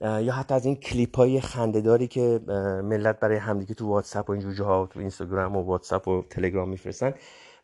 یا 0.00 0.32
حتی 0.32 0.54
از 0.54 0.66
این 0.66 0.76
کلیپ 0.76 1.16
های 1.16 1.40
خندهداری 1.40 2.08
که 2.08 2.40
ملت 2.84 3.20
برای 3.20 3.36
همدیگه 3.36 3.74
تو 3.74 3.88
واتساپ 3.88 4.30
و 4.30 4.32
این 4.32 4.56
ها 4.56 4.86
تو 4.86 5.00
اینستاگرام 5.00 5.56
و 5.56 5.62
واتساپ 5.62 6.08
و 6.08 6.22
تلگرام 6.30 6.68
میفرستن 6.68 7.14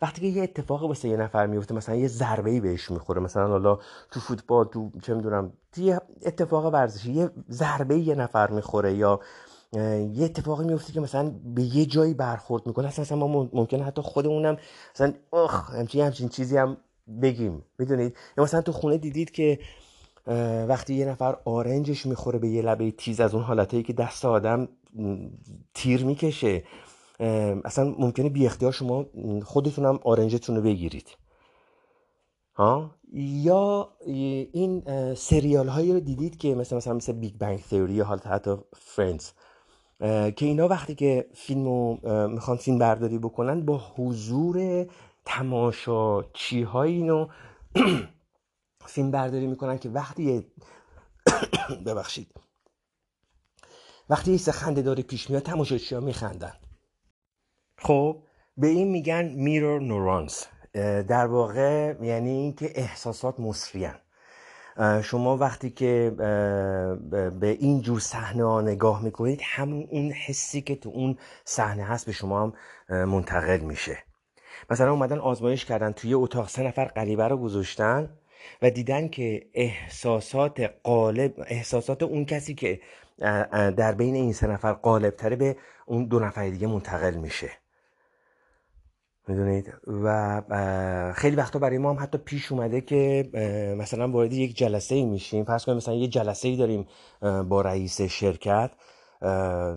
وقتی 0.02 0.20
که 0.20 0.26
یه 0.26 0.42
اتفاق 0.42 0.84
واسه 0.84 1.08
یه 1.08 1.16
نفر 1.16 1.46
میفته 1.46 1.74
مثلا 1.74 1.94
یه 1.94 2.08
ضربه 2.08 2.50
ای 2.50 2.60
بهش 2.60 2.90
می‌خوره 2.90 3.20
مثلا 3.20 3.48
حالا 3.48 3.78
تو 4.10 4.20
فوتبال 4.20 4.64
تو 4.64 4.90
چه 5.02 5.14
می‌دونم 5.14 5.52
یه 5.76 6.00
اتفاق 6.26 6.64
ورزشی 6.64 7.12
یه 7.12 7.30
ضربه 7.50 7.98
یه 7.98 8.14
نفر 8.14 8.50
می‌خوره 8.50 8.94
یا 8.94 9.20
یه 9.72 10.24
اتفاقی 10.24 10.64
میفته 10.64 10.92
که 10.92 11.00
مثلا 11.00 11.30
به 11.44 11.62
یه 11.62 11.86
جایی 11.86 12.14
برخورد 12.14 12.66
می‌کنه. 12.66 12.86
اصلا 12.86 13.18
ما 13.18 13.48
ممکنه 13.52 13.84
حتی 13.84 14.02
خودمونم 14.02 14.56
مثلا 14.94 15.14
اخ 15.32 15.70
همچین 15.70 16.04
همچین 16.04 16.28
چیزی 16.28 16.56
هم 16.56 16.76
بگیم. 17.22 17.62
می‌دونید؟ 17.78 18.16
یا 18.38 18.44
مثلا 18.44 18.62
تو 18.62 18.72
خونه 18.72 18.98
دیدید 18.98 19.30
که 19.30 19.58
وقتی 20.68 20.94
یه 20.94 21.06
نفر 21.06 21.36
آرنجش 21.44 22.06
می‌خوره 22.06 22.38
به 22.38 22.48
یه 22.48 22.62
لبه 22.62 22.90
تیز 22.90 23.20
از 23.20 23.34
اون 23.34 23.42
حالتهایی 23.42 23.82
که 23.82 23.92
دست 23.92 24.24
آدم 24.24 24.68
تیر 25.74 26.04
می‌کشه 26.04 26.64
اصلا 27.64 27.94
ممکنه 27.98 28.28
بی 28.28 28.46
اختیار 28.46 28.72
شما 28.72 29.06
خودتونم 29.44 29.98
آرنجتون 30.02 30.56
رو 30.56 30.62
بگیرید. 30.62 31.16
ها؟ 32.56 32.90
یا 33.12 33.92
این 34.52 34.82
سریال 35.14 35.68
هایی 35.68 35.92
رو 35.92 36.00
دیدید 36.00 36.38
که 36.38 36.54
مثل 36.54 36.76
مثلا 36.76 36.94
مثل 36.94 37.12
Big 37.12 37.34
Bang 37.34 37.58
Theory 37.70 37.94
یا 37.94 38.04
حالت 38.04 38.26
حتی 38.26 38.56
Friends 38.76 39.30
که 40.00 40.46
اینا 40.46 40.68
وقتی 40.68 40.94
که 40.94 41.30
فیلم 41.34 41.64
رو 41.64 41.98
می‌خوان 42.28 42.56
فیلم 42.56 42.78
برداری 42.78 43.18
بکنن 43.18 43.64
با 43.64 43.78
حضور 43.96 44.86
تماشاچی 45.24 46.62
های 46.62 46.92
اینو 46.92 47.28
فیلم 48.86 49.10
برداری 49.10 49.46
می‌کنن 49.46 49.78
که 49.78 49.88
وقتی 49.88 50.46
ببخشید. 51.86 52.30
وقتی 54.10 54.32
یه 54.32 54.38
خنده 54.38 54.82
داره 54.82 55.02
پیش 55.02 55.30
میاد 55.30 55.42
تماشاچی 55.42 55.94
ها 55.94 56.00
میخندن. 56.00 56.52
خب 57.78 58.22
به 58.56 58.66
این 58.66 58.88
میگن 58.88 59.28
mirror 59.28 59.80
neurons 59.80 60.42
در 61.08 61.26
واقع 61.26 61.94
یعنی 62.02 62.30
اینکه 62.30 62.72
احساسات 62.74 63.40
مصریان 63.40 63.98
شما 65.02 65.36
وقتی 65.36 65.70
که 65.70 66.12
به 67.40 67.56
این 67.60 67.80
جور 67.80 68.00
صحنه 68.00 68.44
ها 68.44 68.60
نگاه 68.60 69.02
می‌کنید 69.02 69.40
همون 69.44 69.86
اون 69.90 70.12
حسی 70.12 70.60
که 70.60 70.76
تو 70.76 70.88
اون 70.88 71.18
صحنه 71.44 71.84
هست 71.84 72.06
به 72.06 72.12
شما 72.12 72.42
هم 72.42 72.52
منتقل 73.04 73.60
میشه. 73.60 73.98
مثلا 74.70 74.90
اومدن 74.90 75.18
آزمایش 75.18 75.64
کردن 75.64 75.92
توی 75.92 76.14
اتاق 76.14 76.48
سه 76.48 76.62
نفر 76.62 76.84
غریبه 76.84 77.28
رو 77.28 77.36
گذاشتن 77.36 78.10
و 78.62 78.70
دیدن 78.70 79.08
که 79.08 79.46
احساسات 79.54 80.60
قالب 80.82 81.34
احساسات 81.46 82.02
اون 82.02 82.24
کسی 82.24 82.54
که 82.54 82.80
در 83.76 83.92
بین 83.92 84.14
این 84.14 84.32
سه 84.32 84.46
نفر 84.46 84.72
قالب 84.72 85.16
تره 85.16 85.36
به 85.36 85.56
اون 85.86 86.04
دو 86.04 86.20
نفر 86.20 86.48
دیگه 86.48 86.66
منتقل 86.66 87.14
میشه. 87.14 87.50
می‌دونید؟ 89.28 89.72
و 89.86 91.12
خیلی 91.16 91.36
وقتا 91.36 91.58
برای 91.58 91.78
ما 91.78 91.90
هم 91.90 92.02
حتی 92.02 92.18
پیش 92.18 92.52
اومده 92.52 92.80
که 92.80 93.30
مثلا 93.78 94.08
وارد 94.08 94.32
یک 94.32 94.56
جلسه 94.56 94.94
ای 94.94 95.04
میشیم. 95.04 95.44
فرض 95.44 95.64
کنیم 95.64 95.76
مثلا 95.76 95.94
یه 95.94 96.08
جلسه 96.08 96.48
ای 96.48 96.56
داریم 96.56 96.86
با 97.48 97.60
رئیس 97.60 98.00
شرکت 98.00 98.70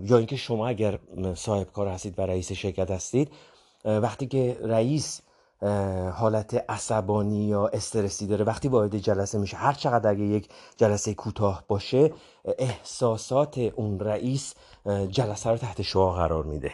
یا 0.03 0.17
اینکه 0.17 0.35
شما 0.35 0.67
اگر 0.67 0.99
صاحب 1.35 1.71
کار 1.71 1.87
هستید 1.87 2.19
و 2.19 2.21
رئیس 2.21 2.51
شرکت 2.51 2.91
هستید 2.91 3.31
وقتی 3.85 4.27
که 4.27 4.57
رئیس 4.63 5.21
حالت 6.13 6.65
عصبانی 6.69 7.47
یا 7.47 7.67
استرسی 7.67 8.27
داره 8.27 8.45
وقتی 8.45 8.67
وارد 8.67 8.97
جلسه 8.97 9.37
میشه 9.37 9.57
هر 9.57 9.73
چقدر 9.73 10.09
اگه 10.09 10.23
یک 10.23 10.49
جلسه 10.77 11.13
کوتاه 11.13 11.63
باشه 11.67 12.11
احساسات 12.57 13.57
اون 13.57 13.99
رئیس 13.99 14.53
جلسه 15.09 15.49
رو 15.49 15.57
تحت 15.57 15.81
شعا 15.81 16.13
قرار 16.13 16.43
میده. 16.43 16.71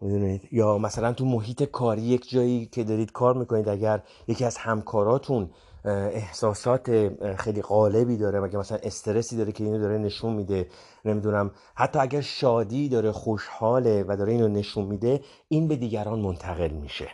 می‌دونید؟ 0.00 0.48
یا 0.52 0.78
مثلا 0.78 1.12
تو 1.12 1.24
محیط 1.24 1.62
کاری 1.62 2.02
یک 2.02 2.30
جایی 2.30 2.66
که 2.66 2.84
دارید 2.84 3.12
کار 3.12 3.34
می‌کنید 3.34 3.68
اگر 3.68 4.02
یکی 4.28 4.44
از 4.44 4.56
همکاراتون 4.56 5.50
احساسات 5.84 7.10
خیلی 7.36 7.62
غالبی 7.62 8.16
داره 8.16 8.40
مگه 8.40 8.58
مثلا 8.58 8.78
استرسی 8.82 9.36
داره 9.36 9.52
که 9.52 9.64
اینو 9.64 9.78
داره 9.78 9.98
نشون 9.98 10.32
میده 10.32 10.68
نمی‌دونم. 11.04 11.50
حتی 11.74 11.98
اگر 11.98 12.20
شادی 12.20 12.88
داره 12.88 13.12
خوشحاله 13.12 14.04
و 14.08 14.16
داره 14.16 14.32
اینو 14.32 14.48
نشون 14.48 14.84
میده 14.84 15.20
این 15.48 15.68
به 15.68 15.76
دیگران 15.76 16.20
منتقل 16.20 16.70
میشه. 16.70 17.08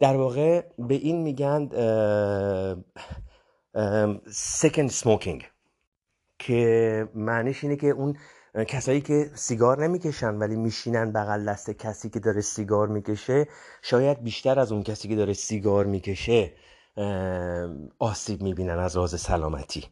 در 0.00 0.16
واقع 0.16 0.64
به 0.78 0.94
این 0.94 1.22
میگن 1.22 1.68
سکند 4.30 4.90
سموکینگ 4.90 5.44
که 6.38 7.08
معنیش 7.14 7.64
اینه 7.64 7.76
که 7.76 7.86
اون 7.86 8.16
کسایی 8.54 9.00
که 9.00 9.30
سیگار 9.34 9.82
نمی‌کشن 9.84 10.34
ولی 10.34 10.56
میشینن 10.56 11.12
بغل 11.12 11.44
دست 11.44 11.70
کسی 11.70 12.10
که 12.10 12.20
داره 12.20 12.40
سیگار 12.40 12.88
می‌کشه 12.88 13.48
شاید 13.82 14.22
بیشتر 14.22 14.58
از 14.58 14.72
اون 14.72 14.82
کسی 14.82 15.08
که 15.08 15.16
داره 15.16 15.32
سیگار 15.32 15.86
می‌کشه 15.86 16.52
آسیب 17.98 18.42
می‌بینن 18.42 18.78
از 18.78 18.96
راز 18.96 19.20
سلامتی. 19.20 19.84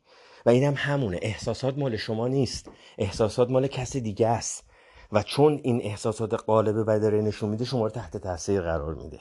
و 0.47 0.51
اینم 0.51 0.75
هم 0.77 0.93
همونه. 0.93 1.19
احساسات 1.23 1.79
مال 1.79 1.97
شما 1.97 2.29
نیست. 2.29 2.71
احساسات 2.99 3.51
مال 3.51 3.67
کسی 3.67 4.01
دیگه 4.01 4.29
است. 4.29 4.65
و 5.13 5.23
چون 5.23 5.61
این 5.63 5.83
احساسات 5.83 6.35
قالب 6.35 6.85
و 6.87 6.99
داره 6.99 7.23
نشون 7.23 7.51
میده 7.51 7.65
شما 7.65 7.85
رو 7.85 7.91
تحت 7.91 8.17
تاثیر 8.17 8.61
قرار 8.61 8.95
میده. 8.95 9.21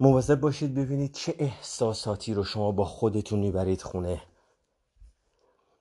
مواظب 0.00 0.40
باشید 0.40 0.74
ببینید 0.74 1.12
چه 1.12 1.34
احساساتی 1.38 2.34
رو 2.34 2.44
شما 2.44 2.72
با 2.72 2.84
خودتون 2.84 3.38
می‌برید 3.38 3.82
خونه. 3.82 4.22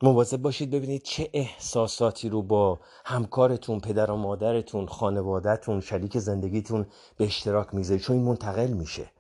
مواظب 0.03 0.41
باشید 0.41 0.71
ببینید 0.71 1.01
چه 1.01 1.29
احساساتی 1.33 2.29
رو 2.29 2.41
با 2.41 2.79
همکارتون 3.05 3.79
پدر 3.79 4.11
و 4.11 4.15
مادرتون 4.15 4.87
خانوادهتون 4.87 5.81
شریک 5.81 6.17
زندگیتون 6.17 6.85
به 7.17 7.25
اشتراک 7.25 7.73
می‌ذارید 7.75 8.03
چون 8.03 8.15
این 8.15 8.25
منتقل 8.25 8.67
میشه. 8.67 9.11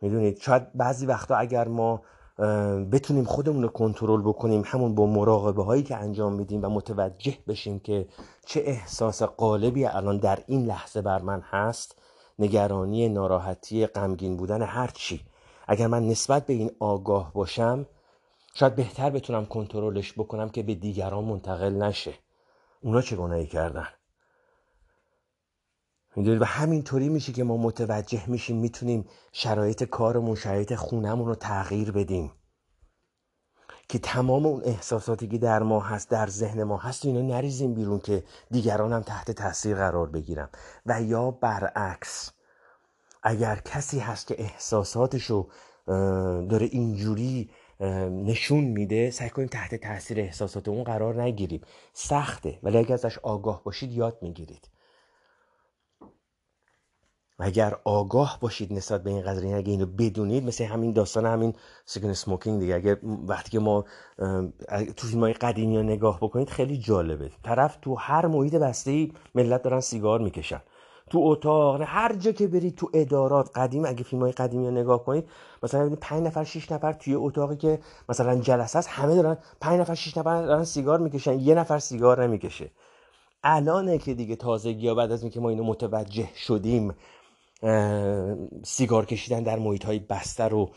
می‌دونید؟ 0.00 0.38
شاید 0.40 0.72
بعضی 0.72 1.06
وقتا 1.06 1.36
اگر 1.36 1.68
ما 1.68 2.02
بتونیم 2.92 3.24
خودمون 3.24 3.62
رو 3.62 3.68
کنترل 3.68 4.22
بکنیم 4.22 4.62
همون 4.66 4.94
با 4.94 5.06
مراقبه 5.06 5.64
هایی 5.64 5.82
که 5.82 5.96
انجام 5.96 6.32
میدیم 6.32 6.64
و 6.64 6.68
متوجه 6.68 7.38
بشیم 7.48 7.80
که 7.80 8.08
چه 8.46 8.62
احساس 8.66 9.22
قالبی 9.22 9.84
الان 9.84 10.18
در 10.18 10.38
این 10.46 10.66
لحظه 10.66 11.02
بر 11.02 11.22
من 11.22 11.40
هست 11.40 11.98
نگرانی 12.38 13.08
ناراحتی 13.08 13.86
غمگین 13.86 14.36
بودن 14.36 14.62
هر 14.62 14.90
چی. 14.94 15.20
اگر 15.68 15.86
من 15.86 16.06
نسبت 16.08 16.46
به 16.46 16.52
این 16.52 16.70
آگاه 16.80 17.32
باشم 17.32 17.86
شاید 18.54 18.74
بهتر 18.74 19.10
بتونم 19.10 19.46
کنترلش 19.46 20.12
بکنم 20.12 20.48
که 20.48 20.62
به 20.62 20.74
دیگران 20.74 21.24
منتقل 21.24 21.72
نشه. 21.72 22.14
اونا 22.80 23.02
چه 23.02 23.16
گناهی 23.16 23.46
کردن؟ 23.46 23.88
می‌دونید؟ 26.16 26.42
و 26.42 26.44
همینطوری 26.44 27.08
میشه 27.08 27.32
که 27.32 27.44
ما 27.44 27.56
متوجه 27.56 28.30
میشیم 28.30 28.56
می‌تونیم 28.56 29.08
شرایط 29.32 29.84
کارمون 29.84 30.34
شرایط 30.34 30.74
خونمون 30.74 31.26
رو 31.26 31.34
تغییر 31.34 31.92
بدیم. 31.92 32.32
که 33.88 33.98
تمام 33.98 34.46
اون 34.46 34.62
احساساتی 34.64 35.28
که 35.28 35.38
در 35.38 35.62
ما 35.62 35.80
هست 35.80 36.10
در 36.10 36.26
ذهن 36.26 36.62
ما 36.62 36.76
هست 36.76 37.04
اینا 37.04 37.20
نریزیم 37.20 37.74
بیرون 37.74 37.98
که 37.98 38.24
دیگران 38.50 38.92
هم 38.92 39.02
تحت 39.02 39.30
تاثیر 39.30 39.76
قرار 39.76 40.06
بگیرم. 40.06 40.50
و 40.86 41.02
یا 41.02 41.30
برعکس 41.30 42.32
اگر 43.22 43.56
کسی 43.56 43.98
هست 43.98 44.26
که 44.26 44.40
احساساتشو 44.40 45.48
داره 46.48 46.66
اینجوری 46.70 47.50
نشون 48.10 48.64
میده 48.64 49.10
سعی 49.10 49.30
کنیم 49.30 49.48
تحت 49.48 49.74
تاثیر 49.74 50.20
احساسات 50.20 50.68
اون 50.68 50.84
قرار 50.84 51.22
نگیریم. 51.22 51.60
سخته 51.92 52.58
ولی 52.62 52.78
اگر 52.78 52.94
ازش 52.94 53.18
آگاه 53.18 53.64
باشید 53.64 53.92
یاد 53.92 54.18
می‌گیرید. 54.22 54.68
و 57.38 57.44
اگر 57.44 57.76
آگاه 57.84 58.38
باشید 58.40 58.72
نسبت 58.72 59.02
به 59.02 59.10
این 59.10 59.22
قضیه 59.22 59.56
اگه 59.56 59.70
اینو 59.70 59.86
بدونید 59.86 60.44
مثل 60.44 60.64
همین 60.64 60.92
داستان 60.92 61.26
همین 61.26 61.54
سیگن 61.86 62.12
سموکینگ 62.12 62.60
دیگه. 62.60 62.74
اگه 62.74 62.98
وقتی 63.02 63.50
که 63.50 63.58
ما 63.58 63.84
تو 64.96 65.06
فیلم 65.06 65.20
های 65.20 65.32
قدیمی 65.32 65.76
رو 65.76 65.82
نگاه 65.82 66.18
بکنید 66.20 66.50
خیلی 66.50 66.78
جالبه. 66.78 67.30
طرف 67.44 67.78
تو 67.82 67.94
هر 67.94 68.26
محیط 68.26 68.54
بسته 68.54 69.08
ملت 69.34 69.62
دارن 69.62 69.80
سیگار 69.80 70.20
می‌کشن. 70.20 70.60
تو 71.12 71.18
اتاق 71.22 71.80
هر 71.80 72.12
جا 72.12 72.32
که 72.32 72.46
برید 72.46 72.74
تو 72.74 72.90
ادارات 72.94 73.50
قدیم 73.54 73.84
اگه 73.84 74.02
فیلم 74.02 74.22
های 74.22 74.32
قدیمی 74.32 74.66
رو 74.66 74.70
نگاه 74.70 75.04
کنید 75.04 75.28
مثلا 75.62 75.80
ببینید 75.80 75.98
5 75.98 76.26
نفر 76.26 76.44
6 76.44 76.72
نفر 76.72 76.92
توی 76.92 77.14
اتاقی 77.14 77.56
که 77.56 77.78
مثلا 78.08 78.36
جلسه 78.36 78.78
است 78.78 78.88
همه 78.88 79.14
دارن 79.14 79.36
5 79.60 79.80
نفر 79.80 79.94
6 79.94 80.16
نفر 80.16 80.46
دارن 80.46 80.64
سیگار 80.64 80.98
می‌کشن 80.98 81.40
یه 81.40 81.54
نفر 81.54 81.78
سیگار 81.78 82.24
نمی‌کشه. 82.26 82.70
الانه 83.44 83.98
که 83.98 84.14
دیگه 84.14 84.36
تازگی 84.36 84.94
بعد 84.94 85.12
از 85.12 85.22
اینکه 85.22 85.40
ما 85.40 85.48
اینو 85.48 85.64
متوجه 85.64 86.28
شدیم 86.36 86.94
سیگار 88.62 89.06
کشیدن 89.06 89.42
در 89.42 89.58
محیط 89.58 89.84
های 89.84 89.98
بسته 89.98 90.48
رو 90.48 90.70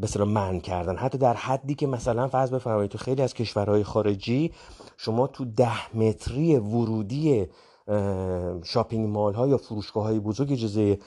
به 0.00 0.24
من 0.24 0.60
کردن. 0.60 0.96
حتی 0.96 1.18
در 1.18 1.34
حدی 1.34 1.74
که 1.74 1.86
مثلا 1.86 2.28
فرض 2.28 2.50
بفرمایید 2.50 2.90
تو 2.90 2.98
خیلی 2.98 3.22
از 3.22 3.34
کشورهای 3.34 3.84
خارجی 3.84 4.52
شما 4.96 5.26
تو 5.26 5.44
ده 5.44 5.96
متری 5.96 6.56
ورودی 6.56 7.46
شاپینگ 8.64 9.06
مال 9.06 9.34
ها 9.34 9.48
یا 9.48 9.56
فروشگاه 9.56 10.04
های 10.04 10.20
بزرگ 10.20 10.52
اجازه 10.52 10.98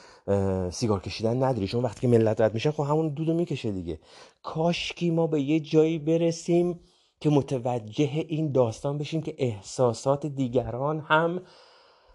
سیگار 0.70 1.00
کشیدن 1.00 1.42
نداری. 1.42 1.68
چون 1.68 1.82
وقتی 1.82 2.00
که 2.00 2.08
ملت 2.08 2.40
رد 2.40 2.54
میشن 2.54 2.70
خب 2.70 2.82
همون 2.82 3.08
دودو 3.08 3.34
می‌کشه 3.34 3.72
دیگه. 3.72 3.98
کاشکی 4.42 5.10
ما 5.10 5.26
به 5.26 5.40
یه 5.40 5.60
جایی 5.60 5.98
برسیم 5.98 6.80
که 7.20 7.30
متوجه 7.30 8.24
این 8.28 8.52
داستان 8.52 8.98
بشیم 8.98 9.22
که 9.22 9.34
احساسات 9.38 10.26
دیگران 10.26 11.00
هم 11.00 11.40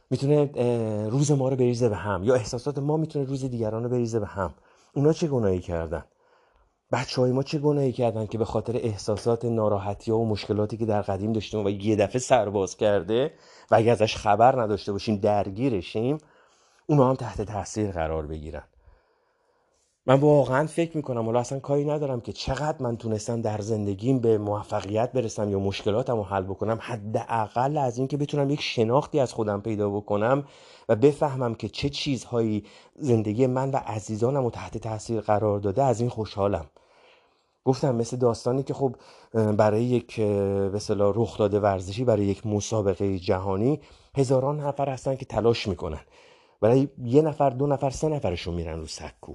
می‌تونه 0.10 0.52
روز 1.10 1.32
ما 1.32 1.50
رو 1.50 1.56
بریزه 1.56 1.90
به 1.90 1.96
هم 1.96 2.24
یا 2.24 2.36
احساسات 2.36 2.80
ما 2.80 2.98
می‌تونه 2.98 3.26
روز 3.26 3.46
دیگران 3.46 3.84
رو 3.84 3.90
بریزه 3.90 4.20
به 4.20 4.28
هم. 4.28 4.54
اونا 4.96 5.14
چه 5.14 5.28
گناهی 5.28 5.60
کردن؟ 5.60 6.04
بچه 6.92 7.22
های 7.22 7.32
ما 7.32 7.44
چه 7.44 7.60
گناهی 7.60 7.92
کردن 7.92 8.26
که 8.26 8.38
به 8.38 8.46
خاطر 8.46 8.76
احساسات 8.76 9.46
ناراحتی 9.46 10.12
ها 10.12 10.18
و 10.18 10.28
مشکلاتی 10.28 10.78
که 10.78 10.86
در 10.86 11.02
قدیم 11.02 11.34
داشتیم 11.34 11.66
و 11.66 11.70
یه 11.70 11.96
دفعه 11.96 12.20
سرباز 12.20 12.78
کرده 12.78 13.34
و 13.72 13.76
اگه 13.76 13.92
ازش 13.92 14.16
خبر 14.16 14.62
نداشته 14.62 14.92
باشیم 14.92 15.16
درگیرشیم 15.16 16.18
اونا 16.86 17.10
هم 17.10 17.16
تحت 17.16 17.42
تاثیر 17.42 17.92
قرار 17.92 18.28
بگیرن. 18.28 18.64
من 20.06 20.20
واقعا 20.20 20.68
فکر 20.68 20.98
می‌کنم 20.98 21.28
ولی 21.28 21.38
اصلا 21.38 21.60
کاری 21.60 21.86
ندارم 21.86 22.22
که 22.22 22.34
چقدر 22.34 22.84
من 22.84 22.98
تونستم 22.98 23.42
در 23.42 23.62
زندگیم 23.62 24.20
به 24.20 24.38
موفقیت 24.38 25.12
برسم 25.12 25.50
یا 25.50 25.60
مشکلاتم 25.60 26.16
رو 26.16 26.24
حل 26.24 26.44
بکنم 26.44 26.80
حداقل 26.82 27.78
از 27.78 27.98
اینکه 27.98 28.18
بتونم 28.18 28.50
یک 28.50 28.62
شناختی 28.62 29.20
از 29.20 29.34
خودم 29.34 29.62
پیدا 29.62 29.90
بکنم 29.90 30.44
و 30.90 30.96
بفهمم 30.96 31.56
که 31.56 31.70
چه 31.70 31.90
چیزهایی 31.90 32.66
زندگی 32.96 33.48
من 33.48 33.72
و 33.72 33.76
عزیزانم 33.76 34.44
رو 34.44 34.50
تحت 34.50 34.78
تاثیر 34.78 35.22
قرار 35.22 35.60
داده 35.60 35.84
از 35.84 36.00
این 36.00 36.10
خوشحالم. 36.10 36.66
گفتم 37.66 37.96
مثل 37.96 38.18
داستانی 38.18 38.64
که 38.64 38.74
خب 38.74 38.96
برای 39.34 39.84
یک 39.84 40.20
به 40.72 40.80
رخ 40.90 41.38
داده 41.38 41.60
ورزشی 41.60 42.04
برای 42.04 42.26
یک 42.26 42.48
مسابقه 42.48 43.20
جهانی 43.20 43.80
هزاران 44.18 44.60
نفر 44.60 44.90
هستن 44.90 45.16
که 45.16 45.26
تلاش 45.26 45.68
می‌کنن. 45.68 46.02
برای 46.62 46.88
یه 47.04 47.22
نفر 47.22 47.50
دو 47.50 47.68
نفر 47.68 47.90
سه 47.90 48.08
نفرشون 48.08 48.54
میرن 48.54 48.80
رو 48.80 48.86
سکو. 48.86 49.34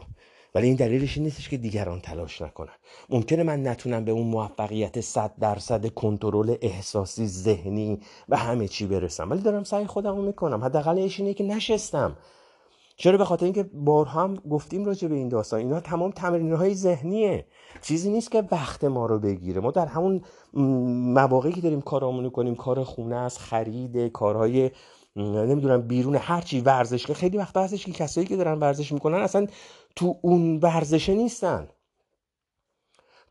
ولی 0.55 0.67
این 0.67 0.77
دلیلش 0.77 1.17
این 1.17 1.25
نیستش 1.27 1.49
که 1.49 1.57
دیگران 1.57 2.01
تلاش 2.01 2.43
نکنن. 2.43 2.73
ممکنه 3.11 3.43
من 3.43 3.67
نتونم 3.67 4.05
به 4.05 4.13
اون 4.13 4.27
موفقیت 4.27 5.01
صد 5.01 5.33
درصد 5.41 5.87
کنترل 5.87 6.57
احساسی 6.63 7.27
ذهنی 7.27 8.01
و 8.29 8.37
همه 8.37 8.69
چی 8.69 8.87
برسم. 8.87 9.31
ولی 9.31 9.41
دارم 9.41 9.65
سعی 9.65 9.87
خودمو 9.87 10.23
می‌کنم. 10.23 10.65
حداقل 10.65 10.99
اینه 10.99 11.35
که 11.35 11.45
نشستم. 11.45 12.17
چرا 12.97 13.19
به 13.19 13.25
خاطر 13.25 13.45
اینکه 13.45 13.63
بارها 13.63 14.23
هم 14.23 14.35
گفتیم 14.35 14.85
راجع 14.85 15.09
به 15.09 15.15
این 15.15 15.29
داستان؟ 15.29 15.61
اینا 15.61 15.81
تمام 15.81 16.11
تمرین 16.11 16.53
های 16.53 16.75
ذهنیه. 16.75 17.47
چیزی 17.83 18.11
نیست 18.11 18.31
که 18.31 18.45
وقت 18.51 18.85
ما 18.85 19.07
رو 19.07 19.19
بگیره. 19.19 19.61
ما 19.61 19.71
در 19.71 19.87
همون 19.87 20.23
مواقعی 21.15 21.53
که 21.53 21.61
داریم 21.61 21.81
کارامونو 21.81 22.31
کنیم 22.31 22.55
کار 22.55 22.85
خونه 22.85 23.17
است 23.17 23.39
خرید 23.39 24.13
کارهای 24.13 24.71
نمی‌دونم 25.17 25.83
بیرون 25.83 26.17
هرچی 26.17 26.61
ورزش. 26.61 27.07
که 27.07 27.15
خیلی 27.15 27.39
وقت 27.39 27.57
هستش 27.57 27.87
که 27.87 27.93
کسایی 27.93 28.27
که 28.27 28.37
دارن 28.37 28.59
ورزش 28.59 28.93
می‌کنن 28.93 29.19
اصلا 29.19 29.47
تو 29.97 30.17
اون 30.23 30.57
ورزشه 30.57 31.15
نیستن. 31.15 31.69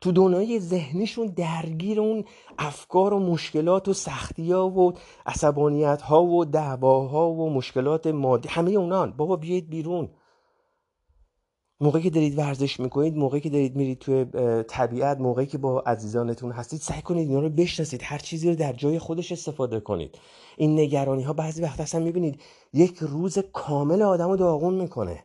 تو 0.00 0.12
دنیای 0.12 0.60
ذهنیشون 0.60 1.26
درگیر 1.26 2.00
اون 2.00 2.24
افکار 2.58 3.14
و 3.14 3.18
مشکلات 3.18 3.88
و 3.88 3.92
سختی 3.92 4.52
ها 4.52 4.68
و 4.68 4.92
عصبانیت 5.26 6.02
ها 6.02 6.24
و 6.24 6.44
دعواها 6.44 7.30
و 7.30 7.50
مشکلات 7.50 8.06
مادی 8.06 8.48
همه 8.48 8.70
اونان. 8.70 9.12
بابا 9.12 9.36
بیاید 9.36 9.70
بیرون. 9.70 10.08
موقعی 11.80 12.02
که 12.02 12.10
دارید 12.10 12.38
ورزش 12.38 12.80
می‌کنید 12.80 13.16
موقعی 13.16 13.40
که 13.40 13.50
دارید 13.50 13.76
میرید 13.76 13.98
توی 13.98 14.24
طبیعت 14.62 15.20
موقعی 15.20 15.46
که 15.46 15.58
با 15.58 15.80
عزیزانتون 15.80 16.52
هستید 16.52 16.80
سعی 16.80 17.02
کنید 17.02 17.28
اینا 17.28 17.40
رو 17.40 17.48
بشناسید. 17.48 18.00
هر 18.04 18.18
چیزی 18.18 18.48
رو 18.48 18.56
در 18.56 18.72
جای 18.72 18.98
خودش 18.98 19.32
استفاده 19.32 19.80
کنید. 19.80 20.18
این 20.56 20.80
نگرانی 20.80 21.22
ها 21.22 21.32
بعضی 21.32 21.62
وقت 21.62 21.80
اصلا 21.80 22.04
می‌بینید 22.04 22.40
یک 22.72 22.98
روز 23.00 23.38
کامل 23.38 24.02
آدم 24.02 24.30
رو 24.30 24.36
داغون 24.36 24.74
می‌کنه. 24.74 25.24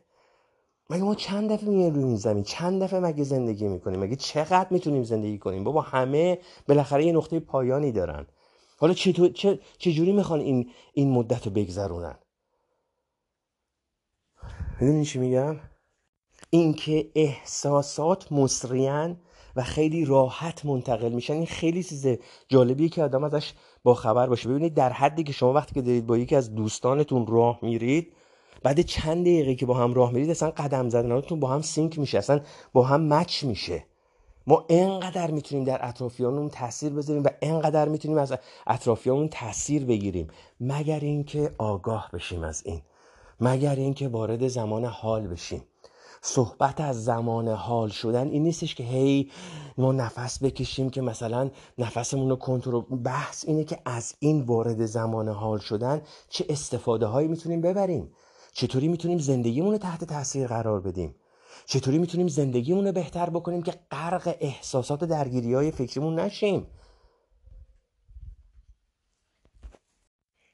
مگه 0.92 1.02
ما 1.02 1.14
چند 1.14 1.52
دفعه 1.52 1.68
میایم 1.68 1.94
روی 1.94 2.04
این 2.04 2.16
زمین؟ 2.16 2.44
چند 2.44 2.82
دفعه 2.82 3.00
مگه 3.00 3.24
زندگی 3.24 3.68
می‌کنیم 3.68 4.00
مگه 4.00 4.16
چقدر 4.16 4.66
می‌تونیم 4.70 5.04
زندگی 5.04 5.38
کنیم؟ 5.38 5.64
بابا 5.64 5.80
همه 5.80 6.38
بالاخره 6.68 7.06
یه 7.06 7.12
نقطه 7.12 7.40
پایانی 7.40 7.92
دارن. 7.92 8.26
حالا 8.78 8.94
چطور 8.94 9.28
چه 9.28 9.58
چجوری 9.78 10.12
می‌خوان 10.12 10.40
این 10.40 10.70
این 10.92 11.10
مدت 11.10 11.46
رو 11.46 11.52
بگذرونن؟ 11.52 12.18
می‌دونی 14.80 15.04
چی 15.04 15.18
میگم؟ 15.18 15.56
اینکه 16.50 17.10
احساسات 17.14 18.32
مصریان 18.32 19.20
و 19.56 19.62
خیلی 19.62 20.04
راحت 20.04 20.66
منتقل 20.66 21.12
میشن. 21.12 21.32
این 21.32 21.46
خیلی 21.46 21.82
چیز 21.82 22.06
جالبیه 22.48 22.88
که 22.88 23.02
آدم 23.02 23.24
ازش 23.24 23.52
با 23.82 23.94
خبر 23.94 24.26
باشه. 24.26 24.48
ببینید 24.48 24.74
در 24.74 24.92
حدی 24.92 25.22
که 25.22 25.32
شما 25.32 25.52
وقتی 25.52 25.74
که 25.74 25.82
دارید 25.82 26.06
با 26.06 26.18
یکی 26.18 26.36
از 26.36 26.54
دوستانتون 26.54 27.26
راه 27.26 27.58
میرید 27.62 28.12
بعد 28.62 28.80
چند 28.80 29.24
دقیقه 29.24 29.54
که 29.54 29.66
با 29.66 29.74
هم 29.74 29.94
راه 29.94 30.12
میرید 30.12 30.30
اصلا 30.30 30.50
قدم 30.50 30.88
زدناتون 30.88 31.40
با 31.40 31.48
هم 31.48 31.62
سینک 31.62 31.98
میشه 31.98 32.18
اصلا 32.18 32.40
با 32.72 32.82
هم 32.82 33.14
مچ 33.14 33.44
میشه. 33.44 33.84
ما 34.46 34.64
انقدر 34.68 35.30
می‌تونیم 35.30 35.64
در 35.64 35.88
اطرافیانمون 35.88 36.48
تاثیر 36.48 36.92
بذاریم 36.92 37.24
و 37.24 37.28
انقدر 37.42 37.88
می‌تونیم 37.88 38.18
از 38.18 38.34
اطرافیانمون 38.66 39.28
تاثیر 39.28 39.84
بگیریم. 39.84 40.28
مگر 40.60 41.00
اینکه 41.00 41.54
آگاه 41.58 42.10
بشیم 42.12 42.42
از 42.42 42.62
این. 42.66 42.82
مگر 43.40 43.74
اینکه 43.74 44.08
وارد 44.08 44.48
زمان 44.48 44.84
حال 44.84 45.26
بشیم. 45.26 45.64
صحبت 46.22 46.80
از 46.80 47.04
زمان 47.04 47.48
حال 47.48 47.88
شدن 47.88 48.28
این 48.28 48.42
نیستش 48.42 48.74
که 48.74 48.84
هی 48.84 49.30
ما 49.78 49.92
نفس 49.92 50.42
بکشیم 50.42 50.90
که 50.90 51.00
مثلا 51.02 51.50
نفسمون 51.78 52.30
رو 52.30 52.36
کنترل 52.36 52.80
بحث 52.80 53.44
اینه 53.48 53.64
که 53.64 53.78
از 53.84 54.14
این 54.18 54.40
وارد 54.40 54.86
زمان 54.86 55.28
حال 55.28 55.58
شدن 55.58 56.02
چه 56.28 56.46
استفاده 56.48 57.06
هایی 57.06 57.28
می‌تونیم 57.28 57.60
ببریم. 57.60 58.10
چطوری 58.52 58.88
می‌تونیم 58.88 59.18
زندگیمون 59.18 59.72
رو 59.72 59.78
تحت 59.78 60.04
تاثیر 60.04 60.46
قرار 60.46 60.80
بدیم؟ 60.80 61.14
چطوری 61.66 61.98
می‌تونیم 61.98 62.28
زندگیمون 62.28 62.86
رو 62.86 62.92
بهتر 62.92 63.30
بکنیم 63.30 63.62
که 63.62 63.74
غرق 63.90 64.36
احساسات 64.40 65.04
درگیری 65.04 65.54
های 65.54 65.70
فکریمون 65.70 66.18
نشیم؟ 66.20 66.66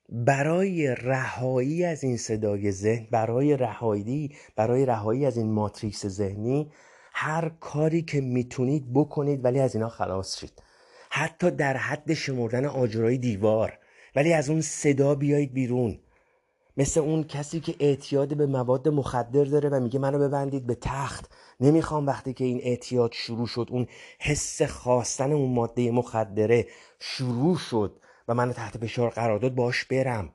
برای 0.08 0.94
رهایی 0.94 1.84
از 1.84 2.04
این 2.04 2.16
صدای 2.16 2.72
ذهن 2.72 3.06
برای 3.10 3.56
رهایی 3.56 4.36
برای 4.56 4.86
رهایی 4.86 5.26
از 5.26 5.36
این 5.36 5.52
ماتریکس 5.52 6.06
ذهنی 6.06 6.72
هر 7.12 7.48
کاری 7.48 8.02
که 8.02 8.20
می‌تونید 8.20 8.92
بکنید 8.92 9.44
ولی 9.44 9.60
از 9.60 9.74
اینا 9.74 9.88
خلاص 9.88 10.38
شید. 10.38 10.62
حتی 11.10 11.50
در 11.50 11.76
حد 11.76 12.14
شمردن 12.14 12.64
آجرای 12.64 13.18
دیوار 13.18 13.78
ولی 14.16 14.32
از 14.32 14.50
اون 14.50 14.60
صدا 14.60 15.14
بیایید 15.14 15.52
بیرون. 15.52 15.98
مثل 16.78 17.00
اون 17.00 17.24
کسی 17.24 17.60
که 17.60 17.74
اعتیاد 17.80 18.36
به 18.36 18.46
مواد 18.46 18.88
مخدر 18.88 19.44
داره 19.44 19.68
و 19.68 19.80
میگه 19.80 19.98
منو 19.98 20.18
ببندید 20.18 20.66
به 20.66 20.74
تخت. 20.74 21.30
نمی‌خوام 21.60 22.06
وقتی 22.06 22.32
که 22.32 22.44
این 22.44 22.60
اعتیاد 22.62 23.12
شروع 23.12 23.46
شد 23.46 23.68
اون 23.70 23.86
حس 24.18 24.62
خواستن 24.62 25.32
اون 25.32 25.54
ماده 25.54 25.90
مخدره 25.90 26.66
شروع 27.00 27.56
شد 27.56 27.96
و 28.28 28.34
منو 28.34 28.52
تحت 28.52 28.78
فشار 28.78 29.10
قرار 29.10 29.38
داد 29.38 29.54
باش 29.54 29.84
برم. 29.84 30.32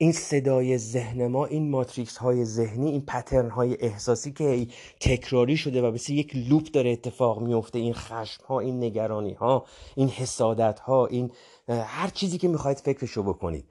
این 0.00 0.12
صدای 0.12 0.78
ذهن 0.78 1.26
ما 1.26 1.46
این 1.46 1.70
ماتریکس 1.70 2.16
های 2.16 2.44
ذهنی 2.44 2.90
این 2.90 3.00
پترن 3.00 3.50
های 3.50 3.76
احساسی 3.80 4.32
که 4.32 4.66
تکراری 5.00 5.56
شده 5.56 5.82
و 5.82 5.90
مثل 5.90 6.12
یک 6.12 6.36
لوپ 6.36 6.62
داره 6.62 6.90
اتفاق 6.90 7.40
میفته 7.42 7.78
این 7.78 7.94
خشم 7.94 8.44
ها 8.44 8.60
این 8.60 8.84
نگرانی 8.84 9.32
ها 9.32 9.66
این 9.94 10.08
حسادت 10.08 10.80
ها 10.80 11.06
این 11.06 11.30
هر 11.68 12.08
چیزی 12.08 12.38
که 12.38 12.48
می‌خواید 12.48 12.78
فکرشو 12.78 13.22
بکنید. 13.22 13.64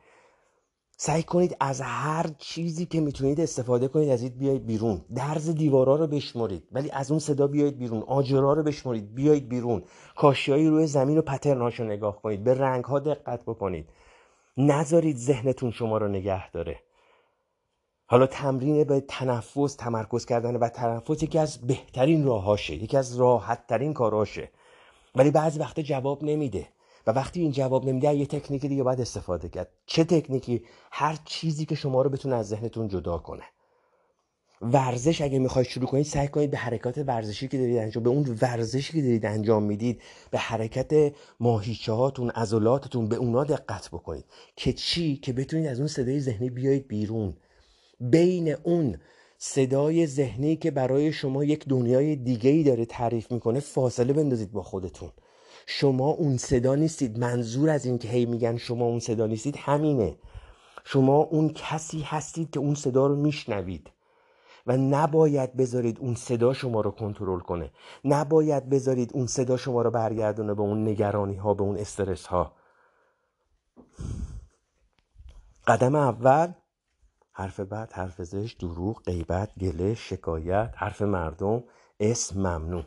سعی 1.00 1.24
کنید 1.24 1.58
از 1.60 1.82
هر 1.82 2.26
چیزی 2.38 2.86
که 2.86 3.02
می‌تونید 3.02 3.42
استفاده 3.42 3.88
کنید 3.88 4.10
از 4.10 4.22
این 4.22 4.38
بیاید 4.38 4.66
بیرون. 4.66 5.06
درز 5.16 5.50
دیوارا 5.50 5.96
رو 5.96 6.08
بشمرید 6.08 6.64
ولی 6.72 6.92
از 6.92 7.12
اون 7.12 7.20
صدا 7.20 7.48
بیاید 7.48 7.78
بیرون. 7.78 8.04
آجرا 8.04 8.54
رو 8.54 8.64
بشمرید 8.64 9.16
بیاید 9.16 9.50
بیرون. 9.50 9.84
کاشیایی 10.16 10.68
روی 10.68 10.88
زمین 10.88 11.18
و 11.18 11.22
پترناشو 11.22 11.84
نگاه 11.84 12.22
کنید. 12.22 12.44
به 12.44 12.54
رنگ 12.54 12.84
ها 12.84 13.00
دقت 13.00 13.42
بکنید. 13.42 13.90
نذارید 14.58 15.18
ذهنتون 15.18 15.72
شما 15.72 15.98
رو 15.98 16.08
نگه 16.08 16.52
داره. 16.52 16.80
حالا 18.06 18.28
تمرین 18.28 18.84
به 18.84 19.00
تنفس 19.00 19.76
تمرکز 19.76 20.26
کردن 20.26 20.56
و 20.56 20.70
تنفس 20.70 21.24
یکی 21.24 21.40
از 21.40 21.68
بهترین 21.68 22.26
راهاشه. 22.26 22.76
یکی 22.76 22.98
از 22.98 23.16
راحت 23.16 23.68
ترین 23.68 23.94
کاراشه. 23.94 24.52
ولی 25.16 25.32
بعضی 25.32 25.60
وقتا 25.60 25.82
جواب 25.82 26.24
نمیده. 26.24 26.68
و 27.08 27.12
وقتی 27.12 27.42
این 27.42 27.52
جواب 27.52 27.86
نمیده 27.86 28.16
یه 28.16 28.26
تکنیک 28.26 28.66
دیگه 28.66 28.84
باید 28.84 29.02
استفاده 29.02 29.50
کرد. 29.50 29.70
چه 29.86 30.04
تکنیکی؟ 30.04 30.64
هر 30.92 31.18
چیزی 31.26 31.66
که 31.66 31.76
شما 31.76 32.02
رو 32.02 32.10
بتونه 32.10 32.36
از 32.36 32.48
ذهنتون 32.48 32.88
جدا 32.88 33.18
کنه. 33.18 33.44
ورزش 34.62 35.22
اگه 35.22 35.40
می‌خواید 35.40 35.68
شروع 35.68 35.88
کنید 35.88 36.06
سعی 36.06 36.28
کنید 36.28 36.52
به 36.52 36.58
حرکات 36.58 36.98
ورزشی 36.98 37.48
که 37.48 37.58
دارید 37.58 37.78
انجام 37.78 38.04
به 38.04 38.10
اون 38.10 38.38
ورزشی 38.42 38.94
که 38.94 39.02
دارید 39.02 39.26
انجام 39.26 39.64
می‌دید 39.64 40.02
به 40.32 40.38
حرکت 40.38 41.14
ماهیچه 41.40 41.92
هاتون 41.92 42.30
عضلاتتون 42.30 43.08
به 43.08 43.16
اونا 43.16 43.44
دقت 43.44 43.88
بکنید. 43.88 44.26
که 44.56 44.74
چی؟ 44.74 45.18
که 45.18 45.34
بتونید 45.34 45.68
از 45.68 45.80
اون 45.80 45.88
صدای 45.88 46.20
ذهنی 46.20 46.50
بیایید 46.50 46.88
بیرون. 46.88 47.38
بین 48.00 48.56
اون 48.64 48.98
صدای 49.38 50.08
ذهنی 50.08 50.56
که 50.56 50.72
برای 50.72 51.14
شما 51.14 51.44
یک 51.44 51.66
دنیای 51.68 52.16
دیگه 52.16 52.50
ای 52.50 52.64
داره 52.64 52.86
تعریف 52.86 53.32
می‌کنه 53.32 53.60
فاصله 53.60 54.14
بندازید 54.14 54.52
با 54.52 54.64
خودتون. 54.64 55.12
شما 55.70 56.10
اون 56.10 56.38
صدا 56.38 56.76
نیستید. 56.76 57.20
منظور 57.20 57.70
از 57.70 57.86
این 57.86 57.98
که 57.98 58.08
هی 58.08 58.26
میگن 58.26 58.58
شما 58.58 58.86
اون 58.86 59.00
صدا 59.00 59.28
نیستید 59.28 59.58
همینه. 59.58 60.18
شما 60.86 61.18
اون 61.18 61.50
کسی 61.50 62.02
هستید 62.02 62.52
که 62.52 62.60
اون 62.60 62.76
صدا 62.76 63.08
رو 63.08 63.16
میشنوید 63.16 63.92
و 64.68 64.78
نباید 64.78 65.58
بذارید 65.58 66.00
اون 66.00 66.16
صدا 66.16 66.54
شما 66.54 66.82
رو 66.82 66.92
کنترل 66.92 67.40
کنه. 67.40 67.72
نباید 68.06 68.70
بذارید 68.70 69.12
اون 69.14 69.28
صدا 69.28 69.58
شما 69.58 69.82
رو 69.82 69.92
برگردونه 69.92 70.54
به 70.54 70.62
اون 70.62 70.88
نگرانی 70.88 71.36
ها 71.36 71.54
به 71.54 71.64
اون 71.64 71.78
استرس 71.78 72.26
ها 72.26 72.54
قدم 75.68 75.96
اول 75.96 76.54
حرف 77.32 77.60
بعد 77.60 77.94
حرف 77.94 78.24
زش 78.24 78.54
دروغ 78.54 79.04
غیبت 79.04 79.60
گله 79.60 79.96
شکایت 79.96 80.74
حرف 80.76 81.02
مردم 81.02 81.64
اسم 82.00 82.40
ممنوع. 82.40 82.84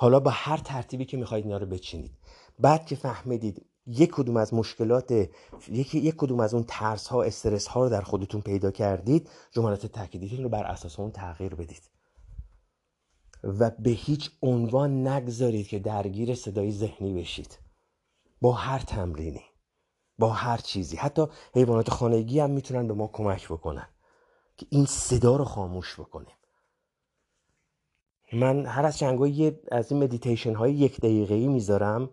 حالا 0.00 0.20
با 0.20 0.30
هر 0.30 0.56
ترتیبی 0.56 1.04
که 1.04 1.16
می‌خواید 1.16 1.44
اینا 1.44 1.56
رو 1.56 1.66
بچینید. 1.66 2.18
بعد 2.58 2.86
که 2.86 2.96
فهمیدید 2.96 3.66
یک 3.86 4.10
کدوم 4.10 4.36
از 4.36 4.54
مشکلات 4.54 5.12
یک, 5.68 5.94
یک 5.94 6.14
کدوم 6.16 6.40
از 6.40 6.54
اون 6.54 6.64
ترس 6.68 7.06
ها 7.06 7.22
استرس 7.22 7.66
ها 7.66 7.82
رو 7.84 7.90
در 7.90 8.00
خودتون 8.00 8.40
پیدا 8.40 8.70
کردید 8.70 9.30
جملات 9.50 9.86
تاکیدیتون 9.86 10.42
رو 10.42 10.48
بر 10.48 10.64
اساس 10.64 11.00
اون 11.00 11.10
تغییر 11.10 11.54
بدید. 11.54 11.90
و 13.44 13.70
به 13.70 13.90
هیچ 13.90 14.30
عنوان 14.42 15.06
نگذارید 15.08 15.68
که 15.68 15.78
درگیر 15.78 16.34
صدای 16.34 16.72
ذهنی 16.72 17.20
بشید. 17.20 17.58
با 18.40 18.52
هر 18.52 18.78
تمرینی 18.78 19.44
با 20.18 20.30
هر 20.30 20.56
چیزی. 20.56 20.96
حتی 20.96 21.26
حیوانات 21.54 21.90
خانگی 21.90 22.40
هم 22.40 22.50
می‌تونن 22.50 22.88
به 22.88 22.94
ما 22.94 23.06
کمک 23.06 23.48
بکنن 23.48 23.88
که 24.56 24.66
این 24.70 24.86
صدا 24.86 25.36
رو 25.36 25.44
خاموش 25.44 26.00
بکنیم. 26.00 26.37
من 28.32 28.66
هر 28.66 28.86
از 28.86 28.98
چندگاهی 28.98 29.58
از 29.72 29.92
این 29.92 30.02
مدیتیشن 30.02 30.54
های 30.54 30.72
یک 30.72 30.98
دقیقه 31.00 31.34
ای 31.34 31.48
می‌ذارم 31.48 32.10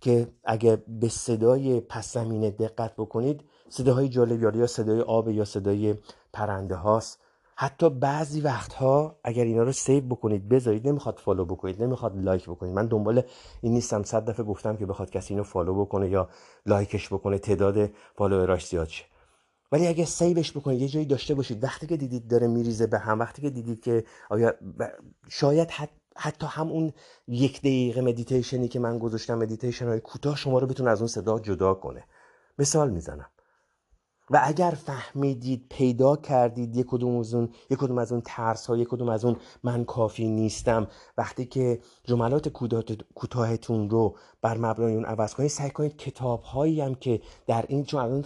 که 0.00 0.28
اگه 0.44 0.82
به 0.88 1.08
صدای 1.08 1.80
پس 1.80 2.12
زمینه 2.12 2.50
دقت 2.50 2.94
بکنید 2.96 3.44
صداهای 3.68 4.08
جالب 4.08 4.56
یا 4.56 4.66
صدای 4.66 5.00
آب 5.00 5.28
یا 5.28 5.44
صدای 5.44 5.94
پرنده 6.32 6.74
هاست 6.74 7.20
حتی 7.58 7.90
بعضی 7.90 8.40
وقتها 8.40 9.16
اگر 9.24 9.44
اینا 9.44 9.62
رو 9.62 9.72
save 9.72 10.04
بکنید 10.04 10.48
بذارید 10.48 10.88
نمی‌خواد 10.88 11.18
follow 11.18 11.44
بکنید 11.44 11.82
نمی‌خواد 11.82 12.16
like 12.16 12.48
بکنید. 12.48 12.74
من 12.74 12.86
دنبال 12.86 13.22
این 13.62 13.72
نیستم. 13.72 14.02
صد 14.02 14.30
دفعه 14.30 14.44
گفتم 14.46 14.76
که 14.76 14.86
بخواد 14.86 15.10
کسی 15.10 15.34
اینو 15.34 15.44
follow 15.44 15.84
بکنه 15.84 16.08
یا 16.08 16.28
like 16.66 16.97
ش 16.97 17.12
بکنه 17.12 17.38
تعداد 17.38 17.90
follower 18.14 18.56
اش 18.56 18.66
زیاد 18.66 18.88
شه. 18.88 19.04
ولی 19.72 19.86
اگه 19.86 20.04
save 20.04 20.36
ش 20.36 20.52
بکنید 20.52 20.80
یه 20.80 20.88
جایی 20.88 21.06
داشته 21.06 21.34
باشید. 21.34 21.64
وقتی 21.64 21.86
که 21.86 21.96
دیدید 21.96 22.28
داره 22.28 22.46
میریزه 22.46 22.86
به 22.86 22.98
هم 22.98 23.18
وقتی 23.18 23.42
که 23.42 23.50
دیدید 23.50 23.80
که 23.80 24.04
آیا 24.30 24.54
شاید 25.28 25.70
حتی 26.16 26.46
هم 26.46 26.68
اون 26.68 26.92
یک 27.28 27.60
دقیقه 27.60 28.00
مدیتیشنی 28.00 28.68
که 28.68 28.78
من 28.80 28.98
گذاشتم 28.98 29.38
مدیتیشن 29.38 29.86
های 29.88 30.00
کوتاه 30.00 30.36
شما 30.36 30.58
رو 30.58 30.66
بتونه 30.66 30.90
از 30.90 31.00
اون 31.00 31.08
صدا 31.08 31.38
جدا 31.38 31.74
کنه. 31.74 32.04
مثال 32.58 32.90
می‌زنم. 32.90 33.30
و 34.30 34.40
اگر 34.44 34.70
فهمیدید 34.70 35.66
پیدا 35.70 36.16
کردید 36.16 36.76
یک 36.76 36.86
کدوم 36.86 37.18
از 37.18 37.34
اون 37.34 37.48
یک 37.70 37.78
کدوم 37.78 37.98
از 37.98 38.12
اون 38.12 38.22
ترس 38.24 38.66
ها 38.66 38.76
یک 38.76 38.88
کدوم 38.88 39.08
از 39.08 39.24
اون 39.24 39.36
من 39.62 39.84
کافی 39.84 40.28
نیستم. 40.28 40.88
وقتی 41.18 41.46
که 41.46 41.80
جملات 42.04 42.48
کوتاهتون 43.14 43.90
رو 43.90 44.16
بر 44.42 44.58
مبنای 44.58 44.94
اون 44.94 45.04
عوض 45.04 45.34
کنید 45.34 45.50
سعی 45.50 45.70
کنید 45.70 45.96
کتاب 45.96 46.42
هایی 46.42 46.80
هم 46.80 46.94
که 46.94 47.20
در 47.46 47.64
این 47.68 47.84
چون 47.84 48.24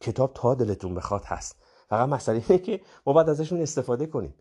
کتاب 0.00 0.30
تا 0.34 0.54
دلتون 0.54 0.94
بخواد 0.94 1.24
هست. 1.24 1.56
فقط 1.88 2.08
مسئله 2.08 2.42
اینه 2.48 2.62
که 2.62 2.80
ما 3.06 3.12
باید 3.12 3.28
ازشون 3.28 3.60
استفاده 3.60 4.06
کنیم. 4.06 4.34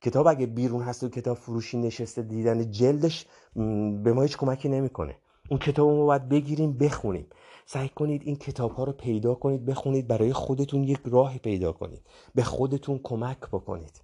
کتاب 0.00 0.26
اگه 0.26 0.46
بیرون 0.46 0.82
هست 0.82 1.02
و 1.02 1.08
کتاب 1.08 1.36
فروشی 1.36 1.78
نشسته 1.78 2.22
دیدن 2.22 2.70
جلدش 2.70 3.26
به 4.02 4.12
ما 4.12 4.22
هیچ 4.22 4.36
کمکی 4.36 4.68
نمی‌کنه. 4.68 5.16
اون 5.50 5.58
کتاب 5.58 5.88
رو 5.88 6.06
باید 6.06 6.28
بگیریم 6.28 6.72
بخونیم. 6.72 7.26
سعی 7.66 7.88
کنید 7.88 8.22
این 8.24 8.36
کتاب 8.36 8.72
ها 8.72 8.84
رو 8.84 8.92
پیدا 8.92 9.34
کنید 9.34 9.64
بخونید 9.64 10.08
برای 10.08 10.32
خودتون 10.32 10.84
یک 10.84 11.00
راه 11.04 11.38
پیدا 11.38 11.72
کنید. 11.72 12.02
به 12.34 12.42
خودتون 12.42 13.00
کمک 13.02 13.38
بکنید. 13.38 14.02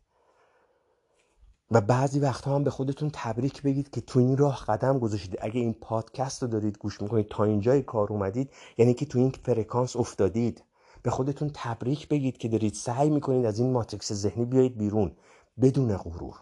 و 1.70 1.80
بعضی 1.80 2.20
وقتها 2.20 2.54
هم 2.54 2.64
به 2.64 2.70
خودتون 2.70 3.10
تبریک 3.12 3.62
بگید 3.62 3.90
که 3.90 4.00
تو 4.00 4.18
این 4.18 4.36
راه 4.36 4.64
قدم 4.68 4.98
گذاشتید. 4.98 5.38
اگه 5.40 5.60
این 5.60 5.74
پادکست 5.74 6.42
رو 6.42 6.48
دارید 6.48 6.78
گوش 6.78 7.02
می‌کنید 7.02 7.28
تا 7.28 7.44
اینجای 7.44 7.82
کار 7.82 8.12
اومدید 8.12 8.50
یعنی 8.78 8.94
که 8.94 9.06
تو 9.06 9.18
این 9.18 9.30
فرکانس 9.30 9.96
افتادید. 9.96 10.64
به 11.02 11.10
خودتون 11.10 11.50
تبریک 11.54 12.08
بگید 12.08 12.38
که 12.38 12.48
دارید 12.48 12.74
سعی 12.74 13.10
می‌کنید 13.10 13.46
از 13.46 13.58
این 13.58 13.72
ماتریکس 13.72 14.12
ذهنی 14.12 14.44
بیایید 14.44 14.78
بیرون 14.78 15.12
بدون 15.60 15.96
غرور. 15.96 16.34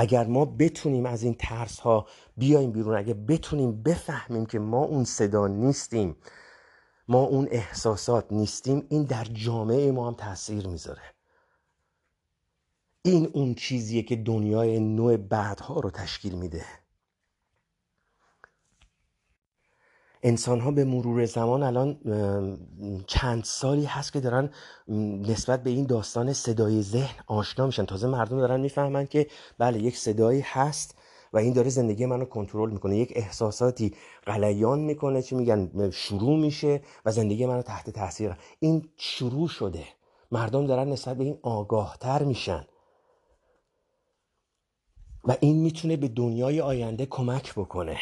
اگر 0.00 0.26
ما 0.26 0.44
بتونیم 0.44 1.06
از 1.06 1.22
این 1.22 1.34
ترس 1.34 1.80
ها 1.80 2.06
بیایم 2.36 2.72
بیرون 2.72 2.96
اگر 2.96 3.14
بتونیم 3.14 3.82
بفهمیم 3.82 4.46
که 4.46 4.58
ما 4.58 4.84
اون 4.84 5.04
صدا 5.04 5.46
نیستیم 5.46 6.16
ما 7.08 7.22
اون 7.22 7.48
احساسات 7.50 8.32
نیستیم 8.32 8.86
این 8.88 9.04
در 9.04 9.24
جامعه 9.24 9.92
ما 9.92 10.08
هم 10.08 10.14
تاثیر 10.14 10.68
می‌ذاره. 10.68 11.02
این 13.02 13.30
اون 13.32 13.54
چیزیه 13.54 14.02
که 14.02 14.16
دنیای 14.16 14.80
نوع 14.80 15.16
بعدها 15.16 15.80
رو 15.80 15.90
تشکیل 15.90 16.34
میده. 16.34 16.64
انسان 20.22 20.60
ها 20.60 20.70
به 20.70 20.84
مرور 20.84 21.24
زمان 21.24 21.62
الان 21.62 21.98
چند 23.06 23.44
سالی 23.44 23.84
هست 23.84 24.12
که 24.12 24.20
دارن 24.20 24.50
نسبت 25.28 25.62
به 25.62 25.70
این 25.70 25.86
داستان 25.86 26.32
صدای 26.32 26.82
ذهن 26.82 27.24
آشنا 27.26 27.66
میشن. 27.66 27.84
تازه 27.84 28.08
مردم 28.08 28.38
دارن 28.38 28.60
می‌فهمن 28.60 29.06
که 29.06 29.26
بله 29.58 29.78
یک 29.78 29.96
صدایی 29.96 30.40
هست 30.40 30.94
و 31.32 31.38
این 31.38 31.52
داره 31.52 31.68
زندگی 31.68 32.06
منو 32.06 32.24
کنترل 32.24 32.70
می‌کنه. 32.70 32.96
یک 32.96 33.12
احساساتی 33.16 33.94
غلیان 34.26 34.78
می‌کنه 34.78 35.22
چی 35.22 35.34
میگن 35.34 35.90
شروع 35.90 36.38
میشه 36.38 36.80
و 37.04 37.10
زندگی 37.10 37.46
منو 37.46 37.62
تحت 37.62 37.90
تاثیر 37.90 38.36
این 38.60 38.88
شروع 38.96 39.48
شده. 39.48 39.84
مردم 40.32 40.66
دارن 40.66 40.88
نسبت 40.88 41.16
به 41.16 41.24
این 41.24 41.38
آگاهتر 41.42 42.22
میشن. 42.22 42.66
و 45.24 45.36
این 45.40 45.62
می‌تونه 45.62 45.96
به 45.96 46.08
دنیای 46.08 46.60
آینده 46.60 47.06
کمک 47.06 47.54
بکنه. 47.54 47.98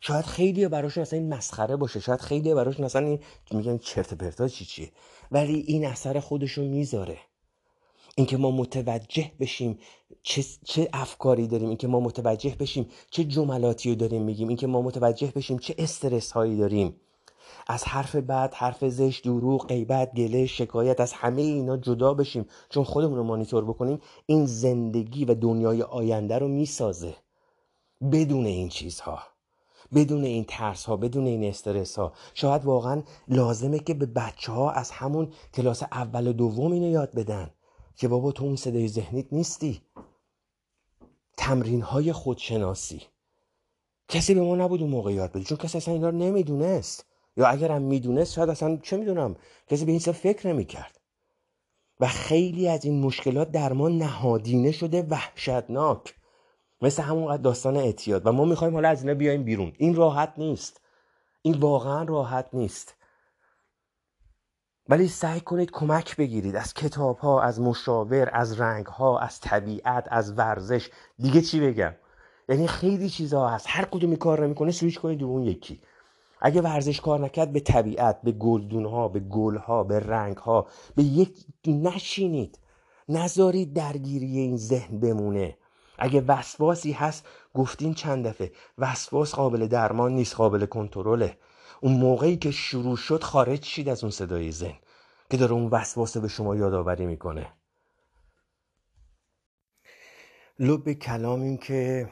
شاید 0.00 0.24
خیلی 0.24 0.68
براشون 0.68 1.02
اصلا 1.02 1.18
این 1.18 1.34
مسخره 1.34 1.76
باشه. 1.76 2.00
شاید 2.00 2.20
خیلی 2.20 2.54
براشون 2.54 2.84
اصلا 2.84 3.06
این 3.06 3.20
میگن 3.50 3.78
چرت 3.78 4.14
پرتا 4.14 4.48
چی 4.48 4.64
چیه؟ 4.64 4.92
ولی 5.30 5.64
این 5.66 5.86
اثر 5.86 6.20
خودشون 6.20 6.64
می‌ذاره. 6.64 7.18
اینکه 8.14 8.36
ما 8.36 8.50
متوجه 8.50 9.32
بشیم 9.40 9.78
چه, 10.22 10.44
چه 10.64 10.88
افکاری 10.92 11.46
داریم 11.46 11.68
اینکه 11.68 11.88
ما 11.88 12.00
متوجه 12.00 12.56
بشیم 12.60 12.88
چه 13.10 13.24
جملاتی 13.24 13.88
رو 13.88 13.94
داریم 13.94 14.22
میگیم 14.22 14.48
اینکه 14.48 14.66
ما 14.66 14.82
متوجه 14.82 15.32
بشیم 15.36 15.58
چه 15.58 15.74
استرس 15.78 16.32
هایی 16.32 16.56
داریم. 16.56 17.00
از 17.66 17.84
حرف 17.84 18.16
بعد 18.16 18.54
حرف 18.54 18.88
زشت 18.88 19.24
دروغ 19.24 19.66
غیبت 19.66 20.14
گله 20.14 20.46
شکایت 20.46 21.00
از 21.00 21.12
همه 21.12 21.42
اینا 21.42 21.76
جدا 21.76 22.14
بشیم. 22.14 22.46
چون 22.70 22.84
خودمون 22.84 23.16
رو 23.16 23.24
مانیتور 23.24 23.64
بکنیم 23.64 23.98
این 24.26 24.46
زندگی 24.46 25.24
و 25.24 25.34
دنیای 25.34 25.82
آینده 25.82 26.38
رو 26.38 26.48
می‌سازه. 26.48 27.16
بدون 28.12 28.46
این 28.46 28.68
چیزها. 28.68 29.29
بدون 29.94 30.24
این 30.24 30.44
ترس 30.44 30.84
ها 30.84 30.96
بدون 30.96 31.26
این 31.26 31.44
استرس 31.44 31.98
ها 31.98 32.12
شاید 32.34 32.64
واقعا 32.64 33.02
لازمه 33.28 33.78
که 33.78 33.94
به 33.94 34.06
بچه 34.06 34.52
ها 34.52 34.70
از 34.70 34.90
همون 34.90 35.32
کلاس 35.54 35.82
اول 35.82 36.26
و 36.26 36.32
دوم 36.32 36.72
اینو 36.72 36.88
یاد 36.90 37.14
بدن 37.14 37.50
که 37.96 38.08
بابا 38.08 38.32
تو 38.32 38.44
اون 38.44 38.56
صدای 38.56 38.88
ذهنیت 38.88 39.32
نیستی. 39.32 39.82
تمرین 41.36 41.82
های 41.82 42.12
خودشناسی. 42.12 43.02
کسی 44.08 44.34
به 44.34 44.40
ما 44.40 44.56
نبود 44.56 44.80
اون 44.80 44.90
موقع 44.90 45.12
یاد 45.12 45.30
بده 45.30 45.44
چون 45.44 45.58
کسی 45.58 45.78
اصلا 45.78 45.94
اینا 45.94 46.08
رو 46.08 46.16
نمی‌دونست. 46.16 47.06
یا 47.36 47.46
اگرم 47.46 47.82
می‌دونست 47.82 48.32
شاید 48.32 48.48
اصلا 48.48 48.76
چه 48.82 48.96
می‌دونم 48.96 49.36
کسی 49.68 49.84
به 49.84 49.92
این 49.92 50.00
فکر 50.00 50.48
نمی‌کرد. 50.48 51.00
و 52.00 52.06
خیلی 52.06 52.68
از 52.68 52.84
این 52.84 53.00
مشکلات 53.00 53.50
در 53.50 53.72
ما 53.72 53.88
نهادینه 53.88 54.72
شده 54.72 55.02
وحشتناک. 55.02 56.14
مثل 56.82 57.02
همون 57.02 57.36
داستان 57.36 57.76
اعتیاد. 57.76 58.26
و 58.26 58.32
ما 58.32 58.44
می‌خوایم 58.44 58.74
حالا 58.74 58.88
از 58.88 59.02
اینا 59.02 59.14
بیایم 59.14 59.44
بیرون. 59.44 59.72
این 59.78 59.94
راحت 59.94 60.32
نیست. 60.38 60.80
این 61.42 61.54
واقعا 61.58 62.04
راحت 62.04 62.48
نیست. 62.52 62.94
ولی 64.88 65.08
سعی 65.08 65.40
کنید 65.40 65.70
کمک 65.70 66.16
بگیرید 66.16 66.56
از 66.56 66.74
کتاب 66.74 67.18
ها 67.18 67.42
از 67.42 67.60
مشاور 67.60 68.30
از 68.32 68.60
رنگ 68.60 68.86
ها 68.86 69.18
از 69.18 69.40
طبیعت 69.40 70.04
از 70.10 70.38
ورزش. 70.38 70.90
دیگه 71.18 71.42
چی 71.42 71.60
بگم؟ 71.60 71.94
یعنی 72.48 72.66
خیلی 72.66 73.10
چیزها 73.10 73.48
هست. 73.48 73.66
هر 73.68 73.84
کدومی 73.84 74.16
کار 74.16 74.44
نمی‌کنه 74.44 74.70
سویچ 74.70 75.00
کنید 75.00 75.22
اون 75.22 75.42
یکی. 75.42 75.82
اگه 76.40 76.60
ورزش 76.60 77.00
کار 77.00 77.20
نکرد 77.20 77.52
به 77.52 77.60
طبیعت 77.60 78.22
به 78.22 78.32
گلدون 78.32 78.86
ها 78.86 79.08
به 79.08 79.20
گل 79.20 79.56
ها 79.56 79.84
به 79.84 80.00
رنگ 80.00 80.36
ها 80.36 80.66
به 80.96 81.02
یک 81.02 81.46
نشینید. 81.66 82.58
نذارید 83.08 83.72
درگیری 83.72 84.38
این 84.38 84.56
ذهن 84.56 85.00
بمونه. 85.00 85.56
اگه 86.00 86.20
وسواسی 86.20 86.92
هست 86.92 87.26
گفتین 87.54 87.94
چند 87.94 88.26
دفعه. 88.26 88.52
وسواس 88.78 89.34
قابل 89.34 89.66
درمان 89.66 90.12
نیست 90.12 90.34
قابل 90.34 90.66
کنترله. 90.66 91.38
اون 91.80 91.92
موقعی 91.92 92.36
که 92.36 92.50
شروع 92.50 92.96
شد 92.96 93.22
خارج 93.22 93.64
شید 93.64 93.88
از 93.88 94.04
اون 94.04 94.10
صدای 94.10 94.52
ذهن 94.52 94.78
که 95.30 95.36
داره 95.36 95.52
اون 95.52 95.66
وسواسه 95.66 96.20
به 96.20 96.28
شما 96.28 96.56
یادآوری 96.56 97.06
می‌کنه. 97.06 97.52
لب 100.58 100.92
کلام 100.92 101.40
این 101.40 101.58
که 101.58 102.08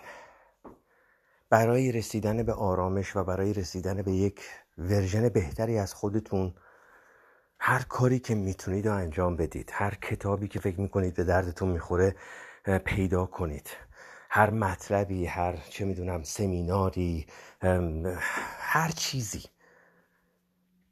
برای 1.51 1.93
رسیدن 1.93 2.43
به 2.43 2.53
آرامش 2.53 3.17
و 3.17 3.25
برای 3.25 3.53
رسیدن 3.53 4.03
به 4.03 4.13
یک 4.13 4.41
ورژن 4.79 5.29
بهتری 5.29 5.79
از 5.79 5.95
خودتون 5.95 6.55
هر 7.59 7.83
کاری 7.83 8.19
که 8.19 8.35
می‌تونید 8.35 8.87
انجام 8.89 9.37
بدید. 9.37 9.71
هر 9.73 9.95
کتابی 9.95 10.49
که 10.49 10.59
فکر 10.61 10.81
می‌کنید 10.81 11.15
به 11.15 11.25
دردتون 11.25 11.69
می‌خوره 11.69 12.17
پیدا 12.85 13.27
کنید. 13.27 13.71
هر 14.31 14.51
مطلبی 14.51 15.27
هر 15.27 15.57
چه 15.57 15.85
می‌دونم 15.85 16.23
سمیناری 16.23 17.27
هر 18.59 18.91
چیزی. 18.97 19.43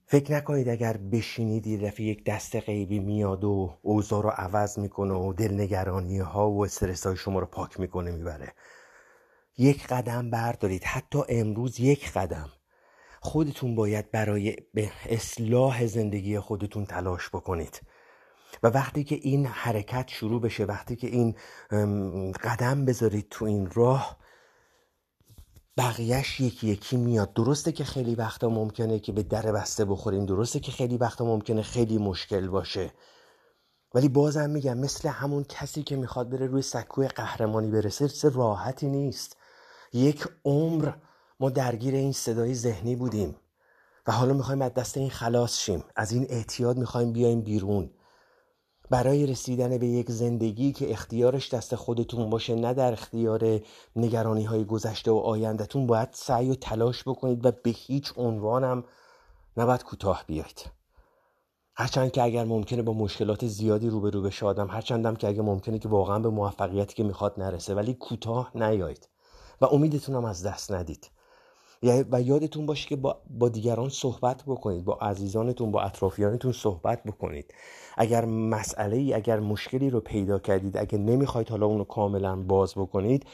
فکر 0.07 0.33
نکنید 0.33 0.69
اگر 0.69 0.97
بشینید 0.97 1.67
یه 1.67 1.79
دفعه 1.79 2.07
یک 2.07 2.25
دست 2.25 2.57
غیبی 2.57 2.99
میاد 2.99 3.45
و 3.45 3.79
اوضاع 3.83 4.23
رو 4.23 4.29
عوض 4.29 4.79
می‌کنه 4.79 5.15
و 5.15 5.33
دلنگرانی 5.33 6.19
ها 6.19 6.51
و 6.51 6.65
استرس 6.65 7.07
های 7.07 7.17
شما 7.17 7.39
رو 7.39 7.47
پاک 7.47 7.81
می‌کنه 7.81 8.11
می‌بره. 8.11 8.53
یک 9.59 9.87
قدم 9.87 10.31
بردارید. 10.31 10.85
حتی 10.85 11.23
امروز 11.29 11.81
یک 11.81 12.13
قدم. 12.13 12.49
خودتون 13.21 13.75
باید 13.75 14.11
برای 14.11 14.57
به 14.75 14.91
اصلاح 15.09 15.87
زندگی 15.87 16.39
خودتون 16.39 16.87
تلاش 16.87 17.29
بکنید. 17.29 17.81
و 18.63 18.67
وقتی 18.67 19.05
که 19.05 19.15
این 19.23 19.47
حرکت 19.47 20.09
شروع 20.09 20.41
بشه 20.41 20.65
وقتی 20.65 20.97
که 20.97 21.07
این 21.07 21.37
قدم 22.45 22.85
بذارید 22.85 23.27
تو 23.31 23.45
این 23.45 23.71
راه 23.71 24.17
بقیهش 25.77 26.41
یکی 26.41 26.67
یکی 26.67 26.97
میاد. 26.97 27.33
درسته 27.33 27.73
که 27.73 27.85
خیلی 27.85 28.15
وقتا 28.15 28.49
ممکنه 28.49 28.99
که 28.99 29.13
به 29.13 29.23
در 29.23 29.53
بسته 29.53 29.85
بخورین 29.85 30.25
درسته 30.25 30.61
که 30.61 30.73
خیلی 30.73 30.97
وقتا 30.97 31.25
ممکنه 31.25 31.63
خیلی 31.63 31.99
مشکل 31.99 32.49
باشه. 32.49 32.93
ولی 33.95 34.09
بازم 34.09 34.51
میگم 34.51 34.79
مثل 34.79 35.09
همون 35.09 35.45
کسی 35.45 35.83
که 35.83 35.97
می‌خواد 35.97 36.31
بره 36.31 36.47
روی 36.47 36.63
سکوی 36.63 37.09
قهرمانی 37.09 37.71
برسه 37.71 38.09
چه 38.09 38.29
راحتی 38.29 38.89
نیست. 38.89 39.37
یک 39.93 40.29
عمر 40.45 40.93
ما 41.41 41.51
درگیر 41.51 41.95
این 41.95 42.13
صدای 42.13 42.55
ذهنی 42.55 42.97
بودیم 42.97 43.37
و 44.07 44.13
حالا 44.13 44.33
می‌خوایم 44.33 44.63
از 44.63 44.75
دست 44.75 44.97
این 44.97 45.11
خلاص 45.11 45.59
شیم. 45.59 45.85
از 45.97 46.13
این 46.13 46.27
اعتیاد 46.29 46.77
می‌خوایم 46.77 47.13
بیایم 47.13 47.41
بیرون. 47.41 47.91
برای 48.91 49.27
رسیدن 49.27 49.79
به 49.79 49.87
یک 49.87 50.11
زندگی 50.11 50.73
که 50.73 50.91
اختیارش 50.91 51.55
دست 51.55 51.75
خودتون 51.75 52.31
باشه 52.31 52.55
نه 52.55 52.75
در 52.75 52.93
اختیار 52.93 53.61
نگرانی 53.97 54.45
های 54.45 54.65
گذشته 54.65 55.11
و 55.11 55.17
آیندهتون 55.17 55.87
باید 55.87 56.09
سعی 56.13 56.51
و 56.51 56.55
تلاش 56.55 57.03
بکنید 57.03 57.47
و 57.47 57.53
به 57.63 57.71
هیچ 57.71 58.13
عنوانم 58.17 58.85
نباید 59.57 59.85
کوتاه 59.85 60.25
بیاید. 60.27 60.71
هرچند 61.75 62.13
که 62.13 62.23
اگر 62.23 62.45
ممکنه 62.45 62.83
با 62.83 62.93
مشکلات 62.93 63.47
زیادی 63.47 63.89
روبرو 63.89 64.23
بشه 64.23 64.47
آدم 64.47 64.69
هرچندم 64.71 65.17
که 65.17 65.29
اگر 65.29 65.43
ممکنه 65.43 65.79
که 65.79 65.89
واقعا 65.89 66.19
به 66.19 66.29
موفقیتی 66.29 66.95
که 66.95 67.05
می‌خواد 67.05 67.35
نرسه 67.41 67.75
ولی 67.75 67.95
کوتاه 67.95 68.51
نیاید 68.55 69.09
و 69.61 69.65
امیدتون 69.65 70.25
از 70.25 70.47
دست 70.47 70.73
ندید. 70.73 71.11
و 71.87 72.23
یادتون 72.23 72.67
باشه 72.67 72.89
که 72.89 72.97
با, 72.97 73.21
با 73.31 73.49
دیگران 73.49 73.89
صحبت 73.89 74.43
بکنید 74.47 74.85
با 74.85 74.95
عزیزانتون 74.95 75.71
با 75.71 75.83
اطرافیانتون 75.83 76.53
صحبت 76.53 77.03
بکنید. 77.05 77.55
اگر 77.97 78.25
مسئله 78.25 78.97
ای 78.97 79.15
اگر 79.15 79.41
مشکلی 79.41 79.91
رو 79.91 80.01
پیدا 80.01 80.39
کردید 80.39 80.77
اگر 80.77 80.99
نمی‌خواید 80.99 81.49
حالا 81.49 81.67
اون 81.67 81.79
رو 81.79 81.85
کاملا 81.85 82.37
باز 82.37 82.75
بکنید 82.75 83.27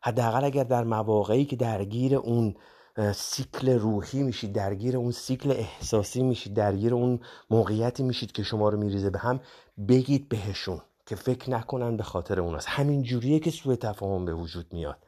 حداقل 0.00 0.44
اگر 0.44 0.64
در 0.64 0.84
مواقعی 0.84 1.44
که 1.44 1.56
درگیر 1.56 2.16
اون 2.16 2.54
سیکل 3.14 3.78
روحی 3.78 4.22
میشید 4.22 4.52
درگیر 4.52 4.96
اون 4.96 5.10
سیکل 5.10 5.50
احساسی 5.50 6.22
میشید 6.22 6.54
درگیر 6.54 6.94
اون 6.94 7.20
موقعیتی 7.50 8.02
میشید 8.02 8.32
که 8.32 8.42
شما 8.42 8.68
رو 8.68 8.78
میریزه 8.78 9.10
به 9.10 9.18
هم 9.18 9.40
بگید 9.88 10.28
بهشون 10.28 10.80
که 11.06 11.16
فکر 11.16 11.50
نکنن 11.50 11.96
به 11.96 12.02
خاطر 12.02 12.40
اون 12.40 12.54
است 12.54 12.68
همین 12.68 13.02
جوریه 13.02 13.38
که 13.38 13.50
سوء 13.50 13.76
تفاهم 13.76 14.24
به 14.24 14.34
وجود 14.34 14.66
میاد. 14.72 14.98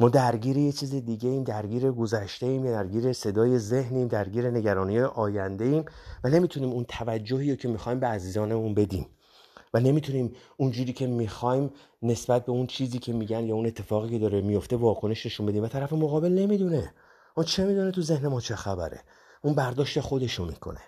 ما 0.00 0.08
درگیر 0.08 0.56
یه 0.56 0.72
چیز 0.72 0.94
دیگه 0.94 1.28
ایم 1.30 1.44
درگیر 1.44 1.90
گذشته 1.90 2.46
ایم 2.46 2.64
درگیر 2.64 3.12
صدای 3.12 3.58
ذهنیم 3.58 4.08
درگیر 4.08 4.50
نگرانی 4.50 5.00
آینده 5.00 5.64
ایم 5.64 5.84
و 6.24 6.28
نمی‌تونیم 6.28 6.70
اون 6.70 6.84
توجهی 6.84 7.50
رو 7.50 7.56
که 7.56 7.68
می‌خوایم 7.68 8.00
به 8.00 8.06
عزیزانمون 8.06 8.74
بدیم 8.74 9.06
و 9.74 9.80
نمی‌تونیم 9.80 10.32
اونجوری 10.56 10.92
که 10.92 11.06
می‌خوایم 11.06 11.70
نسبت 12.02 12.44
به 12.44 12.52
اون 12.52 12.66
چیزی 12.66 12.98
که 12.98 13.12
میگن 13.12 13.44
یا 13.44 13.54
اون 13.54 13.66
اتفاقی 13.66 14.10
که 14.10 14.18
داره 14.18 14.40
میفته 14.40 14.76
واکنش 14.76 15.26
نشون 15.26 15.46
بدیم 15.46 15.62
و 15.62 15.68
طرف 15.68 15.92
مقابل 15.92 16.32
نمی‌دونه. 16.32 16.94
اون 17.34 17.46
چه 17.46 17.64
می‌دونه 17.64 17.90
تو 17.90 18.02
ذهن 18.02 18.28
ما 18.28 18.40
چه 18.40 18.56
خبره؟ 18.56 19.00
اون 19.42 19.54
برداشت 19.54 20.00
خودشو 20.00 20.44
می‌کنه. 20.44 20.80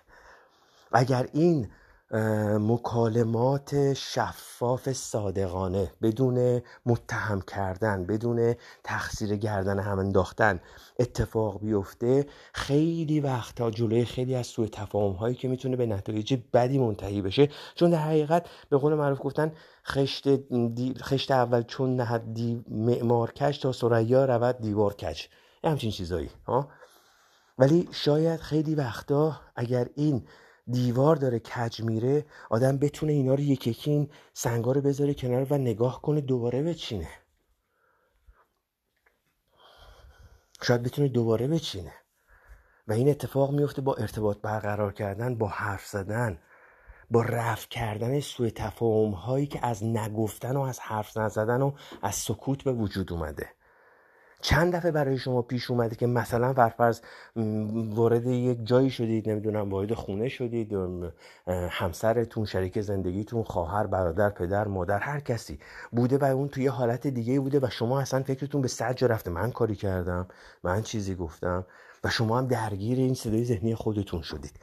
اگر 0.91 1.29
این 1.33 1.67
مکالمات 2.59 3.93
شفاف 3.93 4.91
صادقانه 4.91 5.91
بدون 6.01 6.61
متهم 6.85 7.41
کردن 7.41 8.05
بدون 8.05 8.55
تقصیر 8.83 9.35
گردن 9.35 9.79
هم 9.79 9.99
انداختن 9.99 10.59
اتفاق 10.99 11.59
بیفته. 11.59 12.25
خیلی 12.53 13.19
وقتا 13.19 13.71
جلوی 13.71 14.05
خیلی 14.05 14.35
از 14.35 14.47
سوء 14.47 14.67
تفاهم 14.67 15.11
هایی 15.11 15.35
که 15.35 15.47
می‌تونه 15.47 15.75
به 15.75 15.85
نتایج 15.85 16.39
بدی 16.53 16.79
منتهی 16.79 17.21
بشه. 17.21 17.49
چون 17.75 17.89
در 17.89 17.97
حقیقت 17.97 18.45
به 18.69 18.77
قول 18.77 18.93
معروف 18.93 19.19
گفتن 19.21 19.51
خشت, 19.87 20.25
خشت 21.01 21.31
اول 21.31 21.61
چون 21.63 21.95
نهد 21.95 22.33
دی 22.33 22.65
معمار 22.67 23.31
کش 23.31 23.57
تا 23.57 23.71
سریا 23.71 24.25
رود 24.25 24.57
دیوار 24.61 24.93
کش 24.93 25.29
همچین 25.63 25.91
چیزایی 25.91 26.29
ها؟ 26.47 26.69
ولی 27.57 27.89
شاید 27.91 28.39
خیلی 28.39 28.75
وقتا 28.75 29.41
اگر 29.55 29.89
این 29.95 30.27
دیوار 30.67 31.15
داره 31.15 31.39
کج 31.39 31.81
میره 31.81 32.25
آدم 32.49 32.77
بتونه 32.77 33.13
اینا 33.13 33.33
رو 33.33 33.39
یک 33.39 33.67
یکی 33.67 33.91
این 33.91 34.09
سنگا 34.33 34.71
رو 34.71 34.81
بذاره 34.81 35.13
کنار 35.13 35.47
و 35.49 35.57
نگاه 35.57 36.01
کنه 36.01 36.21
دوباره 36.21 36.63
بچینه. 36.63 37.09
شاید 40.61 40.83
بتونه 40.83 41.07
دوباره 41.07 41.47
بچینه. 41.47 41.93
و 42.87 42.93
این 42.93 43.09
اتفاق 43.09 43.51
میفته 43.51 43.81
با 43.81 43.95
ارتباط 43.95 44.37
برقرار 44.41 44.93
کردن 44.93 45.35
با 45.35 45.47
حرف 45.47 45.87
زدن 45.87 46.39
با 47.11 47.21
رفع 47.21 47.67
کردن 47.67 48.19
سوء 48.19 48.49
تفاهم 48.49 49.11
هایی 49.11 49.47
که 49.47 49.65
از 49.65 49.83
نگفتن 49.83 50.55
و 50.55 50.61
از 50.61 50.79
حرف 50.79 51.17
نزدن 51.17 51.61
و 51.61 51.71
از 52.01 52.15
سکوت 52.15 52.63
به 52.63 52.73
وجود 52.73 53.13
اومده. 53.13 53.49
چند 54.43 54.75
دفعه 54.75 54.91
برای 54.91 55.17
شما 55.17 55.41
پیش 55.41 55.71
اومده 55.71 55.95
که 55.95 56.07
مثلا 56.07 56.53
فرفرض 56.53 57.01
وارد 57.89 58.25
یک 58.25 58.65
جایی 58.65 58.89
شدید 58.89 59.29
نمی‌دونم 59.29 59.69
وارد 59.69 59.93
خونه 59.93 60.29
شدید 60.29 60.77
همسرتون 61.47 62.45
شریک 62.45 62.81
زندگیتون 62.81 63.43
خواهر 63.43 63.87
برادر 63.87 64.29
پدر 64.29 64.67
مادر 64.67 64.99
هر 64.99 65.19
کسی 65.19 65.59
بوده 65.91 66.17
و 66.17 66.23
اون 66.23 66.47
توی 66.47 66.67
حالت 66.67 67.07
دیگه 67.07 67.39
بوده 67.39 67.59
و 67.59 67.67
شما 67.69 67.99
اصلا 67.99 68.23
فکرتون 68.23 68.61
به 68.61 68.67
سجا 68.67 69.07
رفته. 69.07 69.31
من 69.31 69.51
کاری 69.51 69.75
کردم 69.75 70.27
من 70.63 70.81
چیزی 70.81 71.15
گفتم 71.15 71.65
و 72.03 72.09
شما 72.09 72.37
هم 72.37 72.47
درگیر 72.47 72.97
این 72.97 73.13
صدای 73.13 73.45
ذهنی 73.45 73.75
خودتون 73.75 74.21
شدید. 74.21 74.59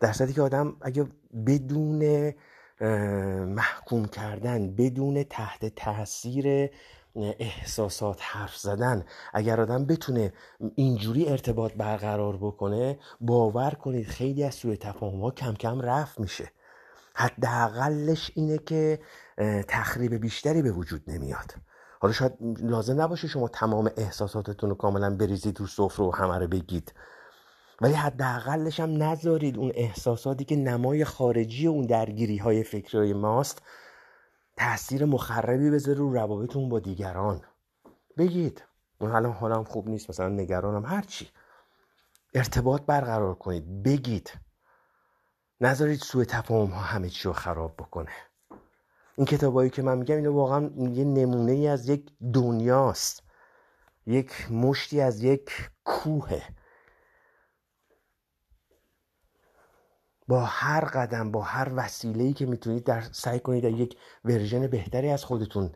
در 0.00 0.12
صورتی 0.12 0.32
که 0.32 0.42
آدم 0.42 0.76
اگه 0.80 1.06
بدون 1.46 2.32
محکوم 3.44 4.04
کردن 4.04 4.74
بدون 4.74 5.22
تحت 5.22 5.74
تاثیر 5.76 6.70
احساسات 7.22 8.18
حرف 8.20 8.56
زدن. 8.56 9.04
اگر 9.34 9.60
آدم 9.60 9.84
بتونه 9.84 10.32
اینجوری 10.74 11.28
ارتباط 11.28 11.72
برقرار 11.72 12.36
بکنه 12.36 12.98
باور 13.20 13.70
کنید 13.70 14.06
خیلی 14.06 14.44
از 14.44 14.54
سوی 14.54 14.76
تفاهم 14.76 15.20
ها 15.20 15.30
کم 15.30 15.54
کم 15.54 15.80
رفت 15.80 16.20
میشه. 16.20 16.52
حداقلش 17.14 18.30
اینه 18.34 18.58
که 18.58 19.00
تخریب 19.68 20.14
بیشتری 20.14 20.62
به 20.62 20.72
وجود 20.72 21.02
نمیاد. 21.06 21.54
حالا 22.00 22.12
شاید 22.12 22.32
لازم 22.60 23.00
نباشه 23.00 23.28
شما 23.28 23.48
تمام 23.48 23.90
احساساتتون 23.96 24.70
رو 24.70 24.76
کاملا 24.76 25.16
بریزید 25.16 25.60
رو 25.60 25.66
سفره 25.66 26.06
و 26.06 26.10
همه 26.10 26.38
رو 26.38 26.46
بگید. 26.46 26.92
ولی 27.80 27.94
حداقلش 27.94 28.80
هم 28.80 29.02
نذارید 29.02 29.58
اون 29.58 29.72
احساساتی 29.74 30.44
که 30.44 30.56
نمای 30.56 31.04
خارجی 31.04 31.66
اون 31.66 31.86
درگیری 31.86 32.36
های 32.36 32.62
فکری 32.62 33.12
ماست 33.12 33.62
تاثیر 34.58 35.04
مخربی 35.04 35.70
بذاره 35.70 35.98
رو 35.98 36.12
روابطتون 36.12 36.68
با 36.68 36.78
دیگران. 36.78 37.40
بگید 38.16 38.64
من 39.00 39.12
الان 39.12 39.32
حالم 39.32 39.64
خوب 39.64 39.88
نیست 39.88 40.10
مثلا 40.10 40.28
نگرانم 40.28 40.86
هرچی 40.86 41.28
ارتباط 42.34 42.82
برقرار 42.82 43.34
کنید. 43.34 43.82
بگید. 43.82 44.32
نذارید 45.60 46.00
سوء 46.00 46.24
تفاهم 46.24 46.70
ها 46.70 46.80
همه 46.80 47.08
چی 47.08 47.24
رو 47.24 47.32
خراب 47.32 47.74
بکنه. 47.76 48.12
این 49.16 49.26
کتابایی 49.26 49.70
که 49.70 49.82
من 49.82 49.98
میگم 49.98 50.16
اینو 50.16 50.32
واقعا 50.32 50.70
یه 50.76 51.04
نمونه 51.04 51.52
ای 51.52 51.68
از 51.68 51.88
یک 51.88 52.12
دنیاست. 52.34 53.22
یک 54.06 54.52
مشتی 54.52 55.00
از 55.00 55.22
یک 55.22 55.70
کوهه. 55.84 56.42
با 60.28 60.44
هر 60.44 60.84
قدم 60.84 61.30
با 61.30 61.42
هر 61.42 61.68
وسیله‌ای 61.76 62.32
که 62.32 62.46
می‌تونید 62.46 62.84
در 62.84 63.00
سعی 63.12 63.40
کنید 63.40 63.62
در 63.62 63.70
یک 63.70 63.96
ورژن 64.24 64.66
بهتری 64.66 65.10
از 65.10 65.24
خودتون 65.24 65.70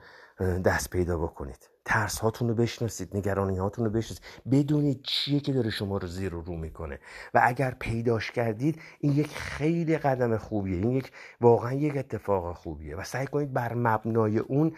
دست 0.65 0.91
پیدا 0.91 1.19
بکنید. 1.19 1.69
ترس 1.85 2.19
هاتون 2.19 2.49
رو 2.49 2.55
بشناسید 2.55 3.17
نگرانی 3.17 3.59
هاتون 3.59 3.85
رو 3.85 3.91
بشناسید. 3.91 4.25
بدونید 4.51 5.03
چیه 5.03 5.41
که 5.41 5.53
داره 5.53 5.71
شما 5.71 5.99
رو 5.99 6.09
زیر 6.09 6.35
و 6.35 6.41
رو 6.41 6.57
می‌کنه. 6.57 6.99
و 7.35 7.41
اگر 7.45 7.77
پیداش 7.81 8.31
کردید 8.31 8.81
این 9.01 9.13
یک 9.13 9.37
خیلی 9.37 9.99
قدم 9.99 10.37
خوبیه. 10.37 10.77
این 10.77 10.91
یک 10.91 11.13
واقعا 11.41 11.73
یک 11.73 11.97
اتفاق 11.97 12.57
خوبیه. 12.57 12.97
و 12.97 13.05
سعی 13.05 13.27
کنید 13.27 13.53
بر 13.53 13.75
مبنای 13.75 14.39
اون 14.39 14.73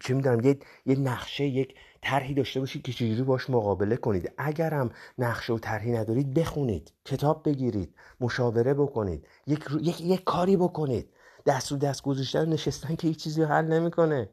چه 0.00 0.14
می‌دونم 0.14 0.40
یه, 0.40 0.58
یه 0.86 0.98
نقشه 0.98 1.44
یک 1.44 1.74
طرحی 2.02 2.34
داشته 2.34 2.60
باشید 2.60 2.82
که 2.82 2.92
چجوری 2.92 3.22
باش 3.22 3.50
مقابله 3.50 3.96
کنید. 3.96 4.32
اگرم 4.38 4.90
نقشه 5.18 5.52
و 5.52 5.58
طرحی 5.58 5.92
ندارید 5.92 6.34
بخونید 6.34 6.92
کتاب 7.04 7.48
بگیرید 7.48 7.94
مشاوره 8.20 8.74
بکنید 8.74 9.26
یک, 9.46 9.64
یک،, 9.82 10.00
یک 10.00 10.24
کاری 10.24 10.56
بکنید. 10.56 11.08
دست 11.46 11.72
رو 11.72 11.78
دست 11.78 12.02
گذاشتن 12.02 12.48
نشستن 12.48 12.96
که 12.96 13.08
هیچ 13.08 13.24
چیزی 13.24 13.42
حل 13.42 13.64
نمی‌کنه. 13.64 14.28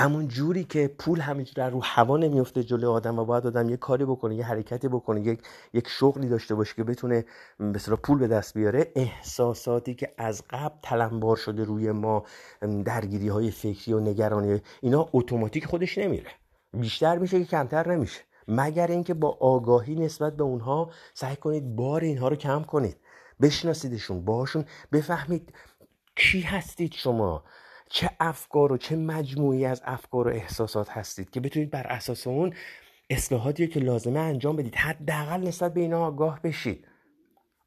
همون 0.00 0.28
جوری 0.28 0.64
که 0.64 0.88
پول 0.98 1.20
همینجور 1.20 1.68
رو 1.68 1.80
هوا 1.82 2.16
نمیفته 2.16 2.64
جلوی 2.64 2.86
آدم 2.86 3.18
و 3.18 3.24
باید 3.24 3.46
آدم 3.46 3.68
یه 3.68 3.76
کاری 3.76 4.04
بکنه 4.04 4.34
یه 4.34 4.44
حرکتی 4.44 4.88
بکنه 4.88 5.20
یک 5.20 5.42
یک 5.72 5.88
شغلی 5.88 6.28
داشته 6.28 6.54
باشه 6.54 6.74
که 6.74 6.84
بتونه 6.84 7.24
به 7.58 7.78
پول 7.78 8.18
به 8.18 8.28
دست 8.28 8.54
بیاره 8.54 8.92
احساساتی 8.96 9.94
که 9.94 10.14
از 10.18 10.42
قبل 10.50 10.74
تلمبار 10.82 11.36
شده 11.36 11.64
روی 11.64 11.92
ما 11.92 12.24
درگیری 12.84 13.28
های 13.28 13.50
فکری 13.50 13.92
و 13.92 14.00
نگرانی 14.00 14.60
اینا 14.80 15.08
اتوماتیک 15.12 15.66
خودش 15.66 15.98
نمیره. 15.98 16.30
بیشتر 16.72 17.18
میشه 17.18 17.38
که 17.38 17.44
کمتر 17.44 17.92
نمیشه. 17.92 18.20
مگر 18.48 18.86
اینکه 18.86 19.14
با 19.14 19.38
آگاهی 19.40 19.94
نسبت 19.94 20.36
به 20.36 20.42
اونها 20.44 20.90
سعی 21.14 21.36
کنید 21.36 21.76
بار 21.76 22.00
اینها 22.00 22.28
رو 22.28 22.36
کم 22.36 22.62
کنید. 22.62 22.96
بشناسیدشون 23.40 24.24
باشون 24.24 24.64
بفهمید 24.92 25.52
کی 26.16 26.40
هستید 26.40 26.92
شما. 26.92 27.44
چه 27.92 28.10
افکار 28.20 28.72
و 28.72 28.76
چه 28.76 28.96
مجموعی 28.96 29.66
از 29.66 29.82
افکار 29.84 30.28
و 30.28 30.30
احساسات 30.30 30.90
هستید 30.90 31.30
که 31.30 31.40
بتونید 31.40 31.70
بر 31.70 31.86
اساس 31.86 32.26
اون 32.26 32.54
اصلاحاتی 33.10 33.68
که 33.68 33.80
لازمه 33.80 34.20
انجام 34.20 34.56
بدید 34.56 34.74
حداقل 34.74 35.40
نسبت 35.40 35.74
به 35.74 35.80
اینا 35.80 36.06
آگاه 36.06 36.40
بشید. 36.42 36.86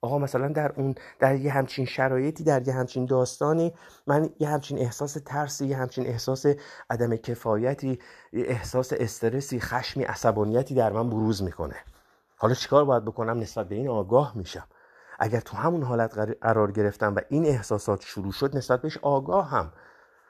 آقا 0.02 0.20
مثلا 0.20 0.48
در 0.48 0.72
اون 0.72 0.96
در 1.20 1.36
یه 1.36 1.52
همچین 1.52 1.86
شرایطی 1.86 2.44
در 2.44 2.68
یه 2.68 2.74
همچین 2.74 3.06
داستانی 3.06 3.74
من 4.08 4.30
یه 4.40 4.50
همچین 4.50 4.80
احساس 4.80 5.18
ترسی 5.26 5.66
یه 5.66 5.78
همچین 5.78 6.08
احساس 6.08 6.46
عدم 6.90 7.16
کفایتی 7.16 8.00
احساس 8.34 8.94
استرسی 8.94 9.60
خشمی 9.60 10.04
عصبانیتی 10.04 10.76
در 10.76 10.92
من 10.92 11.10
بروز 11.10 11.44
می‌کنه. 11.44 11.76
حالا 12.38 12.54
چیکار 12.54 12.86
باید 12.86 13.06
بکنم 13.06 13.40
نسبت 13.40 13.70
به 13.70 13.76
این 13.76 13.90
آگاه 13.90 14.38
میشم؟ 14.38 14.68
اگر 15.20 15.40
تو 15.40 15.58
همون 15.58 15.84
حالت 15.84 16.18
قرار 16.42 16.72
گرفتم 16.72 17.16
و 17.16 17.20
این 17.30 17.46
احساسات 17.46 18.02
شروع 18.02 18.32
شد 18.32 18.58
نسبت 18.58 18.82
بهش 18.82 18.98
آگاه 18.98 19.50
هم 19.50 19.74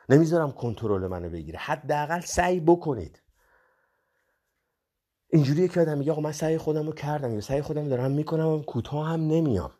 نمی‌ذارم 0.09 0.51
کنترل 0.51 1.07
منو 1.07 1.29
بگیره. 1.29 1.59
حداقل 1.59 2.19
سعی 2.19 2.59
بکنید. 2.59 3.21
اینجوریه 5.29 5.67
که 5.67 5.81
آدم 5.81 5.97
میگه 5.97 6.11
آقا 6.11 6.21
من 6.21 6.31
سعی 6.31 6.57
خودم 6.57 6.85
رو 6.85 6.93
کردم 6.93 7.33
یا 7.33 7.41
سعی 7.41 7.61
خودم 7.61 7.89
دارم 7.89 8.11
می‌کنم 8.11 8.47
و 8.47 8.61
کوتاه 8.61 9.07
هم 9.07 9.21
نمیام. 9.21 9.71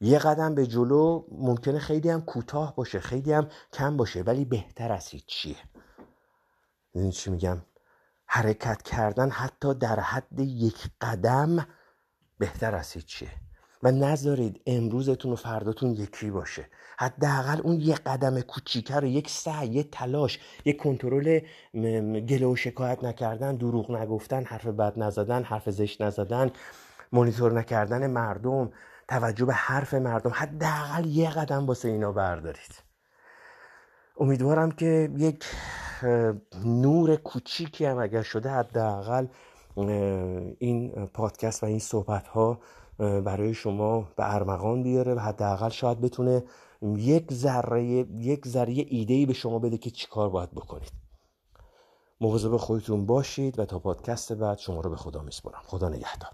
یه 0.00 0.18
قدم 0.18 0.54
به 0.54 0.66
جلو 0.66 1.24
ممکنه 1.30 1.78
خیلی 1.78 2.10
هم 2.10 2.22
کوتاه 2.22 2.76
باشه 2.76 3.00
خیلی 3.00 3.32
هم 3.32 3.48
کم 3.72 3.96
باشه 3.96 4.22
ولی 4.22 4.44
بهتر 4.44 4.92
از 4.92 5.08
هیچ 5.08 5.26
چیه. 5.26 5.56
این 6.94 7.10
چی 7.10 7.30
میگم؟ 7.30 7.62
حرکت 8.26 8.82
کردن 8.82 9.30
حتی 9.30 9.74
در 9.74 10.00
حد 10.00 10.40
یک 10.40 10.90
قدم 11.00 11.66
بهتر 12.38 12.74
از 12.74 12.92
هیچ 12.92 13.06
چیه. 13.06 13.30
و 13.82 13.90
نذارید 13.90 14.60
امروزتون 14.66 15.32
و 15.32 15.36
فرداتون 15.36 15.90
یکی 15.90 16.30
باشه. 16.30 16.66
حداقل 16.98 17.60
اون 17.60 17.80
یه 17.80 17.94
قدم 17.94 18.40
کوچیکه 18.40 18.94
رو 18.94 19.06
یک 19.06 19.30
سعی 19.30 19.68
یه 19.68 19.82
تلاش 19.82 20.38
یک 20.64 20.76
کنترل 20.76 21.40
گله 22.20 22.46
و 22.46 22.56
شکایت 22.56 23.04
نکردن 23.04 23.56
دروغ 23.56 23.90
نگفتن 23.90 24.44
حرف 24.44 24.66
بد 24.66 24.98
نزدن 24.98 25.42
حرف 25.42 25.70
زشت 25.70 26.02
نزدن 26.02 26.50
مانیتور 27.12 27.52
نکردن 27.52 28.06
مردم 28.06 28.72
توجه 29.08 29.44
به 29.44 29.52
حرف 29.52 29.94
مردم 29.94 30.30
حداقل 30.34 31.06
یه 31.06 31.30
قدم 31.30 31.66
واسه 31.66 31.88
اینا 31.88 32.12
بردارید. 32.12 32.82
امیدوارم 34.20 34.70
که 34.70 35.10
یک 35.16 35.44
نور 36.64 37.16
کوچیکی 37.16 37.84
هم 37.84 37.98
اگر 37.98 38.22
شده 38.22 38.50
حداقل 38.50 39.26
این 40.58 41.06
پادکست 41.06 41.62
و 41.62 41.66
این 41.66 41.78
صحبت 41.78 42.26
ها 42.26 42.60
برای 42.98 43.54
شما 43.54 44.00
به 44.16 44.34
ارمغان 44.34 44.82
بیاره 44.82 45.14
و 45.14 45.18
حداقل 45.18 45.68
شاید 45.68 46.00
بتونه 46.00 46.44
یک 46.82 47.32
ذره 47.32 47.84
یک 47.84 48.48
ذره 48.48 48.72
ایده 48.88 49.14
ای 49.14 49.26
به 49.26 49.32
شما 49.32 49.58
بده 49.58 49.78
که 49.78 49.90
چیکار 49.90 50.28
باید 50.28 50.50
بکنید. 50.50 50.92
مواظب 52.20 52.56
خودتون 52.56 53.06
باشید 53.06 53.58
و 53.58 53.64
تا 53.64 53.78
پادکست 53.78 54.32
بعد 54.32 54.58
شما 54.58 54.80
رو 54.80 54.90
به 54.90 54.96
خدا 54.96 55.22
میسپارم. 55.22 55.62
خدا 55.64 55.88
نگهدار. 55.88 56.32